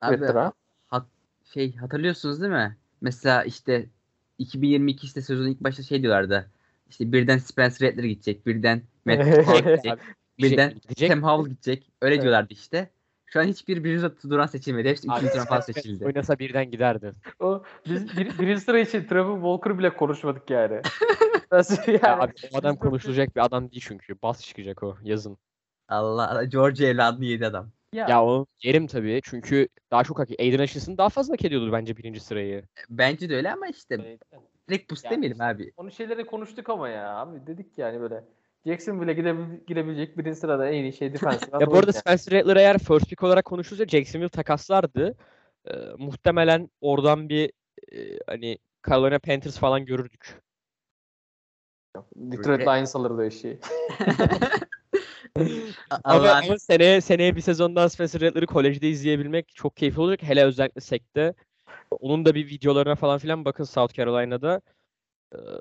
Abi 0.00 0.26
ha? 0.26 0.52
hat, 0.86 1.06
şey 1.54 1.76
hatırlıyorsunuz 1.76 2.40
değil 2.40 2.52
mi? 2.52 2.76
Mesela 3.00 3.44
işte 3.44 3.86
2022 4.38 5.06
işte 5.06 5.22
sezonun 5.22 5.48
ilk 5.48 5.60
başta 5.60 5.82
şey 5.82 6.02
diyorlardı. 6.02 6.50
İşte 6.90 7.12
birden 7.12 7.38
Spencer 7.38 7.88
Rattler 7.88 8.04
gidecek, 8.04 8.46
birden 8.46 8.82
Matt 9.04 9.18
gidecek, 9.58 9.98
birden. 10.38 10.80
Sam 11.08 11.22
Howell 11.22 11.50
gidecek. 11.50 11.92
Öyle 12.00 12.14
Evet. 12.14 12.22
diyorlardı 12.22 12.52
işte. 12.52 12.90
Şu 13.32 13.40
an 13.40 13.44
hiçbir 13.44 13.84
birinci 13.84 14.30
duran 14.30 14.46
seçilmedi. 14.46 14.88
Hepsi 14.88 15.08
üçüncü 15.08 15.32
tura 15.32 15.44
falan 15.44 15.60
seçildi. 15.60 16.04
Oynasa 16.06 16.38
birden 16.38 16.70
giderdi. 16.70 17.12
O, 17.40 17.62
biz 17.88 18.16
bir, 18.16 18.38
birinci 18.38 18.60
sıra 18.60 18.78
için 18.78 19.04
Trevor 19.04 19.34
Walker 19.34 19.78
bile 19.78 19.94
konuşmadık 19.94 20.50
yani. 20.50 20.82
Nasıl 21.52 21.92
yani? 21.92 22.00
Ya 22.02 22.18
abi 22.18 22.32
o 22.52 22.58
adam 22.58 22.76
konuşulacak 22.76 23.36
bir 23.36 23.44
adam 23.44 23.70
değil 23.70 23.84
çünkü. 23.86 24.22
Bas 24.22 24.42
çıkacak 24.42 24.82
o 24.82 24.96
yazın. 25.02 25.38
Allah 25.88 26.30
Allah. 26.30 26.44
Georgia 26.44 26.86
evladını 26.86 27.24
yedi 27.24 27.46
adam. 27.46 27.70
Ya, 27.92 28.06
Ya 28.08 28.24
o 28.24 28.46
yerim 28.62 28.86
tabii. 28.86 29.20
Çünkü 29.24 29.68
daha 29.90 30.04
çok 30.04 30.18
hak 30.18 30.28
Aiden 30.40 30.58
Hutchinson 30.62 30.98
daha 30.98 31.08
fazla 31.08 31.32
hak 31.32 31.44
ediyordu 31.44 31.72
bence 31.72 31.96
birinci 31.96 32.20
sırayı. 32.20 32.64
Bence 32.90 33.28
de 33.28 33.36
öyle 33.36 33.52
ama 33.52 33.66
işte 33.66 33.94
Evet. 33.94 34.20
direkt 34.68 34.90
boost 34.90 35.04
Ya 35.04 35.10
demeyelim 35.10 35.40
abi. 35.40 35.72
Onu 35.76 35.90
şeyleri 35.90 36.26
konuştuk 36.26 36.68
ama 36.68 36.88
ya 36.88 37.16
abi 37.16 37.46
dedik 37.46 37.78
yani 37.78 38.00
böyle 38.00 38.24
Jacksonville'e 38.66 39.12
gidebil- 39.12 39.66
girebilecek 39.66 40.18
birinci 40.18 40.40
sırada 40.40 40.68
en 40.68 40.82
iyi 40.82 40.92
şey 40.92 41.14
defensive. 41.14 41.50
Ya 41.60 41.70
bu 41.70 41.78
arada 41.78 41.92
Spencer 41.92 42.38
Rattler 42.38 42.56
eğer 42.56 42.78
first 42.78 43.08
pick 43.08 43.22
olarak 43.22 43.44
konuşulursa 43.44 43.86
Jacksonville 43.86 44.28
takaslardı. 44.28 45.16
Ee, 45.66 45.74
muhtemelen 45.98 46.70
oradan 46.80 47.28
bir 47.28 47.52
e, 47.92 48.18
hani 48.26 48.58
Carolina 48.88 49.18
Panthers 49.18 49.58
falan 49.58 49.84
görürdük. 49.84 50.42
Detroit 52.16 52.60
Lions 52.60 52.96
alırdı 52.96 53.22
o 53.22 53.24
işi. 53.24 53.58
Ama, 56.04 56.30
ama 56.30 56.58
seneye, 56.58 57.00
seneye 57.00 57.36
bir 57.36 57.40
sezon 57.40 57.76
daha 57.76 57.88
Spencer 57.88 58.20
Rattler'ı 58.20 58.46
kolejde 58.46 58.88
izleyebilmek 58.88 59.48
çok 59.54 59.76
keyifli 59.76 60.00
olacak. 60.00 60.22
Hele 60.22 60.44
özellikle 60.44 60.80
sekte. 60.80 61.34
Onun 61.90 62.24
da 62.24 62.34
bir 62.34 62.46
videolarına 62.46 62.94
falan 62.94 63.18
filan 63.18 63.44
bakın 63.44 63.64
South 63.64 63.94
Carolina'da. 63.94 64.60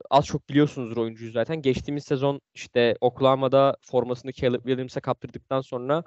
Az 0.09 0.25
çok 0.25 0.49
biliyorsunuzdur 0.49 0.97
oyuncuyu 0.97 1.31
zaten. 1.31 1.61
Geçtiğimiz 1.61 2.03
sezon 2.03 2.41
işte 2.53 2.95
Oklahoma'da 3.01 3.77
formasını 3.81 4.31
Caleb 4.31 4.61
Williams'a 4.61 5.01
kaptırdıktan 5.01 5.61
sonra 5.61 6.03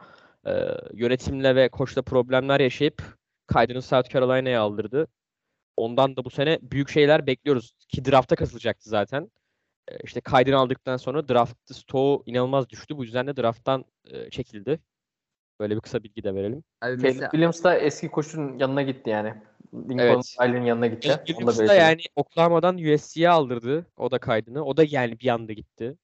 e, 0.46 0.52
yönetimle 0.92 1.56
ve 1.56 1.68
koçla 1.68 2.02
problemler 2.02 2.60
yaşayıp 2.60 3.02
kaydını 3.46 3.82
South 3.82 4.10
Carolina'ya 4.10 4.60
aldırdı. 4.60 5.06
Ondan 5.76 6.16
da 6.16 6.24
bu 6.24 6.30
sene 6.30 6.58
büyük 6.62 6.88
şeyler 6.88 7.26
bekliyoruz. 7.26 7.72
Ki 7.88 8.04
drafta 8.04 8.36
kasılacaktı 8.36 8.90
zaten. 8.90 9.30
E, 9.88 9.96
işte 10.04 10.20
kaydını 10.20 10.56
aldıktan 10.56 10.96
sonra 10.96 11.28
draft 11.28 11.74
stoğu 11.74 12.22
inanılmaz 12.26 12.68
düştü. 12.68 12.96
Bu 12.96 13.04
yüzden 13.04 13.26
de 13.26 13.36
drafttan 13.36 13.84
e, 14.04 14.30
çekildi. 14.30 14.80
Böyle 15.60 15.76
bir 15.76 15.80
kısa 15.80 16.02
bilgi 16.02 16.24
de 16.24 16.34
verelim. 16.34 16.64
abi 16.82 17.02
Caleb 17.02 17.20
Williams 17.20 17.64
da 17.64 17.78
eski 17.78 18.08
koçun 18.08 18.58
yanına 18.58 18.82
gitti 18.82 19.10
yani. 19.10 19.34
Lincoln 19.74 19.98
Evet. 19.98 20.36
Riley'nin 20.42 20.66
yanına 20.66 20.86
gitti. 20.86 21.08
Caleb 21.08 21.36
Onu 21.48 21.68
da 21.68 21.74
yani 21.74 22.00
Oklahoma'dan 22.16 22.76
USC'ye 22.76 23.28
aldırdı. 23.28 23.86
O 23.96 24.10
da 24.10 24.18
kaydını. 24.18 24.64
O 24.64 24.76
da 24.76 24.84
yani 24.88 25.20
bir 25.20 25.28
anda 25.28 25.52
gitti. 25.52 25.96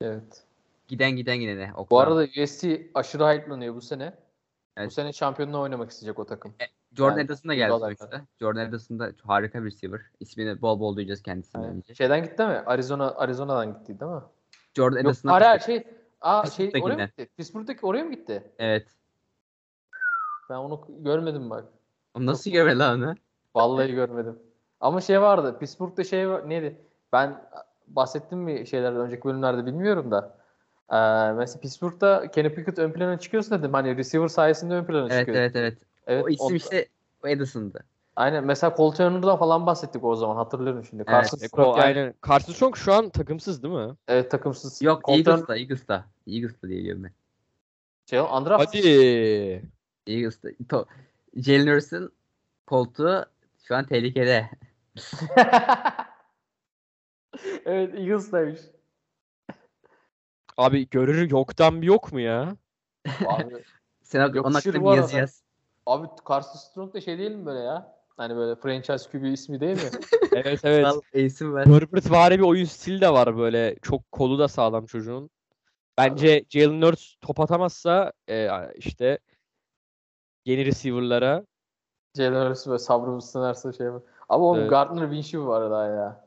Evet. 0.00 0.42
giden 0.88 1.10
giden 1.10 1.38
gidene. 1.38 1.70
Bu 1.76 1.80
Oklahoma. 1.80 2.06
arada 2.06 2.42
USC 2.42 2.90
aşırı 2.94 3.24
hype'lanıyor 3.24 3.74
bu 3.74 3.80
sene. 3.80 4.14
Evet. 4.76 4.86
Bu 4.86 4.90
sene 4.90 5.12
şampiyonluğu 5.12 5.60
oynamak 5.60 5.90
isteyecek 5.90 6.18
o 6.18 6.26
takım. 6.26 6.54
Jordan 6.96 7.18
Yani 7.18 7.26
Addison 7.26 7.48
da 7.48 7.54
geldi 7.54 7.78
sonuçta. 7.78 8.22
Jordan 8.40 8.68
Addison 8.68 8.98
da 8.98 9.12
harika 9.22 9.64
bir 9.64 9.70
receiver. 9.70 10.00
İsmini 10.20 10.62
bol 10.62 10.80
bol 10.80 10.96
duyacağız 10.96 11.22
kendisinden 11.22 11.70
önce. 11.70 11.94
şeyden 11.94 12.22
gitti 12.22 12.42
mi? 12.42 12.62
Arizona 12.66 13.14
Arizona'dan 13.14 13.78
gitti 13.78 14.00
değil 14.00 14.12
mi? 14.12 14.22
Jordan 14.74 14.96
Yok, 14.96 15.06
Addison'a 15.06 15.32
hayır, 15.32 15.44
hayır, 15.44 15.60
şey 15.60 15.84
Aa 16.20 16.46
şey 16.46 16.72
oraya 16.82 16.94
mı 16.94 17.06
gitti? 17.06 17.28
Pittsburgh'daki 17.36 17.86
oraya 17.86 18.04
mı 18.04 18.14
gitti? 18.14 18.52
Evet. 18.58 18.86
Ben 20.50 20.54
onu 20.54 20.86
görmedim 20.88 21.50
bak. 21.50 21.64
Nasıl 22.18 22.50
görmedi 22.50 22.78
lan 22.78 23.02
onu? 23.02 23.14
Vallahi 23.54 23.92
görmedim. 23.94 24.38
Ama 24.80 25.00
şey 25.00 25.20
vardı. 25.20 25.56
Pittsburgh'da 25.60 26.04
şey 26.04 26.28
var. 26.28 26.48
Neydi? 26.48 26.80
Ben 27.12 27.44
bahsettim 27.88 28.38
mi 28.38 28.66
şeylerden 28.66 29.00
önceki 29.00 29.24
bölümlerde 29.24 29.66
bilmiyorum 29.66 30.10
da. 30.10 30.36
Ee, 30.92 31.32
mesela 31.32 31.60
Pittsburgh'da 31.60 32.30
Kenny 32.30 32.48
Pickett 32.54 32.78
ön 32.78 32.92
plana 32.92 33.18
çıkıyorsun 33.18 33.58
dedim. 33.58 33.72
Hani 33.72 33.96
receiver 33.96 34.28
sayesinde 34.28 34.74
ön 34.74 34.84
plana 34.84 35.08
Evet 35.10 35.18
çıkıyor. 35.18 35.36
evet 35.38 35.56
evet. 35.56 35.78
Evet, 36.06 36.24
o 36.24 36.28
isim 36.28 36.46
on- 36.46 36.54
işte 36.54 36.88
o 37.24 37.28
Addison'dı. 37.28 37.84
Aynen. 38.16 38.44
Mesela 38.44 38.76
Cole 38.76 38.96
Turner'dan 38.96 39.38
falan 39.38 39.66
bahsettik 39.66 40.04
o 40.04 40.16
zaman. 40.16 40.36
Hatırlıyorum 40.36 40.84
şimdi. 40.84 41.04
Evet, 41.06 41.10
Carson 41.14 41.38
E, 41.38 41.48
Strong 41.48 41.78
yani- 41.78 41.86
aynen. 41.86 42.14
Carson 42.28 42.52
Strong 42.52 42.76
şu 42.76 42.92
an 42.94 43.08
takımsız 43.10 43.62
değil 43.62 43.74
mi? 43.74 43.94
Evet 44.08 44.30
takımsız. 44.30 44.82
Yok 44.82 45.04
Cole 45.04 45.22
Turner- 45.22 45.30
Eagles'ta 45.30 45.56
Eagles'ta. 45.56 46.04
Eagles'ta 46.26 46.68
diye 46.68 47.02
ben. 47.02 47.10
Şey, 48.10 48.18
undrafted. 48.18 48.78
Hadi. 48.78 49.68
Eagles'ta. 50.06 50.48
To- 50.50 50.86
Jalen 51.36 51.74
Hurts'ın 51.74 52.12
koltuğu 52.66 53.26
şu 53.68 53.76
an 53.76 53.86
tehlikede. 53.86 54.50
evet 57.64 57.94
Eagles'daymış. 57.94 58.60
Abi 60.56 60.88
görür 60.90 61.30
yoktan 61.30 61.82
bir 61.82 61.86
yok 61.86 62.12
mu 62.12 62.20
ya? 62.20 62.56
Abi, 63.26 63.54
Sen 64.02 64.20
onun 64.20 64.34
Yakışır 64.34 64.74
hakkında 64.74 64.90
bir 64.90 64.96
yazı 64.96 65.16
yaz. 65.16 65.42
abi 65.86 66.08
Carson 66.28 66.58
Strong 66.58 66.94
da 66.94 67.00
şey 67.00 67.18
değil 67.18 67.30
mi 67.30 67.46
böyle 67.46 67.60
ya? 67.60 67.94
Hani 68.16 68.36
böyle 68.36 68.56
franchise 68.60 69.10
QB 69.10 69.24
ismi 69.24 69.60
değil 69.60 69.76
mi? 69.76 69.90
Evet 70.32 70.60
evet. 70.64 70.86
İsim 71.12 71.54
ver. 71.54 71.66
Herbert 71.66 72.10
vari 72.10 72.38
bir 72.38 72.44
oyun 72.44 72.64
stili 72.64 73.00
de 73.00 73.12
var 73.12 73.36
böyle. 73.36 73.76
Çok 73.82 74.12
kolu 74.12 74.38
da 74.38 74.48
sağlam 74.48 74.86
çocuğun. 74.86 75.30
Bence 75.98 76.44
Jalen 76.48 76.82
Hurts 76.82 77.14
top 77.20 77.40
atamazsa 77.40 78.12
e, 78.28 78.48
işte 78.76 79.18
yeni 80.44 80.66
receiver'lara 80.66 81.44
Jalen 82.16 82.50
Hurts 82.50 82.66
böyle 82.66 82.78
sabrımı 82.78 83.22
sınarsa 83.22 83.72
şey 83.72 83.92
var. 83.92 84.02
Ama 84.28 84.44
onun 84.44 84.60
Evet. 84.60 84.70
Gardner 84.70 85.06
Minshew 85.06 85.46
var 85.46 85.70
daha 85.70 85.86
ya. 85.86 86.24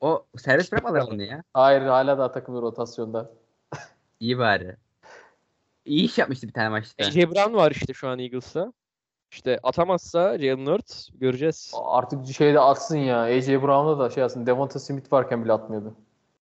O 0.00 0.26
servis 0.38 0.72
bırakmadılar 0.72 1.12
onu 1.12 1.22
ya. 1.22 1.42
Hayır 1.54 1.82
hala 1.82 2.18
daha 2.18 2.32
takımı 2.32 2.62
rotasyonda. 2.62 3.30
İyi 4.20 4.38
bari. 4.38 4.76
İyi 5.84 6.04
iş 6.04 6.18
yapmıştı 6.18 6.48
bir 6.48 6.52
tane 6.52 6.68
maçta. 6.68 7.04
AJ 7.04 7.16
Brown 7.16 7.54
var 7.54 7.70
işte 7.70 7.92
şu 7.92 8.08
an 8.08 8.18
Eagles'ta. 8.18 8.72
İşte 9.30 9.58
atamazsa 9.62 10.38
Jalen 10.38 10.66
Hurts 10.66 11.08
göreceğiz. 11.14 11.72
Artık 11.84 12.26
şeyde 12.26 12.60
atsın 12.60 12.96
ya. 12.96 13.20
AJ 13.22 13.48
Brown'da 13.48 13.98
da 13.98 14.10
şey 14.10 14.22
atsın. 14.22 14.46
Devonta 14.46 14.78
Smith 14.78 15.12
varken 15.12 15.44
bile 15.44 15.52
atmıyordu. 15.52 15.94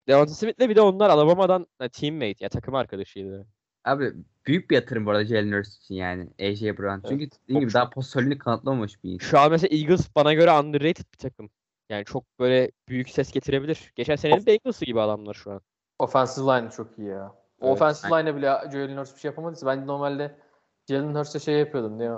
Devonta 0.08 0.34
Smith'le 0.34 0.60
bir 0.60 0.76
de 0.76 0.82
onlar 0.82 1.10
Alabama'dan 1.10 1.68
e, 1.80 1.90
teammate 1.90 2.36
ya 2.40 2.50
takım 2.50 2.76
arkadaşıydı. 2.76 3.48
Abi 3.86 4.14
büyük 4.46 4.70
bir 4.70 4.76
yatırım 4.76 5.06
bu 5.06 5.12
arada 5.12 5.26
Jalen 5.26 5.52
Hurts 5.58 5.78
için 5.78 5.96
yani. 5.96 6.30
AJ 6.40 6.62
Brown. 6.78 7.08
Çünkü 7.10 7.30
dediğim 7.32 7.60
gibi 7.62 7.72
Çok- 7.72 7.82
daha 7.82 7.90
pozisyonunu 7.90 8.38
kanıtlamamış 8.38 9.04
bir 9.04 9.12
insan. 9.12 9.26
Şu 9.28 9.40
an 9.40 9.52
mesela 9.52 9.78
Eagles 9.78 10.16
bana 10.16 10.34
göre 10.34 10.52
underrated 10.52 11.06
bir 11.14 11.18
takım. 11.18 11.50
Yani 11.90 12.06
çok 12.06 12.24
böyle 12.40 12.72
büyük 12.90 13.10
ses 13.10 13.32
getirebilir. 13.32 13.92
Geçen 13.96 14.16
senenin 14.16 14.46
Bengals'ı 14.46 14.86
gibi 14.86 15.02
adamlar 15.02 15.34
şu 15.34 15.52
an. 15.52 15.62
Offensive 16.00 16.46
line 16.46 16.70
çok 16.70 17.00
iyi 17.00 17.08
ya. 17.08 17.32
O 17.62 17.68
Evet. 17.68 17.74
offensive 17.76 18.20
line'e 18.20 18.36
bile 18.36 18.46
Jalen 18.72 18.98
Hurts 18.98 19.16
bir 19.16 19.20
şey 19.20 19.30
yapamadıysa 19.30 19.68
ben 19.68 19.88
normalde 19.88 20.36
Jalen 20.90 21.16
Hurts'e 21.16 21.40
şey 21.40 21.56
yapıyordum 21.56 22.00
diye 22.00 22.12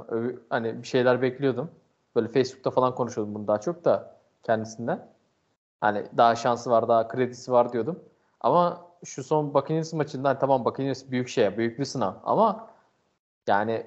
hani 0.50 0.82
bir 0.84 0.88
şeyler 0.88 1.22
bekliyordum. 1.22 1.72
Böyle 2.16 2.28
Facebook'ta 2.28 2.72
falan 2.72 2.96
konuşuyordum 2.96 3.36
bunu 3.36 3.48
daha 3.48 3.60
çok 3.62 3.86
da 3.86 4.20
kendisinden. 4.44 5.14
Hani 5.82 6.06
daha 6.18 6.36
şansı 6.36 6.70
var, 6.70 6.88
daha 6.88 7.08
kredisi 7.08 7.52
var 7.52 7.74
diyordum. 7.74 8.04
Ama 8.40 8.88
şu 9.06 9.24
son 9.24 9.54
Buccaneers 9.54 9.94
maçında 9.94 10.30
hani 10.30 10.40
tamam 10.40 10.66
Buccaneers 10.66 11.12
büyük 11.12 11.28
şey, 11.30 11.58
büyük 11.58 11.80
bir 11.80 11.86
sınav 11.86 12.14
ama 12.24 12.70
yani 13.48 13.86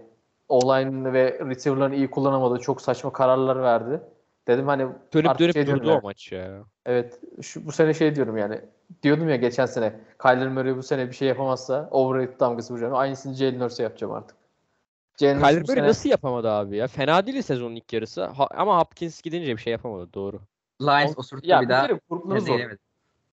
online 0.48 1.12
ve 1.12 1.38
receiver'ların 1.48 1.92
iyi 1.92 2.10
kullanamadığı 2.10 2.58
çok 2.58 2.80
saçma 2.82 3.12
kararlar 3.12 3.62
verdi. 3.62 4.00
Dedim 4.48 4.66
hani 4.66 4.86
Dönüp 5.14 5.30
Artık 5.30 5.40
dönüp 5.40 5.52
şey 5.52 5.66
durdu 5.66 5.88
ya. 5.88 5.98
o 5.98 6.00
maç 6.02 6.32
ya. 6.32 6.64
Evet 6.86 7.20
şu, 7.42 7.66
bu 7.66 7.72
sene 7.72 7.94
şey 7.94 8.14
diyorum 8.14 8.36
yani 8.36 8.60
diyordum 9.02 9.28
ya 9.28 9.36
geçen 9.36 9.66
sene 9.66 10.00
Kyler 10.22 10.48
Murray 10.48 10.76
bu 10.76 10.82
sene 10.82 11.08
bir 11.08 11.12
şey 11.12 11.28
yapamazsa 11.28 11.88
overrated 11.90 12.40
damgası 12.40 12.72
vuracağım. 12.72 12.94
Aynısını 12.94 13.34
Jalen 13.34 13.60
Hurts'e 13.60 13.82
yapacağım 13.82 14.12
artık. 14.12 14.36
Jalen 15.20 15.38
Kyler 15.38 15.60
Murray 15.62 15.74
sene- 15.76 15.86
nasıl 15.88 16.08
yapamadı 16.08 16.50
abi 16.50 16.76
ya? 16.76 16.86
Fena 16.86 17.26
değil 17.26 17.42
sezonun 17.42 17.74
ilk 17.74 17.92
yarısı. 17.92 18.24
Ha- 18.24 18.48
ama 18.56 18.78
Hopkins 18.80 19.22
gidince 19.22 19.56
bir 19.56 19.60
şey 19.62 19.70
yapamadı 19.72 20.12
doğru. 20.14 20.40
Lions 20.82 21.16
O- 21.16 21.20
osurttu 21.20 21.48
ya 21.48 21.60
bir 21.60 21.64
bir 21.64 21.70
daha. 21.70 21.86
kere 21.86 22.00
Gaza 22.24 22.40
zor. 22.46 22.56
gelemedi. 22.56 22.78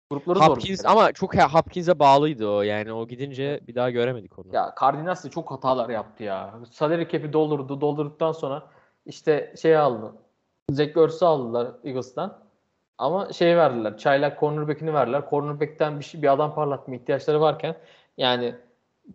Grupları 0.09 0.39
zor. 0.39 0.45
Hopkins 0.45 0.81
kere. 0.81 0.91
ama 0.91 1.11
çok 1.11 1.35
Hopkins'e 1.35 1.99
bağlıydı 1.99 2.47
o 2.49 2.61
yani 2.61 2.93
o 2.93 3.07
gidince 3.07 3.59
bir 3.67 3.75
daha 3.75 3.89
göremedik 3.89 4.39
onu. 4.39 4.47
Ya 4.51 4.75
Cardinals 4.81 5.29
çok 5.29 5.51
hatalar 5.51 5.89
yaptı 5.89 6.23
ya. 6.23 6.53
Salary 6.71 7.07
cap'i 7.07 7.33
doldurdu. 7.33 7.81
Doldurduktan 7.81 8.31
sonra 8.31 8.63
işte 9.05 9.53
şey 9.61 9.77
aldı. 9.77 10.13
Zach 10.71 10.97
Ertz'ü 10.97 11.25
aldılar 11.25 11.67
Eagles'tan. 11.83 12.43
Ama 12.97 13.33
şey 13.33 13.57
verdiler. 13.57 13.97
Çaylak 13.97 14.39
cornerback'ini 14.39 14.93
verdiler. 14.93 15.23
Cornerback'ten 15.29 15.99
bir 15.99 16.05
şey 16.05 16.21
bir 16.21 16.33
adam 16.33 16.55
parlatma 16.55 16.95
ihtiyaçları 16.95 17.41
varken 17.41 17.75
yani 18.17 18.55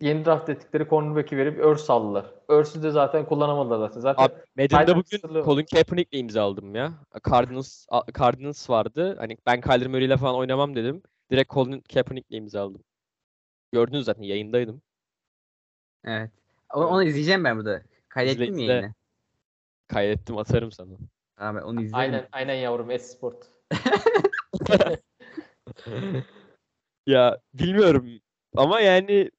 yeni 0.01 0.25
draft 0.25 0.49
ettikleri 0.49 0.89
cornerback'i 0.89 1.37
verip 1.37 1.65
Ertz 1.65 1.89
aldılar. 1.89 2.33
Ertz'ü 2.49 2.83
de 2.83 2.91
zaten 2.91 3.25
kullanamadılar 3.25 3.77
zaten. 3.77 4.01
Zaten 4.01 4.23
Abi 4.23 4.33
Madden'da 4.57 4.95
bugün 4.95 5.35
var. 5.35 5.43
Colin 5.43 5.65
Kaepernick'le 5.65 6.13
imzaladım 6.13 6.75
ya. 6.75 6.93
Cardinals 7.29 7.85
Cardinals 8.19 8.69
vardı. 8.69 9.15
Hani 9.19 9.37
ben 9.45 9.61
Kyler 9.61 9.87
Murray'le 9.87 10.17
falan 10.17 10.35
oynamam 10.35 10.75
dedim. 10.75 11.01
Direkt 11.31 11.53
Colin 11.53 11.81
Kaepernick'le 11.93 12.31
imzaladım. 12.31 12.83
Gördünüz 13.71 14.05
zaten 14.05 14.23
yayındaydım. 14.23 14.81
Evet. 16.05 16.31
Onu, 16.73 16.87
onu 16.87 17.03
izleyeceğim 17.03 17.43
ben 17.43 17.57
burada. 17.57 17.83
Kaydettin 18.09 18.43
İzle, 18.43 18.55
mi 18.55 18.63
yayını? 18.63 18.93
Kaydettim 19.87 20.37
atarım 20.37 20.71
sana. 20.71 20.97
Ben 21.39 21.55
onu 21.55 21.81
izlerim. 21.81 21.95
aynen 21.95 22.27
aynen 22.31 22.55
yavrum 22.55 22.91
Esport. 22.91 23.51
ya 27.07 27.39
bilmiyorum 27.53 28.09
ama 28.55 28.79
yani 28.79 29.31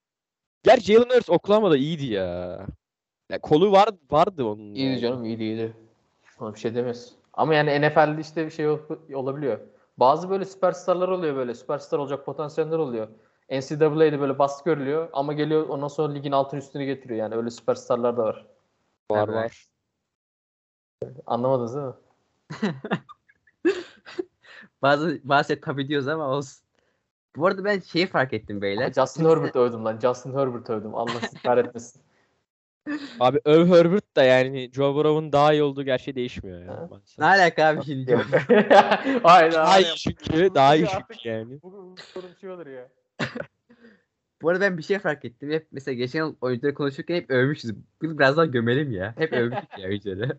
Gerçi 0.62 0.92
Jalen 0.92 1.16
Hurts 1.16 1.30
Oklahoma'da 1.30 1.76
iyiydi 1.76 2.06
ya. 2.06 2.66
ya 3.30 3.40
kolu 3.40 3.72
var 3.72 3.88
vardı 4.10 4.44
onun. 4.44 4.74
İyiydi 4.74 4.80
yani. 4.90 5.00
canım 5.00 5.24
iyiydi 5.24 5.42
iyiydi. 5.42 5.76
Ona 6.40 6.54
bir 6.54 6.58
şey 6.60 6.74
demez. 6.74 7.12
Ama 7.32 7.54
yani 7.54 7.88
NFL'de 7.88 8.20
işte 8.20 8.46
bir 8.46 8.50
şey 8.50 8.68
ol- 8.68 8.78
olabiliyor. 9.14 9.60
Bazı 9.96 10.30
böyle 10.30 10.44
süperstarlar 10.44 11.08
oluyor 11.08 11.36
böyle. 11.36 11.54
Süperstar 11.54 11.98
olacak 11.98 12.26
potansiyeller 12.26 12.78
oluyor. 12.78 13.08
NCAA'de 13.50 14.20
böyle 14.20 14.38
baskı 14.38 14.70
görülüyor 14.70 15.08
ama 15.12 15.32
geliyor 15.32 15.68
ondan 15.68 15.88
sonra 15.88 16.12
ligin 16.12 16.32
altın 16.32 16.56
üstünü 16.56 16.84
getiriyor. 16.84 17.18
Yani 17.20 17.34
öyle 17.34 17.50
süperstarlar 17.50 18.16
da 18.16 18.24
var. 18.24 18.46
Var 19.10 19.28
Evet. 19.28 19.36
var. 19.36 19.66
Anlamadınız 21.26 21.74
değil 21.74 21.86
mi? 21.86 21.94
Bazı 24.82 25.20
şey 25.46 25.60
tabii 25.60 25.88
diyoruz 25.88 26.08
ama 26.08 26.28
olsun. 26.28 26.62
Bu 27.36 27.46
arada 27.46 27.64
ben 27.64 27.80
şeyi 27.80 28.06
fark 28.06 28.32
ettim 28.32 28.62
beyler. 28.62 28.92
Justin 28.92 29.24
Herbert 29.24 29.56
övdüm 29.56 29.84
lan. 29.84 29.98
Justin 30.02 30.34
Herbert 30.34 30.70
övdüm. 30.70 30.94
Allah 30.94 31.20
sizi 31.20 31.42
kahretmesin. 31.42 32.02
Abi 33.20 33.40
Öv 33.44 33.66
Herbert 33.66 34.16
da 34.16 34.22
yani 34.22 34.70
Joe 34.72 34.94
Burrow'un 34.94 35.32
daha 35.32 35.52
iyi 35.52 35.62
olduğu 35.62 35.82
gerçeği 35.82 36.14
değişmiyor 36.14 36.66
Ha. 36.66 36.72
ya. 36.72 36.86
maalesef. 36.90 37.18
Ne 37.18 37.24
alaka 37.24 37.66
abi 37.66 37.84
şimdi? 37.84 38.14
Hayır 39.22 39.52
Daha 39.52 39.80
iyi 39.80 39.94
çünkü 39.96 40.54
daha 40.54 40.76
iyi 40.76 40.86
çünkü 40.86 41.28
yani. 41.28 41.62
Bu, 41.62 41.94
sorun 42.12 42.34
şey 42.40 42.50
olur 42.50 42.66
ya. 42.66 42.88
Bu 44.42 44.48
arada 44.48 44.60
ben 44.60 44.78
bir 44.78 44.82
şey 44.82 44.98
fark 44.98 45.24
ettim. 45.24 45.50
Hep 45.50 45.66
mesela 45.72 45.94
geçen 45.94 46.18
yıl 46.18 46.36
oyuncuları 46.40 46.74
konuşurken 46.74 47.14
hep 47.14 47.30
övmüşüz. 47.30 47.76
Bu 47.76 48.06
yıl 48.06 48.18
biraz 48.18 48.36
daha 48.36 48.46
gömelim 48.46 48.92
ya. 48.92 49.14
Hep 49.18 49.32
övmüştük 49.32 49.78
ya 49.78 49.88
oyuncuları. 49.88 50.38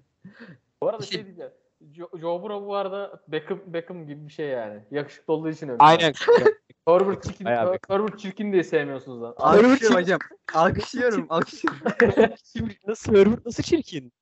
Bu 0.82 0.90
arada 0.90 1.04
şey 1.04 1.26
diyeceğim. 1.26 1.52
Jo- 1.94 2.20
Joe 2.20 2.44
Burrow 2.44 2.68
bu 2.68 2.76
arada 2.76 3.24
Beckham, 3.28 3.60
Beckham 3.68 4.08
gibi 4.08 4.28
bir 4.28 4.34
şey 4.34 4.48
yani. 4.48 4.80
Yakışıklı 4.92 5.34
olduğu 5.34 5.50
için 5.50 5.66
övüyorum. 5.66 5.86
Aynen. 5.86 6.14
Herbert 6.88 7.24
çirkin, 7.24 7.46
Bayağı 7.46 7.78
Herbert 7.90 8.20
çirkin 8.20 8.54
diye 8.54 8.64
sevmiyorsunuz 8.64 9.22
lan. 9.22 9.34
Alkışlıyorum 9.38 9.98
hocam. 10.02 10.20
Alkışlıyorum. 10.54 11.26
Alkışlıyorum. 11.30 11.82
nasıl 12.88 13.16
Herbert 13.16 13.46
nasıl 13.46 13.64
çirkin? 13.64 14.14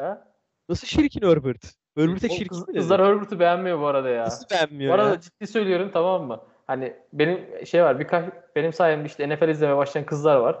Ha? 0.00 0.28
Nasıl 0.68 0.86
çirkin 0.86 1.20
Herbert? 1.26 1.74
Herbert'e 1.96 2.26
O 2.26 2.30
çirkin 2.30 2.46
kız- 2.48 2.60
mi 2.60 2.66
dedi? 2.66 2.76
Kızlar 2.78 3.06
Herbert'ı 3.06 3.40
beğenmiyor 3.40 3.80
bu 3.80 3.86
arada 3.86 4.08
ya. 4.08 4.24
Nasıl 4.24 4.50
beğenmiyor 4.50 4.90
Bu 4.90 4.94
arada 4.94 5.10
ya? 5.10 5.20
ciddi 5.20 5.46
söylüyorum 5.46 5.90
tamam 5.92 6.26
mı? 6.26 6.40
Hani 6.66 6.96
benim 7.12 7.66
şey 7.66 7.82
var 7.82 8.00
birkaç 8.00 8.32
benim 8.56 8.72
sayemde 8.72 9.06
işte 9.06 9.28
NFL 9.28 9.48
izlemeye 9.48 9.76
başlayan 9.76 10.06
kızlar 10.06 10.36
var. 10.36 10.58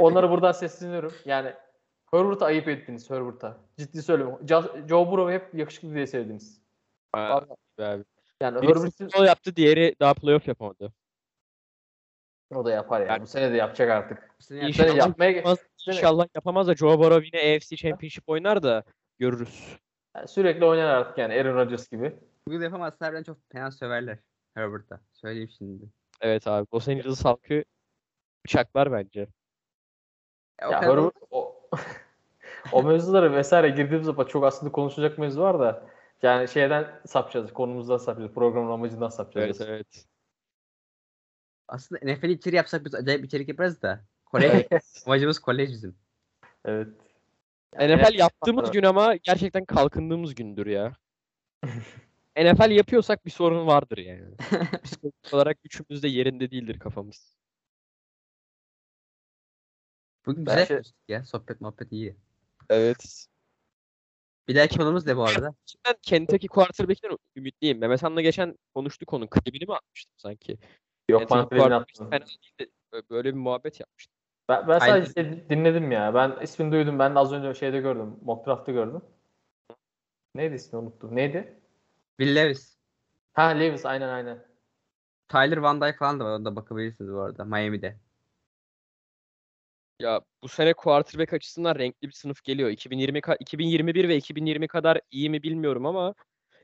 Onlara 0.00 0.30
buradan 0.30 0.52
sesleniyorum. 0.52 1.12
Yani 1.24 1.52
Herbert'a 2.10 2.46
ayıp 2.46 2.68
ettiniz 2.68 3.10
Herbert'a. 3.10 3.56
Ciddi 3.78 4.02
söylüyorum. 4.02 4.38
Jo- 4.46 4.88
Joe 4.88 5.10
Burrow'u 5.10 5.30
hep 5.30 5.54
yakışıklı 5.54 5.94
diye 5.94 6.06
sevdiniz. 6.06 6.62
Vallahi. 7.14 7.46
abi. 7.80 8.04
Yani 8.40 8.62
Birisi 8.62 9.04
Bowl 9.04 9.24
yaptı 9.24 9.56
diğeri 9.56 9.96
daha 10.00 10.14
playoff 10.14 10.48
yapamadı. 10.48 10.92
O 12.54 12.64
da 12.64 12.70
yapar 12.70 13.00
ya. 13.00 13.08
Ben- 13.08 13.22
Bu 13.22 13.26
sene 13.26 13.52
de 13.52 13.56
yapacak 13.56 13.90
artık. 13.90 14.30
Bu 14.38 14.42
sene 14.42 14.62
Bu 14.62 14.66
İnşallah 14.66 14.88
sene 14.88 14.98
yapmaya 14.98 15.30
yapamaz, 15.30 15.58
bu 15.86 15.90
inşallah 15.90 16.26
yapamaz 16.34 16.68
da 16.68 16.74
Joe 16.74 16.98
Burrow 16.98 17.26
yine 17.26 17.56
AFC 17.56 17.76
Championship 17.76 18.28
oynar 18.28 18.62
da 18.62 18.84
görürüz. 19.18 19.78
yani 20.16 20.28
sürekli 20.28 20.64
oynar 20.64 20.88
artık 20.88 21.18
yani 21.18 21.34
Aaron 21.34 21.54
Rodgers 21.54 21.88
gibi. 21.88 22.16
Bugün 22.48 22.60
yapamazsa 22.60 23.06
harbiden 23.06 23.22
çok 23.22 23.38
fena 23.52 23.70
söverler 23.70 24.18
Herbert'a. 24.54 25.00
Söyleyeyim 25.12 25.50
şimdi. 25.58 25.84
Evet 26.20 26.46
abi 26.46 26.66
Los 26.74 26.88
Angeles 26.88 27.24
halkı 27.24 27.64
bıçaklar 28.46 28.92
bence. 28.92 29.20
Ya, 30.60 30.68
o 30.68 30.72
Ya 30.72 30.80
kadar 30.80 30.98
Herbert 30.98 31.14
o, 31.30 31.54
o 32.72 32.82
mevzulara 32.82 33.32
vesaire 33.32 33.68
girdiğimiz 33.68 34.06
zaman 34.06 34.26
çok 34.26 34.44
aslında 34.44 34.72
konuşacak 34.72 35.18
mevzu 35.18 35.40
var 35.40 35.58
da 35.58 35.86
yani 36.22 36.48
şeyden 36.48 37.00
sapacağız. 37.06 37.52
Konumuzdan 37.52 37.96
sapacağız. 37.96 38.32
Programın 38.32 38.70
amacından 38.70 39.08
sapacağız. 39.08 39.60
Evet 39.60 39.70
evet. 39.70 40.06
Aslında 41.68 42.12
NFL 42.12 42.28
içeri 42.28 42.56
yapsak 42.56 42.84
biz 42.84 42.94
acayip 42.94 43.24
içerik 43.24 43.48
yaparız 43.48 43.82
da. 43.82 44.04
Kolej. 44.24 44.66
Amacımız 45.06 45.38
kolej 45.38 45.70
bizim. 45.70 45.96
Evet. 46.64 46.88
NFL 47.74 48.14
yaptığımız 48.14 48.70
gün 48.70 48.82
ama 48.82 49.16
gerçekten 49.16 49.64
kalkındığımız 49.64 50.34
gündür 50.34 50.66
ya. 50.66 50.96
NFL 52.36 52.70
yapıyorsak 52.70 53.26
bir 53.26 53.30
sorun 53.30 53.66
vardır 53.66 53.98
yani. 53.98 54.36
Psikolojik 54.84 55.34
olarak 55.34 55.58
üçümüz 55.64 56.02
de 56.02 56.08
yerinde 56.08 56.50
değildir 56.50 56.78
kafamız. 56.78 57.36
Bugün 60.26 60.44
güzel 60.44 60.66
şey- 60.66 60.82
ya. 61.08 61.24
Sohbet 61.24 61.60
muhabbet 61.60 61.92
iyi. 61.92 62.16
Evet. 62.70 63.26
Bir 64.48 64.54
dahaki 64.54 64.78
konumuz 64.78 65.06
ne 65.06 65.16
bu 65.16 65.24
arada? 65.24 65.54
Ben 65.86 65.94
Kentucky 66.02 66.48
quarterback'ten 66.48 67.18
ümitliyim. 67.36 67.78
Mehmet 67.78 68.02
Han'la 68.02 68.20
geçen 68.20 68.58
konuştuk 68.74 69.12
onun 69.12 69.26
klibini 69.26 69.64
mi 69.64 69.74
atmıştım 69.74 70.14
sanki? 70.16 70.58
Yok 71.08 71.30
bana 71.30 71.48
klibini 71.48 71.70
değildi. 72.12 72.72
Böyle- 73.10 73.28
bir 73.28 73.38
muhabbet 73.38 73.80
yapmıştım. 73.80 74.16
Ben, 74.48 74.68
ben 74.68 74.78
sadece 74.78 75.12
şey 75.12 75.50
dinledim 75.50 75.92
ya. 75.92 76.14
Ben 76.14 76.36
ismini 76.42 76.72
duydum. 76.72 76.98
Ben 76.98 77.14
de 77.14 77.18
az 77.18 77.32
önce 77.32 77.54
şeyde 77.58 77.80
gördüm. 77.80 78.16
Mock 78.22 78.46
draft'ta 78.46 78.72
gördüm. 78.72 79.02
Neydi 80.34 80.54
ismi 80.54 80.78
unuttum. 80.78 81.16
Neydi? 81.16 81.60
Will 82.20 82.34
Levis. 82.34 82.76
Ha 83.32 83.42
Levis 83.42 83.86
aynen 83.86 84.08
aynen. 84.08 84.46
Tyler 85.28 85.56
Van 85.56 85.80
Dyke 85.80 85.96
falan 85.96 86.20
da 86.20 86.24
var. 86.24 86.30
Ona 86.30 86.44
da 86.44 86.56
bakabilirsiniz 86.56 87.12
bu 87.12 87.20
arada. 87.20 87.44
Miami'de. 87.44 87.96
Ya 90.00 90.20
bu 90.42 90.48
sene 90.48 90.72
quarterback 90.72 91.32
açısından 91.32 91.74
renkli 91.74 92.08
bir 92.08 92.12
sınıf 92.12 92.44
geliyor. 92.44 92.70
2020 92.70 93.18
ka- 93.18 93.36
2021 93.40 94.08
ve 94.08 94.16
2020 94.16 94.68
kadar 94.68 95.00
iyi 95.10 95.30
mi 95.30 95.42
bilmiyorum 95.42 95.86
ama 95.86 96.14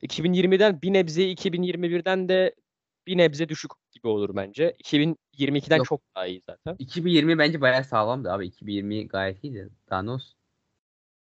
2020'den 0.02 0.82
bir 0.82 0.92
nebze 0.92 1.22
2021'den 1.30 2.28
de 2.28 2.54
bir 3.06 3.16
nebze 3.16 3.48
düşük 3.48 3.70
gibi 3.92 4.08
olur 4.08 4.36
bence. 4.36 4.74
2022'den 4.78 5.76
Yok. 5.76 5.86
çok 5.86 6.00
daha 6.16 6.26
iyi 6.26 6.42
zaten. 6.46 6.76
2020 6.78 7.38
bence 7.38 7.60
bayağı 7.60 7.84
sağlamdı 7.84 8.32
abi. 8.32 8.46
2020 8.46 9.08
gayet 9.08 9.44
iyiydi. 9.44 9.68
Daha 9.90 10.02
ne 10.02 10.10
olsun. 10.10 10.34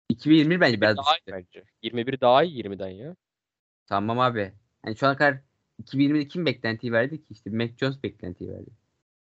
2021 0.10 0.62
bence 0.62 0.82
biraz 0.82 0.98
Daha 0.98 1.16
iyi 1.16 1.22
düşüktü. 1.28 1.32
bence. 1.32 1.64
21 1.84 2.22
daha 2.22 2.44
iyi 2.44 2.58
20'den 2.58 2.90
ya. 2.90 3.16
Tamam 3.88 4.20
abi. 4.20 4.54
Yani 4.86 4.98
şu 4.98 5.08
ana 5.08 5.18
kadar 5.18 5.38
2020'de 5.84 6.28
kim 6.28 6.46
beklentiyi 6.46 6.94
verdi 6.94 7.22
ki? 7.24 7.34
İşte 7.34 7.50
Mac 7.50 7.74
Jones 7.78 8.04
beklentiyi 8.04 8.50
verdi. 8.52 8.70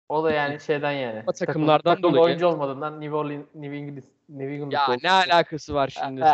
O 0.09 0.23
da 0.23 0.31
yani 0.31 0.59
şeyden 0.59 0.91
yani. 0.91 1.19
Ama 1.19 1.31
takımlardan 1.31 1.95
takım 1.95 2.11
dolayı. 2.11 2.23
oyuncu 2.23 2.47
olmadığından 2.47 3.01
New 3.01 3.15
Orleans, 3.15 3.45
New 3.55 3.77
England, 3.77 4.03
New 4.29 4.53
England 4.53 4.71
Ya 4.71 4.97
ne 5.03 5.11
alakası 5.11 5.73
var 5.73 5.87
şimdi? 5.87 6.21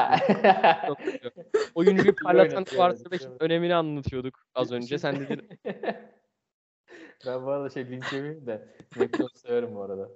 Oyuncuyu 1.76 2.16
parlatan 2.16 2.56
oynatıyor, 2.56 2.82
quarterback'in 2.82 3.30
evet. 3.30 3.42
önemini 3.42 3.76
anlatıyorduk 3.76 4.46
az 4.56 4.72
önce. 4.72 4.98
Sen 4.98 5.20
dedin 5.20 5.50
ben 7.26 7.46
bu 7.46 7.52
arada 7.52 7.70
şey 7.70 7.90
linç 7.90 8.14
yemeyeyim 8.14 8.46
de 8.46 8.68
Mac 8.96 9.18
Jones'u 9.18 9.38
severim 9.38 9.76
bu 9.76 9.82
arada. 9.82 10.10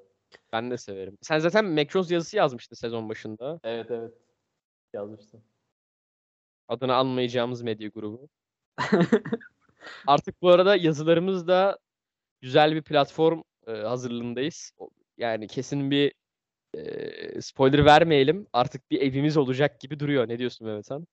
ben 0.54 0.72
de 0.72 0.78
severim. 0.78 1.18
Sen 1.22 1.40
zaten 1.40 1.66
Mac 1.66 1.90
Jones 1.90 2.12
yazısı 2.12 2.38
yazmıştın 2.38 2.76
sezon 2.76 3.10
başında. 3.10 3.60
Evet 3.64 3.92
evet. 3.92 4.14
Yazmıştım. 4.94 5.44
Adını 6.68 6.96
anmayacağımız 6.96 7.62
medya 7.62 7.90
grubu. 7.90 8.30
Artık 10.08 10.42
bu 10.42 10.50
arada 10.50 10.76
yazılarımız 10.76 11.48
da 11.48 11.78
güzel 12.42 12.76
bir 12.76 12.82
platform 12.82 13.42
e, 13.68 13.72
hazırlığındayız. 13.72 14.72
Yani 15.18 15.48
kesin 15.48 15.92
bir 15.92 16.14
e, 16.74 17.42
spoiler 17.42 17.86
vermeyelim. 17.86 18.48
Artık 18.54 18.92
bir 18.92 19.02
evimiz 19.02 19.38
olacak 19.38 19.80
gibi 19.80 20.00
duruyor. 20.00 20.28
Ne 20.28 20.40
diyorsun 20.40 20.68
Mehmet 20.68 20.92
Han? 20.92 21.08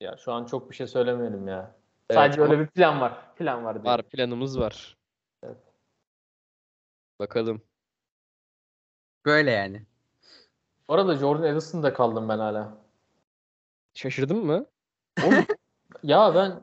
Ya 0.00 0.16
şu 0.16 0.32
an 0.32 0.44
çok 0.44 0.70
bir 0.70 0.74
şey 0.74 0.86
söylemeyelim 0.86 1.48
ya. 1.48 1.76
Evet, 2.10 2.20
Sadece 2.20 2.40
öyle 2.40 2.58
bir 2.58 2.66
plan 2.66 3.00
var. 3.00 3.36
Plan 3.36 3.64
var. 3.64 3.74
Var 3.74 3.84
diyelim. 3.84 4.04
planımız 4.04 4.58
var. 4.58 4.96
Evet. 5.42 5.56
Bakalım. 7.18 7.62
Böyle 9.26 9.50
yani. 9.50 9.82
Bu 10.88 10.94
arada 10.94 11.14
Jordan 11.14 11.44
Edison'da 11.44 11.92
kaldım 11.92 12.28
ben 12.28 12.38
hala. 12.38 12.78
Şaşırdın 13.94 14.46
mı? 14.46 14.66
Ya 16.02 16.34
ben 16.34 16.60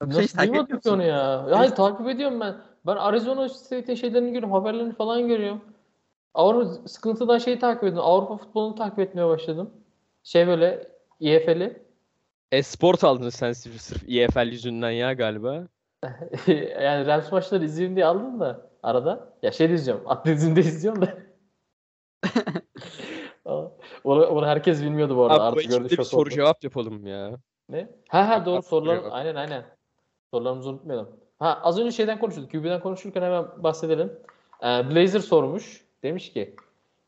nasıl 0.00 0.38
ki 0.38 0.58
etmiyor 0.58 0.80
onu 0.86 1.02
ya? 1.02 1.46
Ya 1.48 1.58
hayır 1.58 1.70
takip 1.70 2.08
ediyorum 2.08 2.40
ben. 2.40 2.73
Ben 2.86 2.96
Arizona 2.96 3.48
State'in 3.48 3.96
şeylerini 3.96 4.26
görüyorum. 4.26 4.52
Haberlerini 4.52 4.94
falan 4.94 5.28
görüyorum. 5.28 5.60
Avrupa 6.34 6.88
sıkıntıdan 6.88 7.38
şeyi 7.38 7.58
takip 7.58 7.84
ediyorum. 7.84 8.08
Avrupa 8.08 8.36
futbolunu 8.36 8.74
takip 8.74 8.98
etmeye 8.98 9.28
başladım. 9.28 9.70
Şey 10.22 10.46
böyle 10.46 10.88
EFL'i. 11.20 11.82
Esport 12.52 13.04
aldın 13.04 13.28
sen 13.28 13.52
sırf, 13.52 13.80
sırf 13.80 14.08
EFL 14.08 14.46
yüzünden 14.46 14.90
ya 14.90 15.12
galiba. 15.12 15.66
yani 16.80 17.06
Rams 17.06 17.32
maçları 17.32 17.64
izleyeyim 17.64 17.96
diye 17.96 18.06
aldım 18.06 18.40
da 18.40 18.70
arada. 18.82 19.32
Ya 19.42 19.52
şey 19.52 19.74
izliyorum. 19.74 20.08
Atletizmde 20.08 20.60
izliyorum 20.60 21.02
da. 21.02 21.18
onu, 24.04 24.26
onu 24.26 24.46
herkes 24.46 24.82
bilmiyordu 24.82 25.16
bu 25.16 25.24
arada. 25.24 25.44
Abi 25.44 25.60
Artık 25.60 25.90
bir 25.90 26.02
soru 26.02 26.20
oldu. 26.20 26.30
cevap 26.30 26.64
yapalım 26.64 27.06
ya. 27.06 27.38
Ne? 27.68 27.88
Ha 28.08 28.28
ha 28.28 28.46
doğru 28.46 28.62
sorular. 28.62 29.00
Aynen 29.10 29.34
aynen. 29.34 29.64
Sorularımızı 30.30 30.70
unutmayalım. 30.70 31.23
Ha 31.38 31.60
az 31.62 31.78
önce 31.80 31.90
şeyden 31.90 32.18
konuşuyorduk. 32.18 32.52
QB'den 32.52 32.80
konuşurken 32.80 33.22
hemen 33.22 33.44
bahsedelim. 33.58 34.12
Ee, 34.62 34.66
Blazer 34.66 35.20
sormuş. 35.20 35.84
Demiş 36.02 36.32
ki 36.32 36.54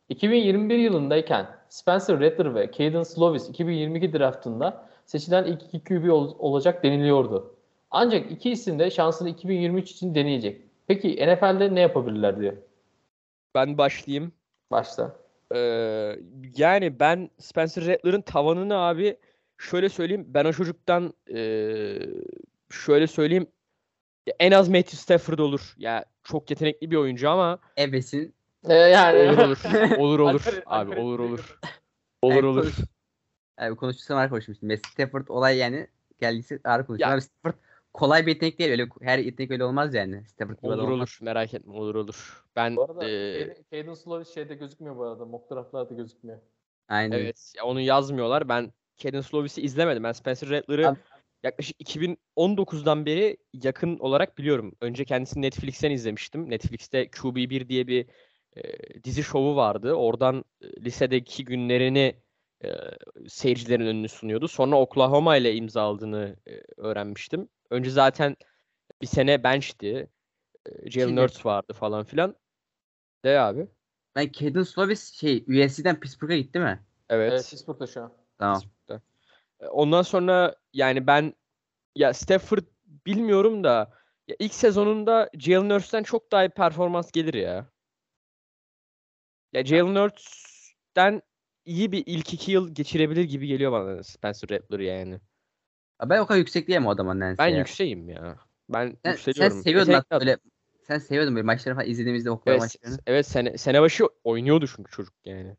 2021 0.09 0.79
yılındayken 0.79 1.47
Spencer 1.69 2.21
Rattler 2.21 2.55
ve 2.55 2.71
Caden 2.73 3.03
Slovis 3.03 3.49
2022 3.49 4.13
draftında 4.13 4.87
seçilen 5.07 5.45
ilk 5.45 5.63
iki 5.63 5.85
QB 5.85 6.11
ol- 6.11 6.37
olacak 6.39 6.85
deniliyordu. 6.85 7.55
Ancak 7.91 8.31
iki 8.33 8.51
isim 8.51 8.79
de 8.79 8.91
şansını 8.91 9.29
2023 9.29 9.91
için 9.91 10.15
deneyecek. 10.15 10.63
Peki 10.87 11.09
NFL'de 11.09 11.75
ne 11.75 11.81
yapabilirler 11.81 12.41
diyor. 12.41 12.53
Ben 13.55 13.79
başlayayım. 13.79 14.33
Başta. 14.71 15.17
Ee, 15.55 16.17
yani 16.57 17.01
ben 17.01 17.31
Spencer 17.39 17.87
Rattler'ın 17.87 18.21
tavanını 18.21 18.77
abi 18.77 19.17
şöyle 19.59 19.89
söyleyeyim. 19.89 20.25
Ben 20.29 20.45
o 20.45 20.53
çocuktan 20.53 21.15
ee, 21.35 21.99
şöyle 22.71 23.07
söyleyeyim. 23.07 23.47
Ya 24.27 24.35
en 24.41 24.53
az 24.53 24.69
Matthew 24.69 24.97
Stafford 24.97 25.39
olur. 25.39 25.75
Ya 25.79 26.05
çok 26.23 26.51
yetenekli 26.51 26.91
bir 26.91 26.97
oyuncu 26.97 27.31
ama 27.31 27.59
Ebesin. 27.79 28.35
Ee, 28.69 28.75
yani 28.75 29.19
olur 29.31 29.39
olur. 29.39 29.59
Olur 29.99 30.19
olur. 30.19 30.63
Abi 30.67 31.01
olur 31.01 31.19
olur. 31.19 31.59
Olur 32.23 32.35
Yani 32.35 32.47
olur. 32.47 32.63
konuş- 32.63 32.89
Yani 33.61 33.77
konuştuysam 33.77 34.19
ağır 34.19 34.29
konuşmuştum. 34.29 34.69
Messi 34.69 34.91
Stafford 34.91 35.29
olay 35.29 35.57
yani 35.57 35.87
geldiyse 36.21 36.61
ağır 36.65 36.87
konuştum. 36.87 37.09
Ya- 37.09 37.15
Abi 37.15 37.21
Stafford 37.23 37.55
kolay 37.95 38.27
bir 38.27 38.33
yetenek 38.33 38.59
değil. 38.59 38.71
Öyle 38.71 38.87
her 39.03 39.19
yetenek 39.19 39.51
öyle 39.51 39.65
olmaz 39.65 39.95
yani. 39.95 40.25
Stafford 40.25 40.59
Olur 40.63 40.73
adam 40.75 40.85
olmaz. 40.85 40.99
olur. 40.99 41.19
Merak 41.23 41.55
etme 41.55 41.73
olur 41.73 41.95
olur. 41.95 42.45
Ben 42.57 42.77
Bu 42.77 42.83
arada 42.85 43.09
ee, 43.09 43.55
Caden- 43.73 43.95
Slovis 43.95 44.35
şeyde 44.35 44.55
gözükmüyor 44.55 44.97
bu 44.97 45.05
arada. 45.05 45.25
Mock 45.25 45.51
draftlarda 45.51 45.95
gözükmüyor. 45.95 46.39
Aynen. 46.89 47.19
Evet, 47.19 47.53
ya 47.57 47.65
onu 47.65 47.81
yazmıyorlar. 47.81 48.49
Ben 48.49 48.73
Caden 48.97 49.21
Slovis'i 49.21 49.61
izlemedim. 49.63 50.05
Ben 50.05 50.13
Spencer 50.13 50.49
Rattler'ı 50.51 50.89
Abi- 50.89 50.99
yaklaşık 51.47 51.81
2019'dan 51.81 53.07
beri 53.07 53.37
yakın 53.53 53.99
olarak 53.99 54.39
biliyorum. 54.39 54.73
Önce 54.81 55.05
kendisini 55.05 55.43
Netflix'ten 55.43 55.91
izlemiştim. 55.91 56.51
Netflix'te 56.51 57.05
QB1 57.05 57.69
diye 57.69 57.87
bir 57.87 58.07
e, 58.57 58.63
dizi 59.05 59.23
şovu 59.23 59.57
vardı. 59.57 59.93
Oradan 59.93 60.45
e, 60.61 60.67
lisedeki 60.85 61.45
günlerini 61.45 62.17
e, 62.65 62.69
seyircilerin 63.29 63.87
önüne 63.87 64.09
sunuyordu. 64.09 64.49
Sonra 64.49 64.77
Oklahoma 64.77 65.37
ile 65.37 65.55
imzaladığını 65.55 66.37
e, 66.49 66.63
öğrenmiştim. 66.77 67.49
Önce 67.71 67.91
zaten 67.91 68.37
bir 69.03 69.07
sene 69.07 69.43
bench'ti. 69.45 70.11
E, 70.67 70.91
Jalen 70.91 71.17
Hurts 71.17 71.47
vardı 71.47 71.73
falan 71.73 72.05
filan. 72.05 72.37
De 73.25 73.41
abi. 73.41 73.67
Ben 74.17 74.33
Caden 74.33 74.63
Slovis 74.63 75.15
şey 75.15 75.37
USC'den 75.37 76.01
Pittsburgh'a 76.01 76.37
gitti 76.37 76.59
mi? 76.59 76.87
Evet. 77.09 77.33
Evet, 77.33 77.51
Pittsburgh'da 77.51 77.87
şu 77.87 78.03
an. 78.03 78.13
Tamam. 78.39 78.63
E, 78.63 78.76
Ondan 79.61 80.03
sonra 80.03 80.55
yani 80.73 81.07
ben 81.07 81.35
ya 81.97 82.15
Stafford 82.15 82.65
bilmiyorum 83.07 83.65
da 83.65 83.93
ya 84.29 84.37
ilk 84.39 84.55
sezonunda 84.55 85.31
Jalen 85.39 85.71
Hurts'ten 85.71 86.03
çok 86.03 86.33
daha 86.33 86.45
iyi 86.45 86.49
performans 86.49 87.13
gelir 87.13 87.35
ya. 87.35 87.67
Ya 89.53 89.65
Jalen 89.65 89.97
Hurts'ten 89.97 91.23
iyi 91.65 91.93
bir 91.93 92.03
ilk 92.07 92.35
iki 92.35 92.53
yıl 92.53 92.75
geçirebilir 92.75 93.25
gibi 93.25 93.47
geliyor 93.47 93.73
bana 93.73 94.03
Spencer 94.03 94.51
Rattler 94.51 94.81
yani. 94.81 95.21
Ben 96.05 96.19
o 96.21 96.27
kadar 96.27 96.39
yüksek 96.39 96.67
diyemem 96.69 96.87
o 96.87 96.91
adama 96.91 97.15
nedense 97.15 97.43
Ben 97.43 97.49
yükseğim 97.49 98.09
ya. 98.09 98.37
Ben 98.69 98.87
Sen, 98.87 98.97
sen 99.05 99.13
yükseliyorum. 99.13 99.63
seviyordun 99.63 99.91
Yetenekli 99.91 99.95
hatta 99.95 100.17
adam. 100.17 100.27
böyle 100.27 100.39
sen 100.83 100.99
seviyordun 100.99 101.35
böyle 101.35 101.47
maçları 101.47 101.75
falan 101.75 101.89
izlediğimizde 101.89 102.31
okula 102.31 102.53
Evet, 102.53 102.63
maçlarını. 102.63 102.99
evet 103.07 103.27
sene, 103.27 103.59
sene 103.59 103.83
başı 103.83 104.05
oynuyordu 104.25 104.67
çünkü 104.77 104.91
çocuk 104.91 105.15
yani. 105.25 105.57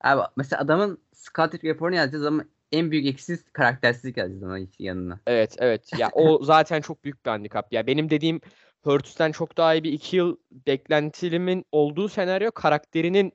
Abi 0.00 0.22
mesela 0.36 0.62
adamın 0.62 1.04
scouting 1.12 1.64
raporunu 1.64 1.96
yazacağız 1.96 2.24
zaman 2.24 2.50
en 2.74 2.90
büyük 2.90 3.06
eksisi 3.06 3.52
karaktersizlik 3.52 4.16
hiç 4.16 4.80
yanına. 4.80 5.20
Evet 5.26 5.56
evet. 5.58 5.98
Ya 5.98 6.10
o 6.12 6.42
zaten 6.44 6.80
çok 6.80 7.04
büyük 7.04 7.26
bir 7.26 7.30
handikap. 7.30 7.72
Ya 7.72 7.86
benim 7.86 8.10
dediğim 8.10 8.40
Hurts'ten 8.82 9.32
çok 9.32 9.56
daha 9.56 9.74
iyi 9.74 9.84
bir 9.84 9.92
iki 9.92 10.16
yıl 10.16 10.36
beklentilimin 10.50 11.64
olduğu 11.72 12.08
senaryo 12.08 12.50
karakterinin 12.50 13.32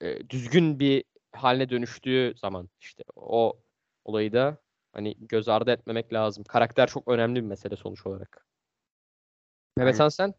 e, 0.00 0.30
düzgün 0.30 0.78
bir 0.80 1.04
haline 1.32 1.70
dönüştüğü 1.70 2.34
zaman 2.36 2.68
işte 2.80 3.02
o 3.16 3.58
olayı 4.04 4.32
da 4.32 4.56
hani 4.92 5.14
göz 5.18 5.48
ardı 5.48 5.70
etmemek 5.70 6.12
lazım. 6.12 6.44
Karakter 6.44 6.86
çok 6.86 7.08
önemli 7.08 7.42
bir 7.42 7.46
mesele 7.46 7.76
sonuç 7.76 8.06
olarak. 8.06 8.46
Mehmet. 9.76 10.00
Han 10.00 10.08
sen? 10.08 10.34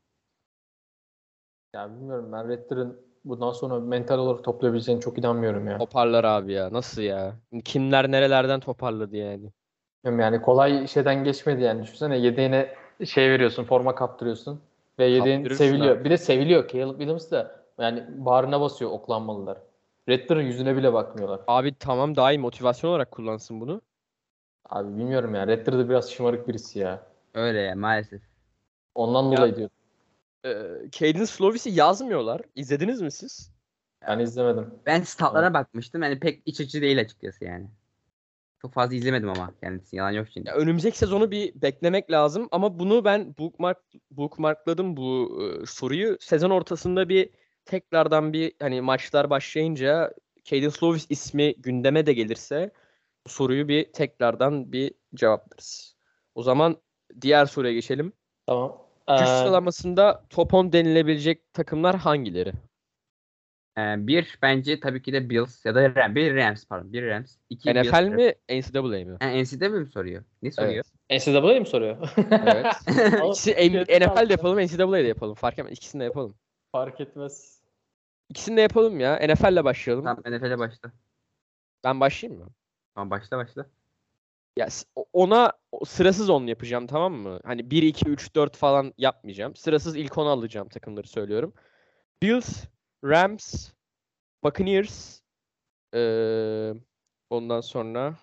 Ya 1.73 1.89
bilmiyorum 1.89 2.31
ben 2.31 2.49
Raptor'ın 2.49 3.08
bundan 3.25 3.51
sonra 3.51 3.79
mental 3.79 4.19
olarak 4.19 4.43
toplayabileceğine 4.43 5.01
çok 5.01 5.17
inanmıyorum 5.17 5.67
ya. 5.67 5.77
Toparlar 5.77 6.23
abi 6.23 6.53
ya. 6.53 6.73
Nasıl 6.73 7.01
ya? 7.01 7.35
Kimler 7.65 8.11
nerelerden 8.11 8.59
toparladı 8.59 9.17
yani? 9.17 9.51
Yani 10.05 10.41
kolay 10.41 10.87
şeyden 10.87 11.23
geçmedi 11.23 11.61
yani. 11.61 11.83
Düşünsene 11.83 12.17
yedeğine 12.17 12.75
şey 13.05 13.29
veriyorsun, 13.29 13.63
forma 13.63 13.95
kaptırıyorsun. 13.95 14.61
Ve 14.99 15.05
yedeğin 15.05 15.47
seviliyor. 15.47 15.97
abi. 15.97 16.05
Bir 16.05 16.09
de 16.09 16.17
seviliyor. 16.17 16.67
Caleb 16.67 16.89
Williams 16.89 17.31
da 17.31 17.65
yani 17.79 18.03
bağrına 18.25 18.61
basıyor 18.61 18.91
oklanmalılar. 18.91 19.57
Raptor'ın 20.09 20.41
yüzüne 20.41 20.75
bile 20.75 20.93
bakmıyorlar. 20.93 21.39
Abi 21.47 21.75
tamam 21.79 22.15
daha 22.15 22.31
iyi 22.31 22.39
motivasyon 22.39 22.89
olarak 22.91 23.11
kullansın 23.11 23.61
bunu. 23.61 23.81
Abi 24.69 24.97
bilmiyorum 24.97 25.35
ya. 25.35 25.47
Raptor 25.47 25.73
da 25.73 25.89
biraz 25.89 26.11
şımarık 26.11 26.47
birisi 26.47 26.79
ya. 26.79 27.03
Öyle 27.33 27.59
ya 27.59 27.75
maalesef. 27.75 28.21
Ondan 28.95 29.31
Ya- 29.31 29.37
dolayı 29.37 29.55
diyorum. 29.55 29.75
Ee, 30.45 30.51
Cadence 30.91 31.25
Slovis'i 31.25 31.69
yazmıyorlar. 31.69 32.41
İzlediniz 32.55 33.01
mi 33.01 33.11
siz? 33.11 33.51
Ben 34.07 34.19
izlemedim. 34.19 34.73
Ben 34.85 35.01
statlara 35.01 35.53
bakmıştım. 35.53 36.03
Yani 36.03 36.19
pek 36.19 36.41
iç 36.45 36.61
açıcı 36.61 36.81
değil 36.81 36.99
açıkçası 36.99 37.45
yani. 37.45 37.67
Çok 38.61 38.73
fazla 38.73 38.95
izlemedim 38.95 39.29
ama 39.29 39.53
kendisi 39.61 39.95
yalan 39.95 40.11
yok 40.11 40.27
şimdi. 40.33 40.49
Ya 40.49 40.55
önümüzdeki 40.55 40.97
sezonu 40.97 41.31
bir 41.31 41.61
beklemek 41.61 42.11
lazım 42.11 42.47
ama 42.51 42.79
bunu 42.79 43.05
ben 43.05 43.35
bookmark 43.39 43.77
bookmarkladım 44.11 44.97
bu 44.97 45.39
e, 45.41 45.65
soruyu. 45.65 46.17
Sezon 46.19 46.49
ortasında 46.49 47.09
bir 47.09 47.29
tekrardan 47.65 48.33
bir 48.33 48.53
hani 48.59 48.81
maçlar 48.81 49.29
başlayınca 49.29 50.13
Cadence 50.43 50.71
Slovis 50.71 51.05
ismi 51.09 51.53
gündeme 51.53 52.05
de 52.05 52.13
gelirse 52.13 52.71
bu 53.25 53.29
soruyu 53.29 53.67
bir 53.67 53.93
tekrardan 53.93 54.71
bir 54.71 54.91
cevaplarız. 55.15 55.95
O 56.35 56.43
zaman 56.43 56.77
diğer 57.21 57.45
soruya 57.45 57.73
geçelim. 57.73 58.13
Tamam. 58.45 58.88
Güç 59.09 59.21
Ee, 59.21 59.25
sıralamasında 59.25 60.23
top 60.29 60.53
10 60.53 60.73
denilebilecek 60.73 61.53
takımlar 61.53 61.95
hangileri? 61.95 62.53
Ee, 63.77 64.07
bir 64.07 64.39
bence 64.41 64.79
tabii 64.79 65.01
ki 65.01 65.13
de 65.13 65.29
Bills 65.29 65.65
ya 65.65 65.75
da 65.75 65.95
Rams. 65.95 66.15
Bir 66.15 66.35
Rams 66.35 66.65
pardon. 66.65 66.93
Bir 66.93 67.07
Rams. 67.07 67.35
İki 67.49 67.69
Bills. 67.75 67.93
NFL 67.93 68.03
mi, 68.03 68.33
NCAA 68.49 68.81
mi? 69.05 69.17
Ha, 69.19 69.27
NCAA 69.29 69.69
mi 69.69 69.87
soruyor? 69.87 70.23
Ne 70.41 70.51
soruyor? 70.51 70.85
NCAA 71.11 71.59
mi 71.59 71.65
soruyor? 71.65 72.09
Evet. 72.31 72.65
İkisi 73.27 73.51
N- 73.51 73.55
Türkiye'de 73.55 73.99
NFL 74.05 74.05
kaldı. 74.15 74.29
de 74.29 74.33
yapalım, 74.33 74.59
NCAA 74.59 74.91
de 75.03 75.07
yapalım. 75.07 75.35
Fark 75.35 75.59
etmez. 75.59 75.77
İkisini 75.77 75.99
de 75.99 76.03
yapalım. 76.03 76.35
Fark 76.71 77.01
etmez. 77.01 77.59
İkisini 78.29 78.57
de 78.57 78.61
yapalım 78.61 78.99
ya. 78.99 79.15
NFL'le 79.27 79.63
başlayalım. 79.63 80.05
tamam 80.05 80.23
NFL'e 80.25 80.59
başla. 80.59 80.91
Ben 81.83 81.99
başlayayım 81.99 82.43
mı? 82.43 82.49
Tamam 82.95 83.09
başla 83.09 83.37
başla. 83.37 83.65
Ya 84.57 84.67
ona 85.13 85.53
sırasız 85.85 86.29
10 86.29 86.47
yapacağım 86.47 86.87
tamam 86.87 87.13
mı? 87.13 87.39
Hani 87.45 87.71
1 87.71 87.83
2 87.83 88.09
3 88.09 88.35
4 88.35 88.57
falan 88.57 88.93
yapmayacağım. 88.97 89.55
Sırasız 89.55 89.95
ilk 89.95 90.17
10'u 90.17 90.29
alacağım 90.29 90.69
takımları 90.69 91.07
söylüyorum. 91.07 91.53
Bills, 92.23 92.65
Rams, 93.05 93.71
Buccaneers, 94.43 95.21
eee, 95.95 96.75
ondan 97.31 97.61
sonra 97.61 98.15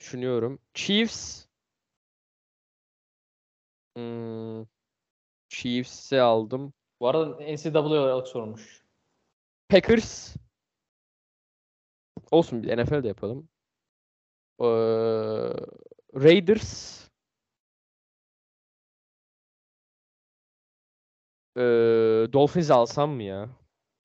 düşünüyorum. 0.00 0.58
Chiefs, 0.74 1.46
hmm, 3.96 4.64
Chiefs'i 5.50 6.20
aldım. 6.22 6.74
Bu 7.00 7.08
arada 7.08 7.44
NCAA 7.44 7.82
olarak 7.82 8.28
sormuş. 8.28 8.84
Packers. 9.68 10.36
Olsun 12.30 12.62
bir 12.62 12.76
NFL'de 12.78 13.08
yapalım. 13.08 13.49
Ee, 14.60 14.64
Raiders. 16.14 17.00
Ee, 21.56 21.62
Dolphins 22.32 22.70
alsam 22.70 23.10
mı 23.10 23.22
ya? 23.22 23.48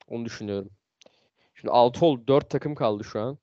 Onu 0.07 0.25
düşünüyorum. 0.25 0.69
Şimdi 1.55 1.71
6 1.71 2.05
oldu. 2.05 2.27
4 2.27 2.49
takım 2.49 2.75
kaldı 2.75 3.03
şu 3.03 3.19
an. 3.21 3.37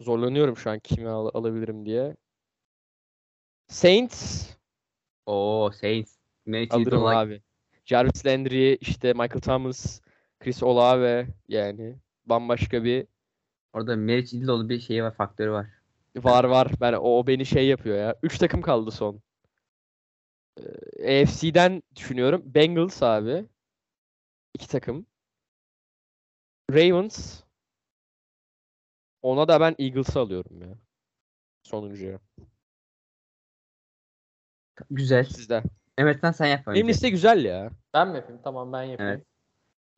Zorlanıyorum 0.00 0.56
şu 0.56 0.70
an 0.70 0.78
kimi 0.78 1.08
al- 1.08 1.30
alabilirim 1.34 1.86
diye. 1.86 2.16
Saints 3.68 4.50
Oo 5.26 5.70
Saints. 5.80 6.16
Meriç 6.46 6.72
alırım 6.72 7.06
abi. 7.06 7.42
Jarvis 7.84 8.26
Landry, 8.26 8.74
işte 8.74 9.12
Michael 9.12 9.40
Thomas, 9.40 10.00
Chris 10.40 10.62
Olave 10.62 11.26
yani 11.48 11.98
bambaşka 12.26 12.84
bir 12.84 13.06
Orada 13.72 13.96
Meriç 13.96 14.32
İdiloğlu 14.32 14.68
bir 14.68 14.80
şeyi 14.80 15.02
var, 15.02 15.14
faktörü 15.14 15.50
var. 15.50 15.66
Var 16.16 16.44
var. 16.44 16.68
Ben 16.80 16.92
o, 16.92 17.26
beni 17.26 17.46
şey 17.46 17.66
yapıyor 17.66 17.96
ya. 17.96 18.18
3 18.22 18.38
takım 18.38 18.62
kaldı 18.62 18.90
son. 18.90 19.22
Ee, 20.98 21.22
AFC'den 21.22 21.82
düşünüyorum. 21.96 22.42
Bengals 22.44 23.02
abi. 23.02 23.46
2 24.54 24.68
takım. 24.68 25.06
Ravens. 26.70 27.42
Ona 29.22 29.48
da 29.48 29.60
ben 29.60 29.74
Eagles'ı 29.78 30.20
alıyorum 30.20 30.62
ya. 30.62 30.78
Sonuncuya. 31.62 32.18
Güzel. 34.90 35.24
Sizde. 35.24 35.62
Evet 35.98 36.24
lan 36.24 36.32
sen 36.32 36.46
yap 36.46 36.68
önce. 36.68 36.76
Benim 36.76 36.88
liste 36.88 37.10
güzel 37.10 37.44
ya. 37.44 37.70
Ben 37.94 38.08
mi 38.08 38.16
yapayım? 38.16 38.40
Tamam 38.44 38.72
ben 38.72 38.82
yapayım. 38.82 39.12
Evet. 39.12 39.26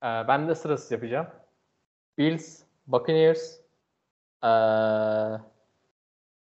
Ee, 0.02 0.28
ben 0.28 0.48
de 0.48 0.54
sırasız 0.54 0.90
yapacağım. 0.90 1.26
Bills, 2.18 2.62
Buccaneers, 2.86 3.60
ee, 4.44 5.40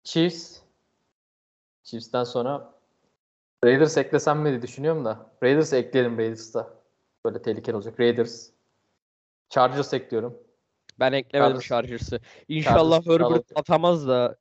Chiefs, 0.03 0.61
Chiefs'ten 1.83 2.23
sonra 2.23 2.73
Raiders 3.65 3.97
eklesem 3.97 4.39
mi 4.39 4.49
diye 4.49 4.61
düşünüyorum 4.61 5.05
da. 5.05 5.31
Raiders 5.43 5.73
ekleyelim 5.73 6.17
Raiders'ta. 6.17 6.73
Böyle 7.25 7.41
tehlikeli 7.41 7.75
olacak. 7.75 7.99
Raiders. 7.99 8.49
Chargers 9.49 9.93
ekliyorum. 9.93 10.37
Ben 10.99 11.13
eklemedim 11.13 11.57
Chargers- 11.57 11.67
Chargers'ı. 11.67 12.19
İnşallah 12.47 13.03
Chargers 13.03 13.29
Herbert 13.29 13.51
atamaz 13.55 14.07
da 14.07 14.35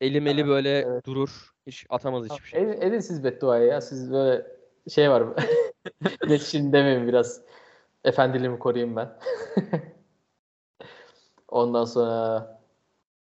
elim 0.00 0.26
eli 0.26 0.46
böyle 0.46 0.78
evet. 0.78 1.06
durur. 1.06 1.52
Hiç 1.66 1.86
atamaz 1.90 2.24
hiçbir 2.30 2.48
şey. 2.48 2.62
Edin, 2.62 2.80
edin 2.80 3.00
siz 3.00 3.24
bedduayı 3.24 3.66
ya. 3.66 3.80
Siz 3.80 4.12
böyle 4.12 4.46
şey 4.88 5.10
var. 5.10 5.24
İletişim 6.26 6.72
demeyin 6.72 7.08
biraz. 7.08 7.40
Efendiliğimi 8.04 8.58
koruyayım 8.58 8.96
ben. 8.96 9.18
Ondan 11.48 11.84
sonra 11.84 12.61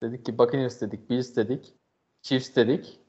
dedik 0.02 0.26
ki 0.26 0.38
Buccaneers 0.38 0.80
dedik, 0.80 1.10
Bills 1.10 1.36
dedik, 1.36 1.74
Chiefs 2.22 2.56
dedik, 2.56 3.00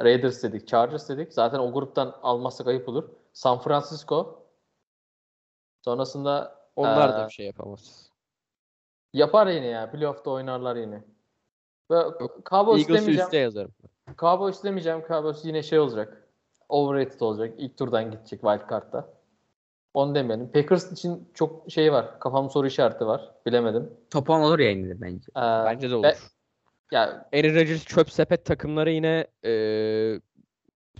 Raiders 0.00 0.42
dedik, 0.42 0.68
Chargers 0.68 1.08
dedik. 1.08 1.32
Zaten 1.32 1.58
o 1.58 1.72
gruptan 1.72 2.18
almazsak 2.22 2.66
ayıp 2.66 2.88
olur. 2.88 3.08
San 3.32 3.58
Francisco. 3.58 4.46
Sonrasında 5.84 6.56
Onlar 6.76 7.12
da 7.14 7.20
eee, 7.20 7.26
bir 7.26 7.32
şey 7.32 7.46
yapamaz. 7.46 8.10
yapar 9.12 9.46
yine 9.46 9.66
ya. 9.66 9.90
Playoff'ta 9.90 10.30
oynarlar 10.30 10.76
yine. 10.76 11.04
Ve 11.90 12.02
Cowboys 12.50 12.80
Eagles'ı 12.80 13.10
üste 13.10 13.36
yazarım. 13.38 13.72
Cowboys 14.18 14.64
demeyeceğim. 14.64 15.04
Cowboys 15.08 15.44
yine 15.44 15.62
şey 15.62 15.78
olacak. 15.78 16.28
Overrated 16.68 17.20
olacak. 17.20 17.54
İlk 17.58 17.78
turdan 17.78 18.10
gidecek 18.10 18.40
wild 18.40 18.70
card'da. 18.70 19.15
Onu 19.96 20.14
demeyelim. 20.14 20.52
Packers 20.52 20.92
için 20.92 21.28
çok 21.34 21.70
şey 21.70 21.92
var. 21.92 22.20
Kafam 22.20 22.50
soru 22.50 22.66
işareti 22.66 23.06
var. 23.06 23.30
Bilemedim. 23.46 23.90
Top 24.10 24.30
10 24.30 24.40
olur 24.40 24.58
ya 24.58 24.70
yine 24.70 24.88
de 24.88 25.00
bence. 25.00 25.24
Ee, 25.36 25.40
Bence 25.40 25.90
de 25.90 25.92
ve- 25.92 25.96
olur. 25.96 26.30
ya 26.92 27.02
Aaron 27.32 27.54
Rodgers 27.54 27.84
çöp 27.84 28.10
sepet 28.10 28.44
takımları 28.44 28.90
yine 28.90 29.26
eee, 29.44 30.20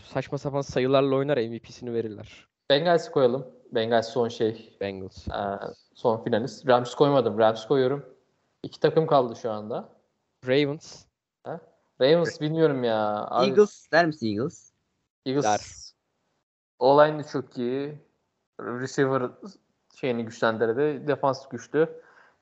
saçma 0.03 0.39
sapan 0.39 0.61
sayılarla 0.61 1.17
oynar 1.17 1.37
MVP'sini 1.37 1.95
verirler. 1.95 2.49
Bengals'i 2.71 3.11
koyalım. 3.11 3.47
Bengals 3.73 4.09
son 4.13 4.29
şey. 4.29 4.77
Bengals. 4.81 5.29
ee, 5.29 5.33
son 5.95 6.25
finalist. 6.25 6.69
Rams 6.69 6.95
koymadım. 6.95 7.39
Rams 7.39 7.67
koyuyorum. 7.67 8.05
İki 8.63 8.81
takım 8.81 9.07
kaldı 9.07 9.37
şu 9.37 9.51
anda. 9.51 9.89
Ravens. 10.47 11.05
Ravens 12.01 12.41
bilmiyorum 12.41 12.85
ya. 12.85 13.27
Abi, 13.31 13.47
Eagles 13.47 13.93
der 13.93 14.07
misin 14.07 14.27
Eagles? 14.27 14.73
Eagles. 15.27 15.45
Der. 15.45 15.61
Online 16.79 17.23
çok 17.33 17.59
iyi. 17.59 18.06
Receiver 18.61 19.31
şeyini 19.95 20.25
güçlendirdi. 20.25 21.07
Defans 21.09 21.49
güçlü. 21.49 21.89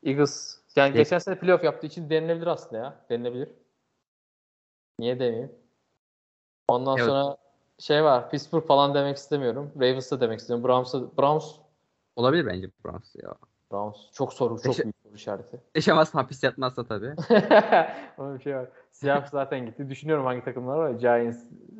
Eagles 0.03 0.59
yani 0.77 0.87
Evet. 0.89 0.97
geçen 0.97 1.19
sene 1.19 1.39
playoff 1.39 1.65
yaptığı 1.65 1.87
için 1.87 2.11
denilebilir 2.11 2.47
aslında 2.47 2.83
ya. 2.83 2.97
Denilebilir. 3.11 3.49
Niye 4.99 5.21
demeyeyim? 5.21 5.53
Ondan 6.69 6.97
Evet. 6.99 7.07
sonra 7.07 7.37
şey 7.79 8.05
var. 8.05 8.31
Pittsburgh 8.31 8.67
falan 8.67 8.95
demek 8.95 9.17
istemiyorum. 9.17 9.73
Ravens 9.77 10.11
da 10.11 10.21
demek 10.21 10.41
istemiyorum. 10.41 10.69
Browns 10.69 10.95
Browns 11.19 11.55
Olabilir 12.17 12.47
bence 12.47 12.71
Browns 12.85 13.15
ya. 13.23 13.35
Browns 13.73 13.97
çok 14.13 14.33
soru 14.33 14.55
çok 14.63 14.65
Teşe- 14.75 14.83
büyük 14.83 14.97
soru 15.03 15.15
işareti. 15.15 15.61
Yaşamaz 15.75 16.15
hapis 16.15 16.43
yatmazsa 16.43 16.85
tabii. 16.85 17.15
Onun 18.19 18.39
bir 18.39 18.43
şey 18.43 18.57
var. 18.57 18.69
Seahawks 18.91 19.31
zaten 19.31 19.67
gitti. 19.67 19.89
Düşünüyorum 19.91 20.25
hangi 20.25 20.45
takımlar 20.45 20.77
var. 20.77 20.91
Giants, 20.91 21.39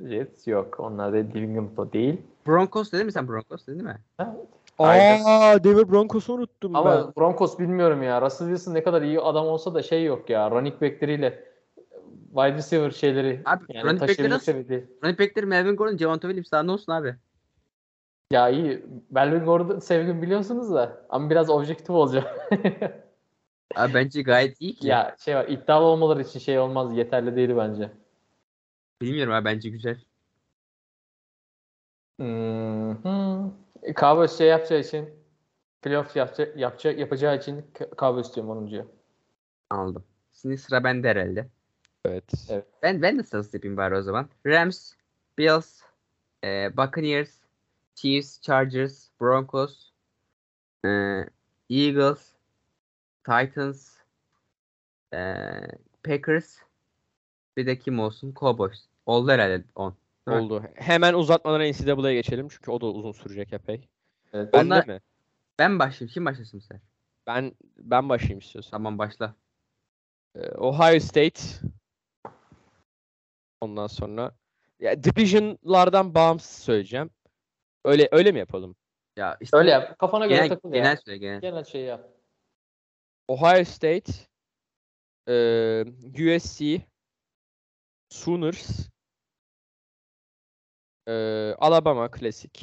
Jets 0.09 0.47
yok. 0.47 0.81
Onlar 0.81 1.13
da 1.13 1.19
England'da 1.19 1.93
değil. 1.93 2.23
Broncos 2.47 2.93
dedin 2.93 3.07
mi 3.07 3.13
sen 3.13 3.29
Broncos 3.29 3.67
dedin 3.67 3.85
mi? 3.85 3.99
Aa, 4.79 5.65
Denver 5.65 5.93
Broncos'u 5.93 6.33
unuttum 6.33 6.77
Ama 6.77 7.07
ben. 7.07 7.13
Broncos 7.17 7.59
bilmiyorum 7.59 8.03
ya. 8.03 8.23
Russell 8.23 8.47
Wilson 8.47 8.75
ne 8.75 8.83
kadar 8.83 9.03
iyi 9.03 9.21
adam 9.21 9.47
olsa 9.47 9.75
da 9.75 9.83
şey 9.83 10.05
yok 10.05 10.31
ya. 10.31 10.51
Running 10.51 10.75
back'leriyle 10.75 11.45
wide 12.35 12.55
receiver 12.55 12.91
şeyleri 12.91 13.43
Abi, 13.45 13.65
yani 13.69 13.85
running 13.85 14.01
taşıyabilecek 14.01 14.43
seviyede. 14.43 14.85
Running 15.05 15.21
back'leri 15.21 15.47
Melvin 15.47 15.77
Gordon, 15.77 15.97
Javonte 15.97 16.29
Williams 16.29 16.53
daha 16.53 16.63
ne 16.63 16.71
olsun 16.71 16.93
abi? 16.93 17.15
Ya 18.31 18.49
iyi. 18.49 18.85
Melvin 19.11 19.45
Gordon 19.45 19.79
sevgin 19.79 20.23
biliyorsunuz 20.23 20.75
da 20.75 21.07
ama 21.09 21.31
biraz 21.31 21.51
objektif 21.51 21.91
olacağım. 21.91 22.27
Abi 23.77 23.95
bence 23.95 24.23
gayet 24.23 24.61
iyi 24.61 24.75
ki. 24.75 24.89
ya 24.89 25.17
şey 25.19 25.37
var 25.37 25.49
iddialı 25.49 25.85
olmaları 25.85 26.23
için 26.23 26.41
şey 26.41 26.59
olmaz 26.59 26.97
yeterli 26.97 27.37
değil 27.37 27.51
bence. 27.57 27.91
Bilmiyorum 29.03 29.33
abi 29.33 29.45
bence 29.45 29.71
güzel. 29.71 30.05
Hmm. 32.19 32.95
Cowboys 34.01 34.39
şey 34.39 34.49
yapacağı 34.49 34.81
için 34.81 35.09
playoff 35.83 36.17
yapacağı, 36.17 36.53
yapacağı, 36.57 36.95
yapacağı 36.95 37.37
için 37.37 37.65
Cowboys 37.99 38.35
diyorum 38.35 38.51
10. 38.51 38.87
Aldım. 39.71 40.05
Şimdi 40.33 40.59
sıra 40.59 40.85
bende 40.85 41.09
herhalde. 41.09 41.49
Evet. 42.05 42.25
Evet. 42.49 42.67
Ben 42.83 43.03
ben 43.03 43.19
de 43.19 43.23
sırası 43.23 43.57
yapayım 43.57 43.77
bari 43.77 43.97
o 43.97 44.03
zaman. 44.03 44.29
Rams, 44.47 44.93
Bills, 45.39 45.81
e, 46.45 46.77
Buccaneers, 46.77 47.39
Chiefs, 47.95 48.41
Chargers, 48.41 49.09
Broncos, 49.21 49.91
e, 50.85 50.89
Eagles, 51.71 52.33
Titans, 53.25 53.97
e, 55.15 55.19
Packers, 56.05 56.57
bir 57.57 57.67
de 57.67 57.79
kim 57.79 58.01
olsun? 58.01 58.35
Cowboys. 58.41 58.85
Oldu 59.07 59.31
herhalde 59.31 59.65
10. 59.75 59.95
Evet. 60.29 60.43
Oldu. 60.43 60.63
Hemen 60.75 61.15
uzatmadan 61.15 61.61
NCAA'ya 61.61 62.15
geçelim 62.15 62.49
çünkü 62.49 62.71
o 62.71 62.81
da 62.81 62.87
uzun 62.87 63.13
sürecek 63.13 63.53
epey. 63.53 63.89
Evet. 64.33 64.53
Ben 64.53 64.65
Onlar- 64.67 64.87
de 64.87 64.93
mi? 64.93 65.01
Ben 65.59 65.79
başlayayım. 65.79 66.13
Kim 66.15 66.25
başlasın 66.27 66.59
sen? 66.59 66.81
Ben 67.27 67.55
ben 67.77 68.09
başlayayım 68.09 68.39
istiyorsan. 68.39 68.71
Tamam 68.71 68.99
başla. 68.99 69.35
Ee, 70.35 70.49
Ohio 70.49 71.01
State. 71.01 71.41
Ondan 73.61 73.87
sonra 73.87 74.35
ya 74.81 75.05
division'lardan 75.05 76.15
bağımsız 76.15 76.63
söyleyeceğim. 76.63 77.11
Öyle 77.85 78.09
öyle 78.13 78.33
mi 78.33 78.39
yapalım? 78.39 78.77
Ya 79.17 79.37
işte 79.41 79.57
Öyle 79.57 79.71
yap. 79.71 79.99
Kafana 79.99 80.27
göre 80.27 80.37
genel, 80.37 80.49
takıl 80.49 80.73
genel 80.73 80.91
ya. 80.91 80.97
söyle 80.97 81.19
genel. 81.19 81.41
Genel 81.41 81.65
şey 81.65 81.83
yap. 81.83 82.09
Ohio 83.29 83.65
State, 83.65 84.13
eee, 85.29 85.85
USC, 86.37 86.83
Sooners, 88.09 88.89
eee, 91.09 91.55
Alabama 91.59 92.11
klasik. 92.11 92.63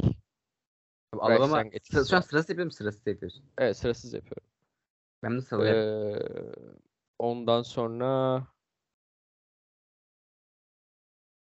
Alabama 1.20 1.64
sıra, 1.84 2.06
şu 2.06 2.16
an 2.16 2.22
var. 2.22 2.28
sırası 2.28 2.52
yapıyor 2.52 2.66
musun? 2.66 2.78
Sırası 2.78 3.10
yapıyorsun. 3.10 3.44
Evet 3.58 3.78
sırasız 3.78 4.14
yapıyorum. 4.14 4.48
Ben 5.24 5.38
de 5.38 5.42
sıralayayım. 5.42 5.78
Eee, 5.80 6.22
ondan 7.20 7.62
sonra 7.62 8.44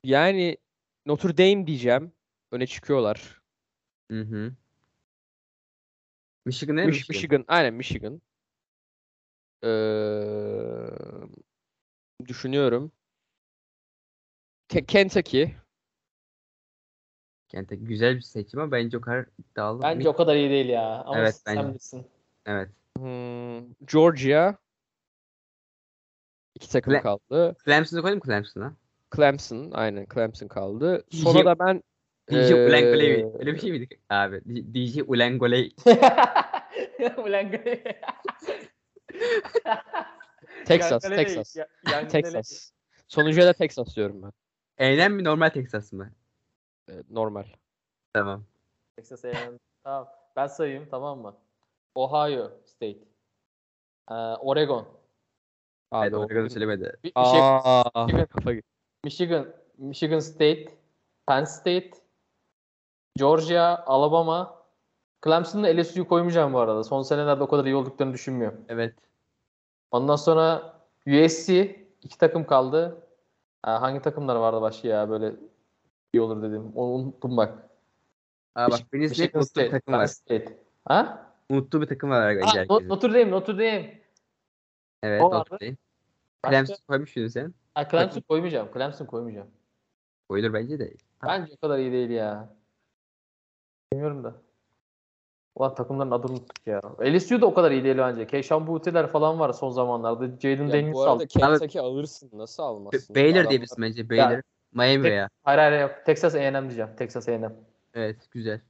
yani 0.04 0.58
Notre 1.06 1.38
Dame 1.38 1.68
diyeceğim. 1.68 2.12
Öne 2.52 2.68
çıkıyorlar. 2.68 3.42
Hı 4.12 4.22
hı. 4.22 4.54
Michigan 6.46 6.78
değil 6.78 6.90
mi? 6.90 6.96
Mich- 6.96 7.10
Michigan. 7.10 7.46
Aynen 7.48 7.74
Michigan. 7.74 8.22
Eee, 9.64 10.90
düşünüyorum. 12.28 12.92
Ke- 14.70 14.86
Kentucky 17.54 17.86
güzel 17.88 18.16
bir 18.16 18.22
seçim 18.22 18.60
ama 18.60 18.72
bence 18.72 18.98
o 18.98 19.02
kadar 19.02 19.26
iddialı. 19.40 19.82
Bence 19.84 20.10
o 20.10 20.16
kadar 20.16 20.36
iyi 20.36 20.50
değil 20.50 20.70
ya. 20.70 21.04
Ama 21.06 21.20
Evet, 21.20 21.36
sen 21.36 21.56
bence. 21.58 21.70
bilirsin. 21.70 22.06
Evet. 22.46 22.70
Hmm, 22.98 23.74
Georgia. 23.86 24.56
İki 26.56 26.70
takım 26.70 26.94
Cle- 26.94 27.02
kaldı. 27.02 27.56
Clemson'ı 27.66 28.02
koyayım 28.02 28.18
mı 28.20 28.26
Clemson'a? 28.26 28.74
Clemson. 29.16 29.72
Aynen 29.72 30.08
Clemson 30.14 30.48
kaldı. 30.48 31.04
DJ 31.12 31.18
Sonra 31.24 31.46
da 31.46 31.60
ben 31.60 31.84
DJ 32.32 32.52
Ulengoley. 32.54 33.08
eee, 33.20 33.32
Öyle 33.40 33.54
bir 33.54 33.60
şey 33.60 33.72
miydi 33.72 33.88
abi? 34.10 34.42
DJ 34.46 35.02
Ulengoley. 35.08 35.76
Ulan 37.18 37.52
Texas, 40.66 41.04
Texas. 41.04 41.56
Texas. 42.10 42.72
Sonuncuya 43.08 43.46
da 43.48 43.54
Texas 43.54 43.96
diyorum 43.96 44.22
ben. 44.24 44.32
Eğlen 44.78 45.12
mi 45.12 45.24
normal 45.24 45.50
Texas 45.50 45.94
mı? 45.94 46.12
Ee, 46.90 47.04
normal. 47.10 47.46
Tamam. 48.14 48.44
Texas 48.96 49.26
A&M. 49.26 49.60
Tamam. 49.84 50.08
Ben 50.36 50.48
sayayım 50.48 50.88
tamam 50.92 51.20
mı? 51.20 51.36
Ohio 51.96 52.52
State. 52.66 53.00
Ee, 54.12 54.14
Oregon. 54.40 54.88
Abi 55.92 56.08
evet, 56.08 56.14
Oregon'u 56.18 56.50
söylemedi. 56.50 56.84
Mi- 57.04 57.12
Michigan, 57.16 57.62
Aa, 57.64 58.06
Michigan. 58.06 58.26
kafa 58.26 58.52
Michigan, 59.04 59.48
Michigan 59.78 60.20
State, 60.20 60.66
Penn 61.28 61.44
State, 61.44 61.92
Georgia, 63.18 63.84
Alabama. 63.86 64.64
Clemson'la 65.26 65.68
LSU'yu 65.68 66.08
koymayacağım 66.08 66.54
bu 66.54 66.60
arada. 66.60 66.84
Son 66.84 67.02
senelerde 67.02 67.44
o 67.44 67.48
kadar 67.48 67.66
iyi 67.66 67.76
olduklarını 67.76 68.14
düşünmüyorum. 68.14 68.66
Evet. 68.70 68.96
Ondan 69.92 70.16
sonra 70.16 70.74
USC 71.08 71.60
iki 72.02 72.18
takım 72.18 72.46
kaldı. 72.46 73.08
Ha, 73.62 73.82
hangi 73.82 74.02
takımlar 74.02 74.36
vardı 74.36 74.62
başka 74.62 74.88
ya 74.88 75.10
böyle 75.10 75.36
iyi 76.14 76.22
olur 76.22 76.42
dedim. 76.44 76.72
Onu 76.76 76.92
unuttum 76.92 77.38
bak. 77.38 77.70
Aa 78.56 78.72
bak 78.72 78.80
Penn 78.80 78.86
State 78.86 78.98
Michigan 78.98 79.28
unuttuğu 79.40 79.40
bir 79.40 79.46
State, 79.46 79.70
takım 79.70 79.94
var. 79.94 80.06
State. 80.08 80.58
Ha? 80.86 81.28
Unuttuğu 81.50 81.82
bir 81.82 81.88
takım 81.88 82.10
var 82.10 82.22
Ha, 82.22 82.30
bence 82.30 82.46
No- 82.46 82.60
herkesin. 82.60 82.90
Notre 82.90 83.10
Dame, 83.14 83.32
Notre 83.32 83.54
Dame. 83.54 84.02
Evet 85.04 85.22
o 85.22 85.26
Notre 85.32 85.38
vardı. 85.54 85.58
Dame. 85.62 85.76
Başka? 86.44 86.50
Clemson 86.66 86.76
koymuş 86.88 87.16
muydun 87.16 87.30
sen? 87.30 87.54
Ha, 87.74 87.90
Clemson 87.90 88.22
koymayacağım. 88.22 88.70
Clemson 88.74 89.06
koymayacağım. 89.06 89.48
Koyulur 90.30 90.54
bence 90.54 90.80
de. 90.80 90.94
Bence 91.26 91.54
o 91.54 91.58
kadar 91.58 91.80
iyi 91.80 91.92
değil 91.92 92.10
ya. 92.10 92.56
Bilmiyorum 93.94 94.24
da. 94.24 94.36
Ulan 95.56 95.76
takımların 95.76 96.12
adını 96.12 96.32
unuttuk 96.32 96.68
ya. 96.68 96.82
LSU 97.02 97.42
da 97.42 97.46
o 97.46 97.54
kadar 97.54 97.72
iyi 97.72 97.84
değil 97.84 97.98
bence. 97.98 98.28
Keşan 98.28 98.68
Bute'ler 98.68 99.12
falan 99.12 99.40
var 99.40 99.54
son 99.54 99.70
zamanlarda. 99.70 100.40
Jalen 100.40 100.68
Ya 100.68 100.74
Daniels 100.74 100.94
bu 100.94 101.02
arada 101.02 101.12
aldı. 101.12 101.28
Kentucky 101.28 101.86
alırsın. 101.86 102.30
Nasıl 102.34 102.64
almazsın? 102.64 103.16
Baylor 103.16 103.30
Adamlar- 103.32 103.50
diyebilirsin 103.50 103.82
bence. 103.84 104.10
Baylor. 104.10 104.42
Miami 104.74 105.04
Tek- 105.04 105.12
veya. 105.12 105.30
Hayır 105.44 105.60
hayır 105.60 105.82
yok. 105.82 105.96
Texas 106.06 106.36
A&M 106.36 106.62
diyeceğim. 106.64 106.90
Texas 106.98 107.30
A&M. 107.30 107.52
Evet 107.94 108.18
güzel. 108.32 108.62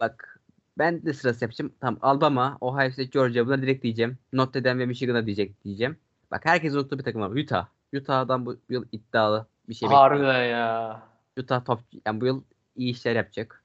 Bak 0.00 0.40
ben 0.78 1.06
de 1.06 1.12
sırası 1.12 1.44
yapacağım. 1.44 1.72
Tamam 1.80 1.98
Alabama, 2.02 2.58
Ohio 2.60 2.90
State, 2.90 3.04
Georgia 3.04 3.46
bunları 3.46 3.62
direkt 3.62 3.82
diyeceğim. 3.82 4.18
Notre 4.32 4.64
Dame 4.64 4.80
ve 4.80 4.86
Michigan'a 4.86 5.26
diyecek 5.26 5.64
diyeceğim. 5.64 5.96
Bak 6.30 6.44
herkes 6.44 6.74
unuttuğu 6.74 6.98
bir 6.98 7.04
takım 7.04 7.20
var. 7.20 7.30
Utah. 7.30 7.66
Utah'dan 7.94 8.46
bu 8.46 8.56
yıl 8.68 8.84
iddialı 8.92 9.46
bir 9.68 9.74
şey 9.74 9.86
bekliyorum. 9.86 10.10
Harbiden 10.10 10.44
ya. 10.44 11.02
Utah 11.38 11.64
top 11.64 11.80
yani 12.06 12.20
bu 12.20 12.26
yıl 12.26 12.42
iyi 12.76 12.92
işler 12.92 13.16
yapacak. 13.16 13.64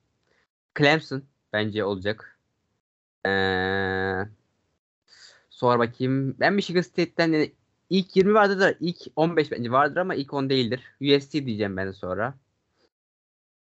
Clemson 0.78 1.24
bence 1.54 1.84
olacak. 1.84 2.40
Ee, 3.26 4.26
sonra 5.50 5.80
bakayım. 5.80 6.36
Ben 6.40 6.54
Michigan 6.54 6.82
State'ten 6.82 7.32
yani 7.32 7.52
ilk 7.90 8.16
20 8.16 8.34
vardır 8.34 8.60
da 8.60 8.76
ilk 8.80 8.98
15 9.16 9.52
bence 9.52 9.72
vardır 9.72 9.98
ama 9.98 10.16
ilk 10.16 10.34
10 10.34 10.50
değildir. 10.50 10.84
USC 11.02 11.46
diyeceğim 11.46 11.78
ben 11.78 11.92
sonra. 11.92 12.34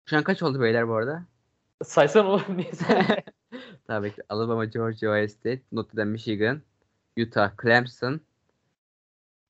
Şu 0.06 0.16
an 0.16 0.22
kaç 0.22 0.42
oldu 0.42 0.60
beyler 0.60 0.88
bu 0.88 0.94
arada? 0.94 1.24
Saysan 1.84 2.26
oğlum 2.26 2.56
niye? 2.56 2.70
Tabii 3.86 4.14
ki 4.14 4.22
Alabama, 4.28 4.64
Georgia, 4.64 5.10
Ohio 5.10 5.28
State, 5.28 5.62
Notre 5.72 5.96
Dame, 5.96 6.10
Michigan, 6.12 6.62
Utah, 7.18 7.52
Clemson, 7.62 8.20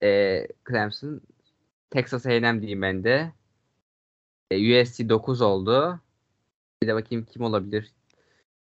ee, 0.03 0.49
Clemson, 0.69 1.21
Texas 1.91 2.27
A&M 2.27 2.61
diyeyim 2.61 2.83
ben 2.83 3.05
de. 3.05 3.33
E, 4.51 4.83
USC 4.83 5.09
9 5.09 5.41
oldu. 5.41 6.01
Bir 6.83 6.89
de 6.89 6.95
bakayım 6.95 7.25
kim 7.25 7.43
olabilir. 7.43 7.93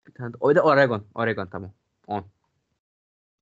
Bir 0.07 0.13
tane 0.13 0.33
de, 0.33 0.37
o 0.41 0.55
da 0.55 0.63
Oregon. 0.63 1.07
Oregon 1.15 1.47
tamam. 1.47 1.73
10. 2.07 2.25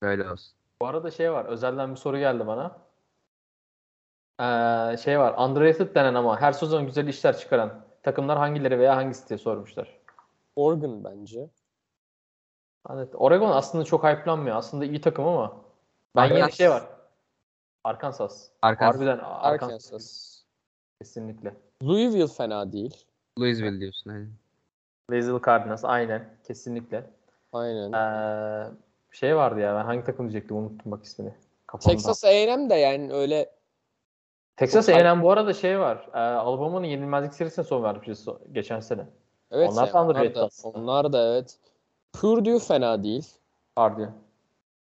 Böyle 0.02 0.30
olsun. 0.30 0.61
Bu 0.82 0.86
arada 0.86 1.10
şey 1.10 1.32
var. 1.32 1.44
Özelden 1.44 1.90
bir 1.90 1.96
soru 1.96 2.18
geldi 2.18 2.46
bana. 2.46 2.76
Ee, 4.40 4.96
şey 4.96 5.18
var. 5.18 5.48
Underrated 5.48 5.94
denen 5.94 6.14
ama 6.14 6.40
her 6.40 6.52
sezon 6.52 6.86
güzel 6.86 7.06
işler 7.06 7.38
çıkaran 7.38 7.84
takımlar 8.02 8.38
hangileri 8.38 8.78
veya 8.78 8.96
hangisi 8.96 9.28
diye 9.28 9.38
sormuşlar. 9.38 9.98
Oregon 10.56 11.04
bence. 11.04 11.50
Evet, 12.90 13.08
Oregon 13.14 13.50
aslında 13.50 13.84
çok 13.84 14.04
hype'lanmıyor. 14.04 14.56
Aslında 14.56 14.84
iyi 14.84 15.00
takım 15.00 15.26
ama 15.26 15.56
ben 16.16 16.24
yine 16.24 16.34
Arkansas. 16.34 16.58
şey 16.58 16.70
var. 16.70 16.82
Arkansas. 17.84 18.48
Arkansas. 18.62 18.94
Harbiden 18.94 19.18
Arkansas. 19.18 19.62
Arkansas. 19.62 20.42
Kesinlikle. 21.00 21.54
Louisville 21.82 22.26
fena 22.26 22.72
değil. 22.72 23.06
Louisville 23.38 23.80
diyorsun. 23.80 24.10
Aynen. 24.10 24.32
Louisville 25.10 25.40
Cardinals 25.46 25.84
aynen. 25.84 26.36
Kesinlikle. 26.44 27.10
Aynen. 27.52 27.92
Ee, 27.92 28.70
şey 29.12 29.36
vardı 29.36 29.60
ya 29.60 29.74
ben 29.74 29.84
hangi 29.84 30.04
takım 30.04 30.30
diyecektim 30.30 30.56
unuttum 30.56 30.92
bak 30.92 31.04
ismini. 31.04 31.34
Kafamda. 31.66 31.96
Texas 31.96 32.24
A&M 32.24 32.70
de 32.70 32.74
yani 32.74 33.12
öyle 33.12 33.50
Texas 34.56 34.88
A&M 34.88 35.22
bu 35.22 35.30
arada 35.30 35.52
şey 35.52 35.80
var. 35.80 36.08
E, 36.14 36.18
Alabama'nın 36.18 36.86
yenilmezlik 36.86 37.34
serisine 37.34 37.64
son 37.64 37.82
vermişiz 37.82 38.26
so- 38.26 38.52
geçen 38.52 38.80
sene. 38.80 39.06
evet 39.50 39.70
Onlar 39.72 39.86
ya, 39.86 39.92
da 39.92 40.02
onlar 40.02 40.14
underrated 40.14 40.36
aslında. 40.36 40.78
onlar 40.78 41.12
da 41.12 41.32
evet. 41.32 41.58
Purdue 42.12 42.58
fena 42.58 43.02
değil. 43.02 43.26
Hardy. 43.76 44.04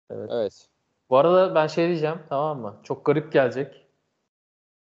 Evet. 0.09 0.67
Bu 1.09 1.17
arada 1.17 1.55
ben 1.55 1.67
şey 1.67 1.88
diyeceğim 1.88 2.19
tamam 2.30 2.59
mı? 2.59 2.76
Çok 2.84 3.05
garip 3.05 3.34
gelecek. 3.34 3.86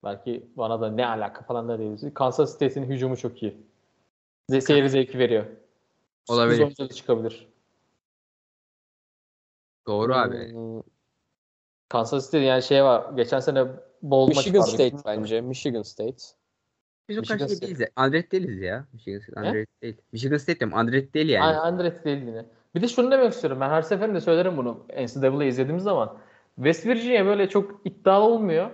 Belki 0.04 0.46
bana 0.56 0.80
da 0.80 0.90
ne 0.90 1.06
alaka 1.06 1.42
falan 1.42 1.68
da 1.68 1.78
diyebiliriz. 1.78 2.14
Kansas 2.14 2.54
State'in 2.54 2.84
hücumu 2.84 3.16
çok 3.16 3.42
iyi. 3.42 3.66
Ze 4.48 4.60
seyir 4.60 4.86
zevki 4.86 5.18
veriyor. 5.18 5.46
Olabilir. 6.28 6.68
Sürpriz 6.70 6.96
çıkabilir. 6.96 7.51
Doğru 9.86 10.14
abi. 10.14 10.52
Hmm, 10.52 10.82
Kansas 11.88 12.26
State 12.26 12.44
yani 12.44 12.62
şey 12.62 12.84
var. 12.84 13.12
Geçen 13.16 13.40
sene 13.40 13.66
bol 14.02 14.26
maç 14.26 14.36
Michigan 14.36 14.60
vardı. 14.60 14.70
State 14.70 14.96
bence. 15.06 15.40
Michigan 15.40 15.82
State. 15.82 16.22
Biz 17.08 17.18
o 17.18 17.20
Michigan 17.20 17.38
kadar 17.38 17.48
şey 17.48 17.56
State. 17.56 17.66
değiliz 17.66 17.80
ya. 17.80 18.04
Underrated 18.04 18.32
değiliz 18.32 18.60
ya. 18.60 18.86
Michigan 18.92 19.18
State 19.18 19.40
underrated 19.40 19.82
değil. 19.82 19.96
Michigan 20.12 20.36
State 20.36 20.60
diyorum. 20.60 20.78
Underrated 20.78 21.14
değil 21.14 21.28
yani. 21.28 21.44
Aynen 21.44 21.58
Andret 21.58 22.04
değil 22.04 22.26
yine. 22.26 22.44
Bir 22.74 22.82
de 22.82 22.88
şunu 22.88 23.10
demek 23.10 23.32
istiyorum. 23.32 23.60
Ben 23.60 23.68
her 23.68 23.82
seferinde 23.82 24.20
söylerim 24.20 24.56
bunu 24.56 24.86
NCAA 24.98 25.44
izlediğimiz 25.44 25.84
zaman. 25.84 26.18
West 26.56 26.86
Virginia 26.86 27.26
böyle 27.26 27.48
çok 27.48 27.80
iddialı 27.84 28.24
olmuyor. 28.24 28.70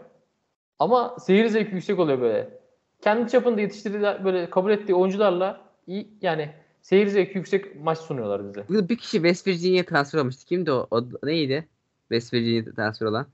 Ama 0.78 1.16
seyir 1.18 1.46
zevki 1.46 1.74
yüksek 1.74 1.98
oluyor 1.98 2.20
böyle. 2.20 2.60
Kendi 3.00 3.30
çapında 3.30 3.60
yetiştirdiği 3.60 4.02
böyle 4.02 4.50
kabul 4.50 4.70
ettiği 4.70 4.94
oyuncularla 4.94 5.60
iyi 5.86 6.18
yani 6.22 6.54
seyir 6.82 7.06
zevki 7.06 7.38
yüksek 7.38 7.80
maç 7.80 7.98
sunuyorlar 7.98 8.48
bize. 8.48 8.88
Bir 8.88 8.98
kişi 8.98 9.16
West 9.16 9.46
Virginia'ya 9.46 9.84
transfer 9.84 10.18
olmuştu. 10.18 10.44
Kimdi 10.46 10.72
o? 10.72 10.86
o 10.90 11.04
neydi? 11.22 11.68
West 12.08 12.34
Virginia'ya 12.34 12.74
transfer 12.74 13.06
olan. 13.06 13.26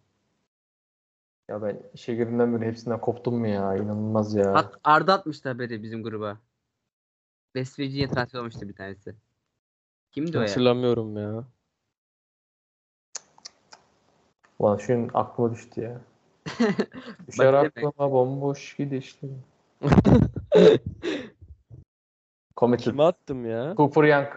Ya 1.48 1.62
ben 1.62 1.82
işe 1.94 2.14
girdiğimden 2.14 2.60
beri 2.60 2.68
hepsinden 2.68 3.00
koptum 3.00 3.38
mu 3.38 3.46
ya? 3.46 3.76
İnanılmaz 3.76 4.34
ya. 4.34 4.54
At, 4.54 4.74
Arda 4.84 5.14
atmıştı 5.14 5.48
haberi 5.48 5.82
bizim 5.82 6.02
gruba. 6.02 6.38
West 7.52 7.78
Virginia 7.78 8.10
transfer 8.10 8.38
olmuştu 8.38 8.68
bir 8.68 8.74
tanesi. 8.74 9.14
Kimdi 10.12 10.38
o 10.38 10.40
ya? 10.40 10.48
Hatırlamıyorum 10.48 11.16
ya. 11.16 11.44
Ulan 14.58 14.76
şu 14.76 15.08
aklıma 15.14 15.54
düştü 15.54 15.80
ya. 15.80 16.00
Düşer 17.28 17.54
aklıma 17.54 18.12
bomboş 18.12 18.76
gidişli. 18.76 19.28
Committed. 22.56 22.84
Kime 22.84 23.02
attım 23.02 23.50
ya? 23.50 23.74
Cooper 23.76 24.02
Young. 24.02 24.28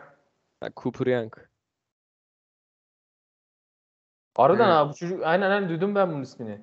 Ha, 0.59 0.69
Cooper 0.75 1.07
Young. 1.07 1.33
Evet. 4.39 4.59
ha 4.59 4.89
bu 4.89 4.95
çocuk 4.95 5.23
aynen 5.23 5.51
aynen 5.51 5.69
duydum 5.69 5.95
ben 5.95 6.11
bunun 6.11 6.21
ismini. 6.21 6.61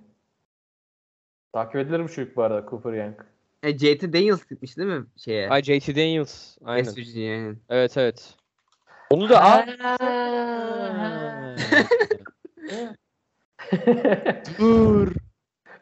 Takip 1.52 1.76
edilir 1.76 2.04
bu 2.04 2.08
çocuk 2.08 2.36
bu 2.36 2.42
arada 2.42 2.70
Cooper 2.70 2.92
Young. 2.92 3.20
E, 3.62 3.78
JT 3.78 4.02
Daniels 4.02 4.46
gitmiş 4.46 4.76
değil 4.76 4.88
mi 4.88 5.06
şeye? 5.16 5.48
Ay 5.48 5.62
JT 5.62 5.88
Daniels. 5.88 6.56
Aynen. 6.64 6.96
Virginia'ya. 6.96 7.54
Evet 7.68 7.96
evet. 7.96 8.36
Onu 9.10 9.28
da 9.28 9.42
al. 9.42 9.66
Dur. 14.58 15.12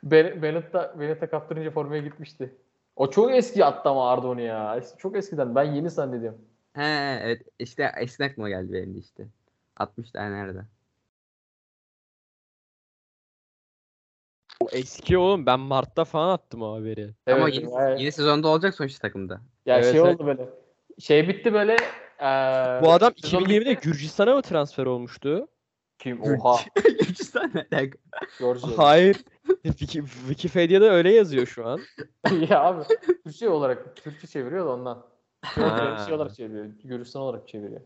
Ben, 0.02 0.42
Bennett'a 0.42 1.00
Bennett'a 1.00 1.30
kaptırınca 1.30 1.70
formaya 1.70 2.02
gitmişti. 2.02 2.54
O 2.96 3.10
çok 3.10 3.34
eski 3.34 3.64
attı 3.64 3.88
ama 3.88 4.10
Arda 4.10 4.26
onu 4.28 4.40
ya. 4.40 4.80
Çok 4.98 5.16
eskiden. 5.16 5.54
Ben 5.54 5.64
yeni 5.64 5.90
zannediyorum. 5.90 6.38
He 6.74 7.18
evet 7.22 7.42
işte 7.58 7.92
eskiden 8.00 8.28
aklıma 8.28 8.48
geldi 8.48 8.72
benim 8.72 8.98
işte. 8.98 9.26
60 9.76 10.10
tane 10.10 10.34
nerede? 10.34 10.62
O 14.60 14.68
eski 14.72 15.18
oğlum. 15.18 15.46
Ben 15.46 15.60
Mart'ta 15.60 16.04
falan 16.04 16.28
attım 16.28 16.62
o 16.62 16.74
haberi. 16.74 17.10
Ama 17.26 17.38
Evet, 17.48 17.54
yeni, 17.54 17.74
ya, 17.74 17.88
yeni 17.94 18.12
sezonda 18.12 18.48
olacak 18.48 18.74
sonuçta 18.74 19.08
takımda. 19.08 19.40
ya 19.66 19.76
Evet, 19.76 19.92
şey 19.92 20.00
evet. 20.00 20.14
oldu 20.14 20.26
böyle. 20.26 20.48
Şey 20.98 21.28
bitti 21.28 21.52
böyle. 21.52 21.72
eee, 22.20 22.80
Bu 22.82 22.92
adam 22.92 23.12
sezon 23.16 23.40
2020'de 23.40 23.70
bitti. 23.70 23.88
Gürcistan'a 23.88 24.34
mı 24.34 24.42
transfer 24.42 24.86
olmuştu? 24.86 25.48
Kim? 25.98 26.22
Oha. 26.22 26.60
Gürcistan 26.84 27.50
ne 27.54 27.66
alaka? 27.78 27.98
Hayır. 28.76 29.16
Wiki- 29.46 30.06
Wikipedia'da 30.06 30.84
öyle 30.90 31.12
yazıyor 31.14 31.46
şu 31.46 31.66
an. 31.66 31.80
ya 32.48 32.62
abi 32.62 32.84
Türkçe 33.24 33.48
olarak 33.48 33.96
Türkçe 33.96 34.26
çeviriyor 34.26 34.66
da 34.66 34.70
ondan. 34.70 35.06
Ha. 35.42 36.04
şey 36.06 36.14
olarak 36.14 36.34
çeviriyor. 36.34 36.64
Gürcistan 36.84 37.22
olarak 37.22 37.48
çeviriyor. 37.48 37.80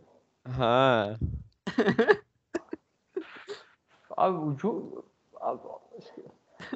Ha. 0.57 1.17
Abi 4.17 4.39
ucu 4.39 5.05
abi 5.41 5.59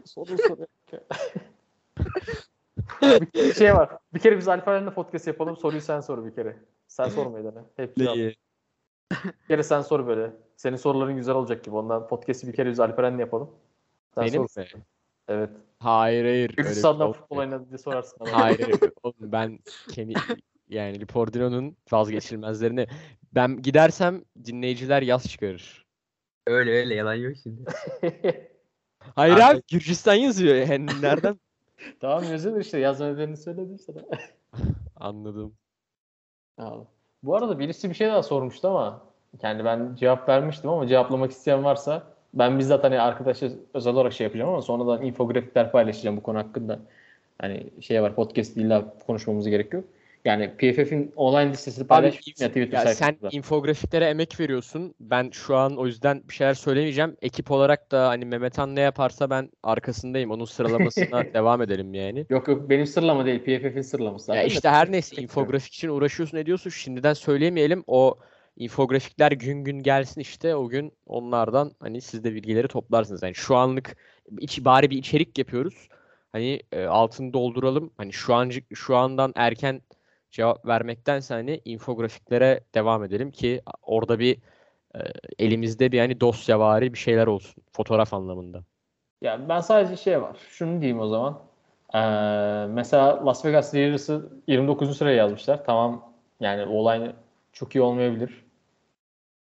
soru 0.04 0.38
soru. 0.38 0.66
bir 3.34 3.54
şey 3.54 3.74
var. 3.74 3.98
Bir 4.14 4.18
kere 4.18 4.38
biz 4.38 4.48
Alper'le 4.48 4.90
podcast 4.94 5.26
yapalım. 5.26 5.56
Soruyu 5.56 5.80
sen 5.80 6.00
sor 6.00 6.24
bir 6.24 6.34
kere. 6.34 6.56
Sen 6.88 7.08
sormayı 7.08 7.44
dene. 7.44 7.64
Hep? 7.76 7.96
Bir 7.96 8.38
kere 9.48 9.62
sen 9.62 9.80
sor 9.82 10.06
böyle. 10.06 10.32
Senin 10.56 10.76
soruların 10.76 11.16
güzel 11.16 11.34
olacak 11.34 11.64
gibi. 11.64 11.76
Ondan 11.76 12.08
podcast'i 12.08 12.48
bir 12.48 12.52
kere 12.52 12.70
biz 12.70 12.80
Alperen'le 12.80 13.18
yapalım. 13.18 13.50
Sen 14.14 14.24
Benim 14.24 14.42
mi? 14.42 14.48
Evet. 15.28 15.50
Hayır 15.78 16.24
hayır. 16.24 16.56
bir 16.56 16.64
şey 16.64 16.74
futbol 16.74 17.36
oynadı 17.36 17.68
diye 17.68 17.78
sorarsın. 17.78 18.16
Ama. 18.20 18.32
Hayır 18.32 18.60
hayır. 18.60 18.80
Oğlum 19.02 19.32
ben 19.32 19.58
kendi 19.88 20.14
yani 20.68 21.00
Lipordino'nun 21.00 21.76
vazgeçilmezlerini 21.92 22.86
ben 23.34 23.62
gidersem 23.62 24.24
dinleyiciler 24.44 25.02
yaz 25.02 25.28
çıkarır. 25.28 25.86
öyle 26.46 26.70
öyle 26.70 26.94
yalan 26.94 27.14
yok 27.14 27.34
şimdi. 27.42 27.64
Hayır 29.14 29.34
Abi- 29.34 29.42
abi 29.42 29.62
Gürcistan 29.70 30.14
yazıyor 30.14 30.54
yani 30.54 30.86
nereden 30.86 31.40
tamam 32.00 32.24
yazıyordur 32.24 32.60
işte. 32.60 32.78
Yazma 32.78 33.06
nedenini 33.06 33.36
söyledim 33.36 33.78
sana. 33.78 34.00
anladım. 34.96 35.54
Abi. 36.58 36.84
Bu 37.22 37.36
arada 37.36 37.58
birisi 37.58 37.90
bir 37.90 37.94
şey 37.94 38.08
daha 38.08 38.22
sormuştu 38.22 38.68
ama 38.68 39.02
yani 39.42 39.64
ben 39.64 39.94
cevap 39.94 40.28
vermiştim 40.28 40.70
ama 40.70 40.86
cevaplamak 40.86 41.30
isteyen 41.30 41.64
varsa 41.64 42.14
ben 42.34 42.58
bizzat 42.58 42.84
hani 42.84 43.00
arkadaşa 43.00 43.48
özel 43.74 43.94
olarak 43.94 44.12
şey 44.12 44.24
yapacağım 44.24 44.50
ama 44.50 44.62
sonradan 44.62 45.06
infografikler 45.06 45.72
paylaşacağım 45.72 46.16
bu 46.16 46.22
konu 46.22 46.38
hakkında. 46.38 46.78
Hani 47.38 47.66
şey 47.80 48.02
var 48.02 48.14
podcast 48.14 48.56
illa 48.56 48.94
konuşmamız 49.06 49.48
gerek 49.48 49.72
yok. 49.72 49.84
Yani 50.24 50.50
PFF'in 50.58 51.12
online 51.16 51.50
listesini 51.50 51.86
paylaşmıştım 51.86 52.44
ya 52.44 52.48
Twitter 52.48 52.86
Ya 52.86 52.94
sen 52.94 53.16
infografiklere 53.30 54.04
emek 54.04 54.40
veriyorsun. 54.40 54.94
Ben 55.00 55.30
şu 55.32 55.56
an 55.56 55.76
o 55.76 55.86
yüzden 55.86 56.22
bir 56.28 56.34
şeyler 56.34 56.54
söylemeyeceğim. 56.54 57.16
Ekip 57.22 57.50
olarak 57.50 57.92
da 57.92 58.08
hani 58.08 58.24
Mehmet 58.24 58.58
Han 58.58 58.76
ne 58.76 58.80
yaparsa 58.80 59.30
ben 59.30 59.50
arkasındayım. 59.62 60.30
Onun 60.30 60.44
sıralamasına 60.44 61.24
devam 61.34 61.62
edelim 61.62 61.94
yani. 61.94 62.26
Yok 62.30 62.48
yok 62.48 62.70
benim 62.70 62.86
sırlama 62.86 63.26
değil 63.26 63.38
PFF'in 63.40 63.82
sırlaması. 63.82 64.32
Ya 64.34 64.42
işte 64.42 64.68
her 64.68 64.92
neyse 64.92 65.22
infografik 65.22 65.74
için 65.74 65.88
uğraşıyorsun 65.88 66.36
ediyorsun. 66.36 66.70
Şimdiden 66.70 67.12
söylemeyelim. 67.12 67.84
O 67.86 68.18
infografikler 68.60 69.32
gün 69.32 69.64
gün 69.64 69.82
gelsin 69.82 70.20
işte. 70.20 70.56
O 70.56 70.68
gün 70.68 70.92
onlardan 71.06 71.72
hani 71.80 72.00
siz 72.00 72.24
de 72.24 72.34
bilgileri 72.34 72.68
toplarsınız. 72.68 73.22
Yani 73.22 73.34
şu 73.34 73.56
anlık 73.56 73.96
iç, 74.38 74.64
bari 74.64 74.90
bir 74.90 74.98
içerik 74.98 75.38
yapıyoruz. 75.38 75.88
Hani 76.32 76.62
e, 76.72 76.84
altını 76.86 77.32
dolduralım. 77.32 77.90
Hani 77.96 78.12
şu 78.12 78.34
ancak 78.34 78.64
şu 78.74 78.96
andan 78.96 79.32
erken 79.36 79.82
cevap 80.30 80.66
vermektense 80.66 81.34
hani 81.34 81.60
infografiklere 81.64 82.60
devam 82.74 83.04
edelim 83.04 83.30
ki 83.30 83.62
orada 83.82 84.18
bir 84.18 84.38
e, 84.94 84.98
elimizde 85.38 85.92
bir 85.92 85.98
hani 85.98 86.20
dosyavari 86.20 86.92
bir 86.92 86.98
şeyler 86.98 87.26
olsun. 87.26 87.62
Fotoğraf 87.72 88.14
anlamında. 88.14 88.64
Ya 89.22 89.48
ben 89.48 89.60
sadece 89.60 89.96
şey 89.96 90.22
var. 90.22 90.36
Şunu 90.50 90.80
diyeyim 90.80 91.00
o 91.00 91.06
zaman. 91.06 91.42
Ee, 91.94 91.98
mesela 92.70 93.26
Las 93.26 93.44
Vegas 93.44 93.74
Raiders'ı 93.74 94.32
29. 94.46 94.96
sıraya 94.96 95.16
yazmışlar. 95.16 95.64
Tamam 95.64 96.12
yani 96.40 96.64
olay 96.66 97.12
çok 97.52 97.74
iyi 97.74 97.82
olmayabilir. 97.82 98.49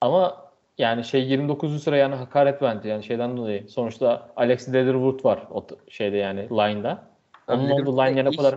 Ama 0.02 0.52
yani 0.78 1.04
şey 1.04 1.28
29. 1.28 1.84
sıra 1.84 1.98
yani 1.98 2.16
hakaret 2.16 2.62
bence 2.62 2.90
yani 2.90 3.04
şeyden 3.04 3.38
dolayı. 3.38 3.70
Sonuçta 3.70 4.30
Alex 4.36 4.74
Leatherwood 4.74 5.26
var 5.26 5.48
o 5.52 5.66
şeyde 5.90 6.18
yani 6.18 6.50
line'da. 6.50 7.04
Onun 7.48 7.66
Abi 7.70 7.74
olduğu 7.74 7.98
line 7.98 8.28
o 8.28 8.32
iş- 8.32 8.38
kadar 8.38 8.56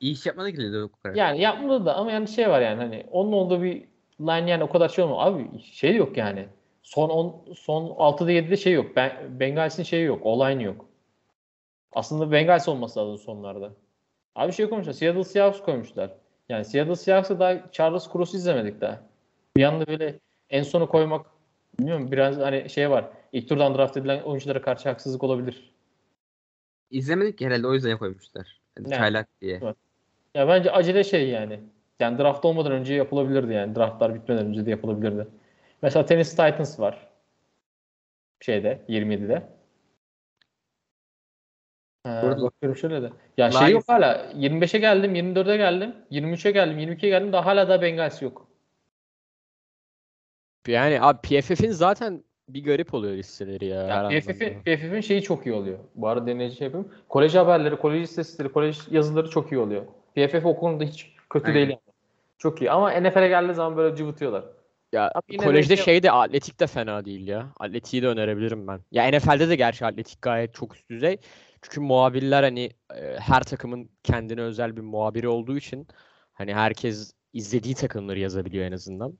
İyi 0.00 0.12
iş 0.12 0.26
yapmadı 0.26 0.52
ki 0.52 0.72
kadar. 1.02 1.14
yani 1.16 1.40
yapmadı 1.40 1.86
da 1.86 1.94
ama 1.96 2.12
yani 2.12 2.28
şey 2.28 2.50
var 2.50 2.60
yani 2.60 2.82
hani 2.82 3.06
onun 3.10 3.32
olduğu 3.32 3.62
bir 3.62 3.84
line 4.20 4.50
yani 4.50 4.64
o 4.64 4.68
kadar 4.68 4.88
şey 4.88 5.04
olmuyor. 5.04 5.20
Abi 5.26 5.60
şey 5.62 5.96
yok 5.96 6.16
yani. 6.16 6.46
Son 6.82 7.08
10 7.08 7.44
son 7.56 7.86
6'da 7.86 8.32
7'de 8.32 8.56
şey 8.56 8.72
yok. 8.72 8.86
Ben 8.96 9.12
Bengals'in 9.40 9.82
şeyi 9.82 10.04
yok. 10.04 10.20
O 10.26 10.40
line 10.46 10.62
yok. 10.62 10.86
Aslında 11.92 12.32
Bengals 12.32 12.68
olması 12.68 13.00
lazım 13.00 13.18
sonlarda. 13.18 13.70
Abi 14.34 14.52
şey 14.52 14.68
koymuşlar. 14.68 14.92
Seattle 14.92 15.24
Seahawks 15.24 15.60
koymuşlar. 15.62 16.10
Yani 16.48 16.64
Seattle 16.64 16.96
Seahawks'a 16.96 17.40
daha 17.40 17.70
Charles 17.72 18.12
Cross'u 18.12 18.36
izlemedik 18.36 18.80
daha. 18.80 19.00
Bir 19.56 19.64
anda 19.64 19.86
böyle 19.86 20.18
en 20.50 20.62
sonu 20.62 20.88
koymak 20.88 21.26
bilmiyorum 21.78 22.12
biraz 22.12 22.38
hani 22.38 22.70
şey 22.70 22.90
var. 22.90 23.04
İlk 23.32 23.48
turdan 23.48 23.74
draft 23.78 23.96
edilen 23.96 24.22
oyunculara 24.22 24.62
karşı 24.62 24.88
haksızlık 24.88 25.24
olabilir. 25.24 25.74
İzlemedik 26.90 27.38
ki 27.38 27.46
herhalde 27.46 27.66
o 27.66 27.74
yüzden 27.74 27.98
koymuşlar. 27.98 28.60
Yani 28.78 28.90
Ne? 28.90 28.96
çaylak 28.96 29.28
diye. 29.40 29.60
Evet. 29.62 29.76
Ya 30.34 30.48
bence 30.48 30.70
acele 30.72 31.04
şey 31.04 31.28
yani. 31.28 31.60
Yani 32.00 32.18
draft 32.18 32.44
olmadan 32.44 32.72
önce 32.72 32.94
yapılabilirdi 32.94 33.52
yani. 33.52 33.74
Draftlar 33.76 34.14
bitmeden 34.14 34.46
önce 34.46 34.66
de 34.66 34.70
yapılabilirdi. 34.70 35.26
Mesela 35.82 36.06
Tennessee 36.06 36.50
Titans 36.50 36.80
var. 36.80 37.08
Şeyde 38.40 38.84
27'de. 38.88 39.42
Ee, 42.06 42.10
Burada- 42.22 42.42
bakıyorum 42.42 42.76
şöyle 42.78 43.02
de. 43.02 43.10
Ya 43.36 43.50
şey 43.50 43.60
Lions- 43.60 43.70
yok 43.72 43.84
hala. 43.86 44.32
25'e 44.34 44.78
geldim, 44.78 45.14
24'e 45.14 45.56
geldim, 45.56 45.94
23'e 46.10 46.50
geldim, 46.50 46.78
22'ye 46.78 47.10
geldim. 47.10 47.32
Daha 47.32 47.46
hala 47.46 47.68
da 47.68 47.82
Bengals 47.82 48.22
yok. 48.22 48.48
Yani 50.68 51.00
abi 51.00 51.18
PFF'in 51.18 51.70
zaten 51.70 52.24
bir 52.48 52.64
garip 52.64 52.94
oluyor 52.94 53.14
listeleri 53.14 53.66
ya. 53.66 53.82
Ya 53.82 54.20
PFF'in. 54.20 54.60
PFF'in 54.60 55.00
şeyi 55.00 55.22
çok 55.22 55.46
iyi 55.46 55.52
oluyor. 55.52 55.78
Bu 55.94 56.08
arada 56.08 56.26
deneyici 56.26 56.56
şey 56.56 56.64
yapayım. 56.64 56.88
Kolej 57.08 57.34
haberleri, 57.34 57.76
kolej 57.76 58.02
istatistikleri, 58.02 58.52
kolej 58.52 58.78
yazıları 58.90 59.30
çok 59.30 59.52
iyi 59.52 59.58
oluyor. 59.58 59.82
PFF 60.14 60.46
o 60.46 60.56
konuda 60.56 60.84
hiç 60.84 61.12
kötü 61.30 61.46
Aynen. 61.46 61.56
değil 61.56 61.68
yani. 61.68 61.94
Çok 62.38 62.62
iyi. 62.62 62.70
Ama 62.70 62.90
NFL'e 62.90 63.28
geldiği 63.28 63.54
zaman 63.54 63.76
böyle 63.76 63.96
cıvıtıyorlar. 63.96 64.44
Ya 64.92 65.12
kolejde 65.38 65.76
şey- 65.76 65.84
şey 65.84 66.02
de 66.02 66.10
atletik 66.12 66.60
de 66.60 66.66
fena 66.66 67.04
değil 67.04 67.28
ya. 67.28 67.46
Atletiği 67.60 68.02
de 68.02 68.08
önerebilirim 68.08 68.66
ben. 68.66 68.80
Ya 68.92 69.10
NFL'de 69.10 69.48
de 69.48 69.56
gerçi 69.56 69.86
atletik 69.86 70.22
gayet 70.22 70.54
çok 70.54 70.76
üst 70.76 70.90
düzey. 70.90 71.18
Çünkü 71.62 71.80
muhabirler 71.80 72.42
hani 72.42 72.70
e, 72.94 73.16
her 73.18 73.42
takımın 73.42 73.90
kendine 74.02 74.40
özel 74.40 74.76
bir 74.76 74.82
muhabiri 74.82 75.28
olduğu 75.28 75.56
için 75.56 75.86
hani 76.32 76.54
herkes 76.54 77.12
izlediği 77.32 77.74
takımları 77.74 78.18
yazabiliyor 78.18 78.64
en 78.64 78.72
azından. 78.72 79.18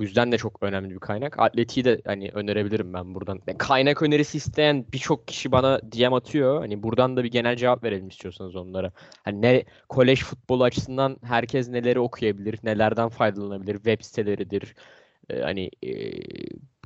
Bu 0.00 0.04
yüzden 0.04 0.32
de 0.32 0.38
çok 0.38 0.62
önemli 0.62 0.94
bir 0.94 0.98
kaynak. 0.98 1.38
Atletiği 1.38 1.84
de 1.84 2.02
hani 2.04 2.30
önerebilirim 2.34 2.94
ben 2.94 3.14
buradan. 3.14 3.40
Kaynak 3.58 4.02
önerisi 4.02 4.36
isteyen 4.36 4.86
birçok 4.92 5.28
kişi 5.28 5.52
bana 5.52 5.80
DM 5.92 6.14
atıyor. 6.14 6.60
Hani 6.60 6.82
buradan 6.82 7.16
da 7.16 7.24
bir 7.24 7.30
genel 7.30 7.56
cevap 7.56 7.84
verelim 7.84 8.08
istiyorsanız 8.08 8.56
onlara. 8.56 8.92
Hani 9.24 9.42
ne 9.42 9.64
kolej 9.88 10.22
futbolu 10.22 10.64
açısından 10.64 11.16
herkes 11.22 11.68
neleri 11.68 12.00
okuyabilir, 12.00 12.58
nelerden 12.62 13.08
faydalanabilir, 13.08 13.74
web 13.74 14.00
siteleridir, 14.02 14.74
e, 15.30 15.40
hani 15.40 15.70
e, 15.82 15.90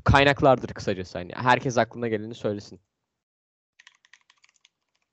kaynaklardır 0.05 0.69
kısacası 0.69 1.19
hani 1.19 1.33
herkes 1.35 1.79
aklına 1.79 2.09
geleni 2.09 2.35
söylesin. 2.35 2.81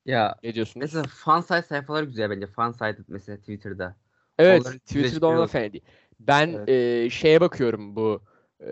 Ya 0.05 0.35
Ne 0.43 0.53
diyorsunuz? 0.53 0.83
mesela 0.83 1.05
fansite 1.07 1.61
sayfaları 1.61 2.05
güzel 2.05 2.29
bence. 2.29 2.47
Fansite 2.47 2.97
mesela 3.07 3.37
Twitter'da. 3.37 3.95
Evet, 4.39 4.61
onların 4.61 4.79
Twitter'da 4.79 5.27
ona 5.27 5.47
fena 5.47 5.73
değil. 5.73 5.83
Ben 6.19 6.47
Evet. 6.47 6.69
e, 6.69 7.09
şeye 7.09 7.41
bakıyorum 7.41 7.95
bu 7.95 8.21
e, 8.59 8.71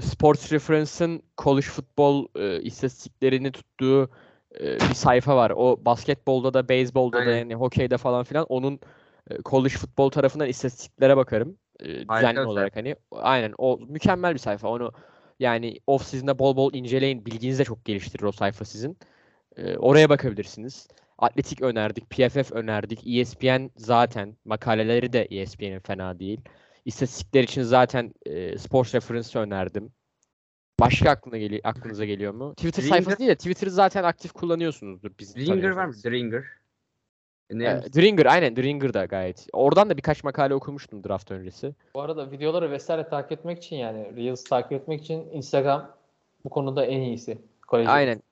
Sports 0.00 0.52
Reference'ın 0.52 1.22
college 1.38 1.66
futbol 1.66 2.26
e, 2.36 2.62
istatistiklerini 2.62 3.52
tuttuğu 3.52 4.10
e, 4.60 4.74
bir 4.74 4.94
sayfa 4.94 5.36
var. 5.36 5.52
O 5.56 5.84
basketbolda 5.84 6.54
da, 6.54 6.68
beyzbolda 6.68 7.26
da 7.26 7.30
yani 7.30 7.54
hokeyde 7.54 7.96
falan 7.98 8.24
filan 8.24 8.46
onun 8.48 8.80
e, 9.30 9.36
college 9.44 9.74
futbol 9.74 10.10
tarafından 10.10 10.48
istatistiklere 10.48 11.16
bakarım. 11.16 11.56
E, 11.80 11.86
düzenli 11.86 12.40
bir 12.40 12.44
olarak 12.44 12.76
hani. 12.76 12.96
Aynen 13.12 13.54
o 13.58 13.78
mükemmel 13.88 14.34
bir 14.34 14.38
sayfa. 14.38 14.68
Onu 14.68 14.92
yani 15.40 15.78
off 15.86 16.04
season'da 16.06 16.38
bol 16.38 16.56
bol 16.56 16.74
inceleyin. 16.74 17.26
Bilginizi 17.26 17.58
de 17.58 17.64
çok 17.64 17.84
geliştirir 17.84 18.22
o 18.22 18.32
sayfa 18.32 18.64
sizin. 18.64 18.98
E, 19.56 19.76
oraya 19.76 20.08
bakabilirsiniz. 20.08 20.88
Atletik 21.18 21.62
önerdik, 21.62 22.10
PFF 22.10 22.52
önerdik, 22.52 23.06
ESPN 23.06 23.70
zaten 23.76 24.36
makaleleri 24.44 25.12
de 25.12 25.24
ESPN'in 25.24 25.78
fena 25.78 26.18
değil. 26.18 26.40
İstatistikler 26.84 27.42
için 27.42 27.62
zaten 27.62 28.14
e, 28.26 28.58
Sports 28.58 28.94
Reference 28.94 29.38
önerdim. 29.38 29.92
Başka 30.80 31.10
aklına 31.10 31.38
geliyor, 31.38 31.60
aklınıza 31.64 32.04
geliyor 32.04 32.34
mu? 32.34 32.54
Twitter 32.54 32.82
Ringer- 32.82 32.88
sayfası 32.88 33.18
değil 33.18 33.30
de 33.30 33.34
Twitter'ı 33.36 33.70
zaten 33.70 34.04
aktif 34.04 34.32
kullanıyorsunuzdur 34.32 35.10
biz 35.18 35.36
Dringer 35.36 35.52
var 35.52 35.60
mı? 35.60 35.62
tanıyorsanız. 35.92 36.04
Dringer. 36.04 36.44
Ne? 37.50 37.64
E, 37.64 37.92
Dringer 37.92 38.26
aynen 38.26 38.56
Dringer 38.56 38.94
da 38.94 39.04
gayet. 39.04 39.46
Oradan 39.52 39.90
da 39.90 39.96
birkaç 39.96 40.24
makale 40.24 40.54
okumuştum 40.54 41.04
draft 41.04 41.30
öncesi. 41.30 41.74
Bu 41.94 42.00
arada 42.00 42.30
videoları 42.30 42.70
vesaire 42.70 43.08
takip 43.08 43.32
etmek 43.32 43.58
için 43.58 43.76
yani 43.76 44.16
Reels 44.16 44.44
takip 44.44 44.72
etmek 44.72 45.02
için 45.02 45.30
Instagram 45.32 45.90
bu 46.44 46.50
konuda 46.50 46.84
en 46.86 47.00
iyisi. 47.00 47.38
Kolejde. 47.66 47.90
Aynen. 47.90 48.22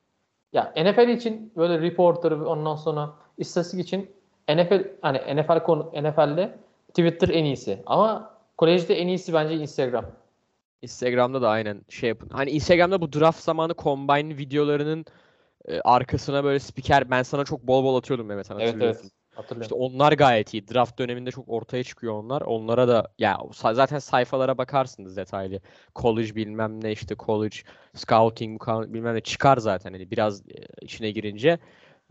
Ya 0.52 0.72
NFL 0.76 1.08
için 1.08 1.52
böyle 1.56 1.80
reporter 1.80 2.30
ondan 2.30 2.76
sonra 2.76 3.12
istatistik 3.38 3.80
için 3.80 4.10
NFL 4.48 4.84
hani 5.02 5.42
NFL 5.42 5.62
konu 5.62 5.92
NFL'de 6.02 6.58
Twitter 6.88 7.28
en 7.28 7.44
iyisi. 7.44 7.82
Ama 7.86 8.29
kolejde 8.60 8.94
en 8.94 9.08
iyisi 9.08 9.32
bence 9.32 9.54
Instagram. 9.54 10.06
Instagram'da 10.82 11.42
da 11.42 11.48
aynen 11.48 11.82
şey 11.88 12.08
yapın. 12.08 12.28
Hani 12.28 12.50
Instagram'da 12.50 13.00
bu 13.00 13.12
draft 13.12 13.42
zamanı 13.42 13.74
combine 13.78 14.38
videolarının 14.38 15.04
e, 15.64 15.80
arkasına 15.80 16.44
böyle 16.44 16.58
spiker 16.58 17.10
ben 17.10 17.22
sana 17.22 17.44
çok 17.44 17.62
bol 17.66 17.84
bol 17.84 17.96
atıyordum 17.96 18.26
Mehmet 18.26 18.50
Evet 18.50 18.74
evet. 18.80 19.04
Hatırlıyorum. 19.34 19.62
İşte 19.62 19.74
onlar 19.74 20.12
gayet 20.12 20.54
iyi. 20.54 20.68
Draft 20.68 20.98
döneminde 20.98 21.30
çok 21.30 21.48
ortaya 21.48 21.84
çıkıyor 21.84 22.14
onlar. 22.14 22.40
Onlara 22.40 22.88
da 22.88 23.12
ya 23.18 23.38
zaten 23.52 23.98
sayfalara 23.98 24.58
bakarsınız 24.58 25.16
detaylı. 25.16 25.60
College 25.96 26.34
bilmem 26.34 26.84
ne 26.84 26.92
işte 26.92 27.14
college 27.26 27.56
scouting 27.94 28.62
bilmem 28.66 29.14
ne 29.14 29.20
çıkar 29.20 29.56
zaten 29.56 29.92
hani 29.92 30.10
biraz 30.10 30.40
e, 30.40 30.66
içine 30.82 31.10
girince. 31.10 31.58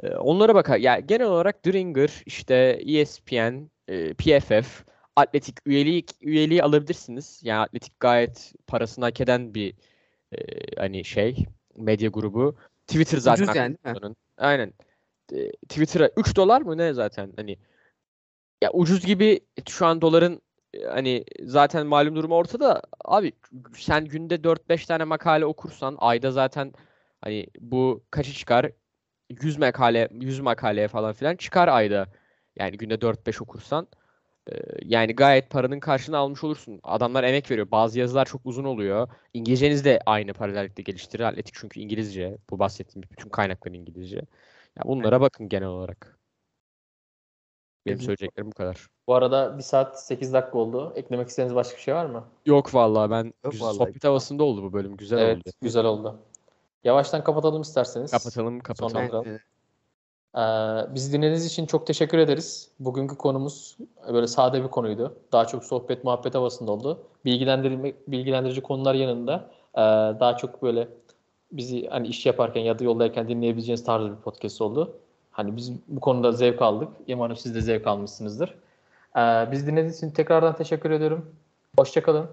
E, 0.03 0.09
onlara 0.15 0.55
bakar. 0.55 0.77
Ya 0.77 0.99
genel 0.99 1.27
olarak 1.27 1.65
Dringer, 1.65 2.23
işte 2.25 2.79
ESPN, 2.85 3.69
e, 3.87 4.13
PFF, 4.13 4.83
Atletik 5.15 5.57
üyeliği 5.65 6.05
üyeliği 6.21 6.63
alabilirsiniz. 6.63 7.39
Yani 7.43 7.59
Atletik 7.59 7.99
gayet 7.99 8.53
parasını 8.67 9.05
hak 9.05 9.21
eden 9.21 9.53
bir 9.53 9.73
e, 10.31 10.37
hani 10.77 11.05
şey 11.05 11.45
medya 11.77 12.09
grubu. 12.09 12.55
Twitter 12.87 13.17
zaten 13.17 13.43
Ucuz 13.43 13.55
yani. 13.55 13.77
Aynen. 14.37 14.73
E, 15.33 15.51
Twitter'a 15.51 16.09
3 16.17 16.35
dolar 16.35 16.61
mı 16.61 16.77
ne 16.77 16.93
zaten 16.93 17.33
hani 17.35 17.57
ya 18.61 18.71
ucuz 18.71 19.05
gibi 19.05 19.39
şu 19.69 19.85
an 19.85 20.01
doların 20.01 20.41
e, 20.73 20.83
hani 20.83 21.25
zaten 21.43 21.87
malum 21.87 22.15
durumu 22.15 22.35
ortada. 22.35 22.81
Abi 23.05 23.31
sen 23.77 24.05
günde 24.05 24.35
4-5 24.35 24.87
tane 24.87 25.03
makale 25.03 25.45
okursan 25.45 25.95
ayda 25.99 26.31
zaten 26.31 26.73
hani 27.21 27.47
bu 27.59 28.03
kaçı 28.11 28.33
çıkar? 28.33 28.71
100 29.29 29.57
makale 29.57 30.09
100 30.11 30.39
makaleye 30.39 30.87
falan 30.87 31.13
filan 31.13 31.35
çıkar 31.35 31.67
ayda. 31.67 32.07
Yani 32.55 32.77
günde 32.77 32.95
4-5 32.95 33.43
okursan. 33.43 33.87
Ee, 34.51 34.55
yani 34.85 35.15
gayet 35.15 35.49
paranın 35.49 35.79
karşılığını 35.79 36.17
almış 36.19 36.43
olursun. 36.43 36.79
Adamlar 36.83 37.23
emek 37.23 37.51
veriyor. 37.51 37.71
Bazı 37.71 37.99
yazılar 37.99 38.25
çok 38.25 38.41
uzun 38.45 38.63
oluyor. 38.63 39.07
İngilizceniz 39.33 39.85
de 39.85 39.99
aynı 40.05 40.33
paralellikte 40.33 40.81
geliştirir. 40.83 41.23
Atletik 41.23 41.53
çünkü 41.57 41.79
İngilizce. 41.79 42.37
Bu 42.49 42.59
bahsettiğim 42.59 43.03
bütün 43.11 43.29
kaynaklar 43.29 43.71
İngilizce. 43.71 44.17
Ya 44.77 44.83
bunlara 44.85 45.21
bakın 45.21 45.49
genel 45.49 45.67
olarak. 45.67 46.19
Benim 47.85 47.97
Peki. 47.97 48.05
söyleyeceklerim 48.05 48.51
bu 48.51 48.55
kadar. 48.55 48.87
Bu 49.07 49.15
arada 49.15 49.57
1 49.57 49.63
saat 49.63 50.03
8 50.03 50.33
dakika 50.33 50.57
oldu. 50.57 50.93
Eklemek 50.95 51.27
istediğiniz 51.27 51.55
başka 51.55 51.77
bir 51.77 51.81
şey 51.81 51.95
var 51.95 52.05
mı? 52.05 52.25
Yok 52.45 52.73
vallahi 52.73 53.11
ben 53.11 53.33
Yok 53.43 53.51
güzel- 53.51 53.67
vallahi. 53.67 53.77
sohbet 53.77 54.03
havasında 54.03 54.43
oldu 54.43 54.63
bu 54.63 54.73
bölüm. 54.73 54.97
Güzel 54.97 55.17
evet, 55.17 55.37
oldu. 55.37 55.49
güzel 55.61 55.85
oldu. 55.85 56.19
Yavaştan 56.83 57.23
kapatalım 57.23 57.61
isterseniz. 57.61 58.11
Kapatalım 58.11 58.59
kapatalım. 58.59 59.07
Sonra- 59.09 59.23
Evet. 59.29 59.41
Ee, 60.39 60.95
bizi 60.95 61.13
dinlediğiniz 61.13 61.45
için 61.45 61.65
çok 61.65 61.87
teşekkür 61.87 62.17
ederiz. 62.17 62.71
Bugünkü 62.79 63.15
konumuz 63.17 63.77
böyle 64.13 64.27
sade 64.27 64.63
bir 64.63 64.67
konuydu. 64.67 65.15
Daha 65.31 65.45
çok 65.45 65.63
sohbet 65.63 66.03
muhabbet 66.03 66.35
havasında 66.35 66.71
oldu. 66.71 66.99
Bilgilendirme, 67.25 67.93
bilgilendirici 68.07 68.61
konular 68.61 68.93
yanında 68.93 69.49
ee, 69.75 69.79
daha 70.19 70.37
çok 70.37 70.63
böyle 70.63 70.87
bizi 71.51 71.87
hani 71.87 72.07
iş 72.07 72.25
yaparken 72.25 72.61
ya 72.61 72.79
da 72.79 72.83
yoldayken 72.83 73.27
dinleyebileceğiniz 73.27 73.83
tarzı 73.83 74.11
bir 74.11 74.15
podcast 74.15 74.61
oldu. 74.61 74.97
Hani 75.31 75.57
biz 75.57 75.71
bu 75.87 75.99
konuda 75.99 76.31
zevk 76.31 76.61
aldık. 76.61 76.89
Umarım 77.07 77.37
siz 77.37 77.55
de 77.55 77.61
zevk 77.61 77.87
almışsınızdır. 77.87 78.55
Ee, 79.17 79.47
bizi 79.51 79.67
dinlediğiniz 79.67 79.97
için 79.97 80.11
tekrardan 80.11 80.55
teşekkür 80.55 80.91
ediyorum. 80.91 81.35
Hoşçakalın. 81.77 82.27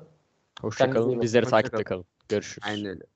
Hoşça 0.60 0.84
Kendinize 0.84 0.98
iyi 0.98 1.02
kalın. 1.02 1.10
bakın. 1.10 1.22
Bizleri 1.22 1.46
takipte 1.46 1.84
kalın. 1.84 1.84
kalın. 1.84 2.04
Görüşürüz. 2.28 2.68
Aynen 2.68 2.86
öyle. 2.86 3.15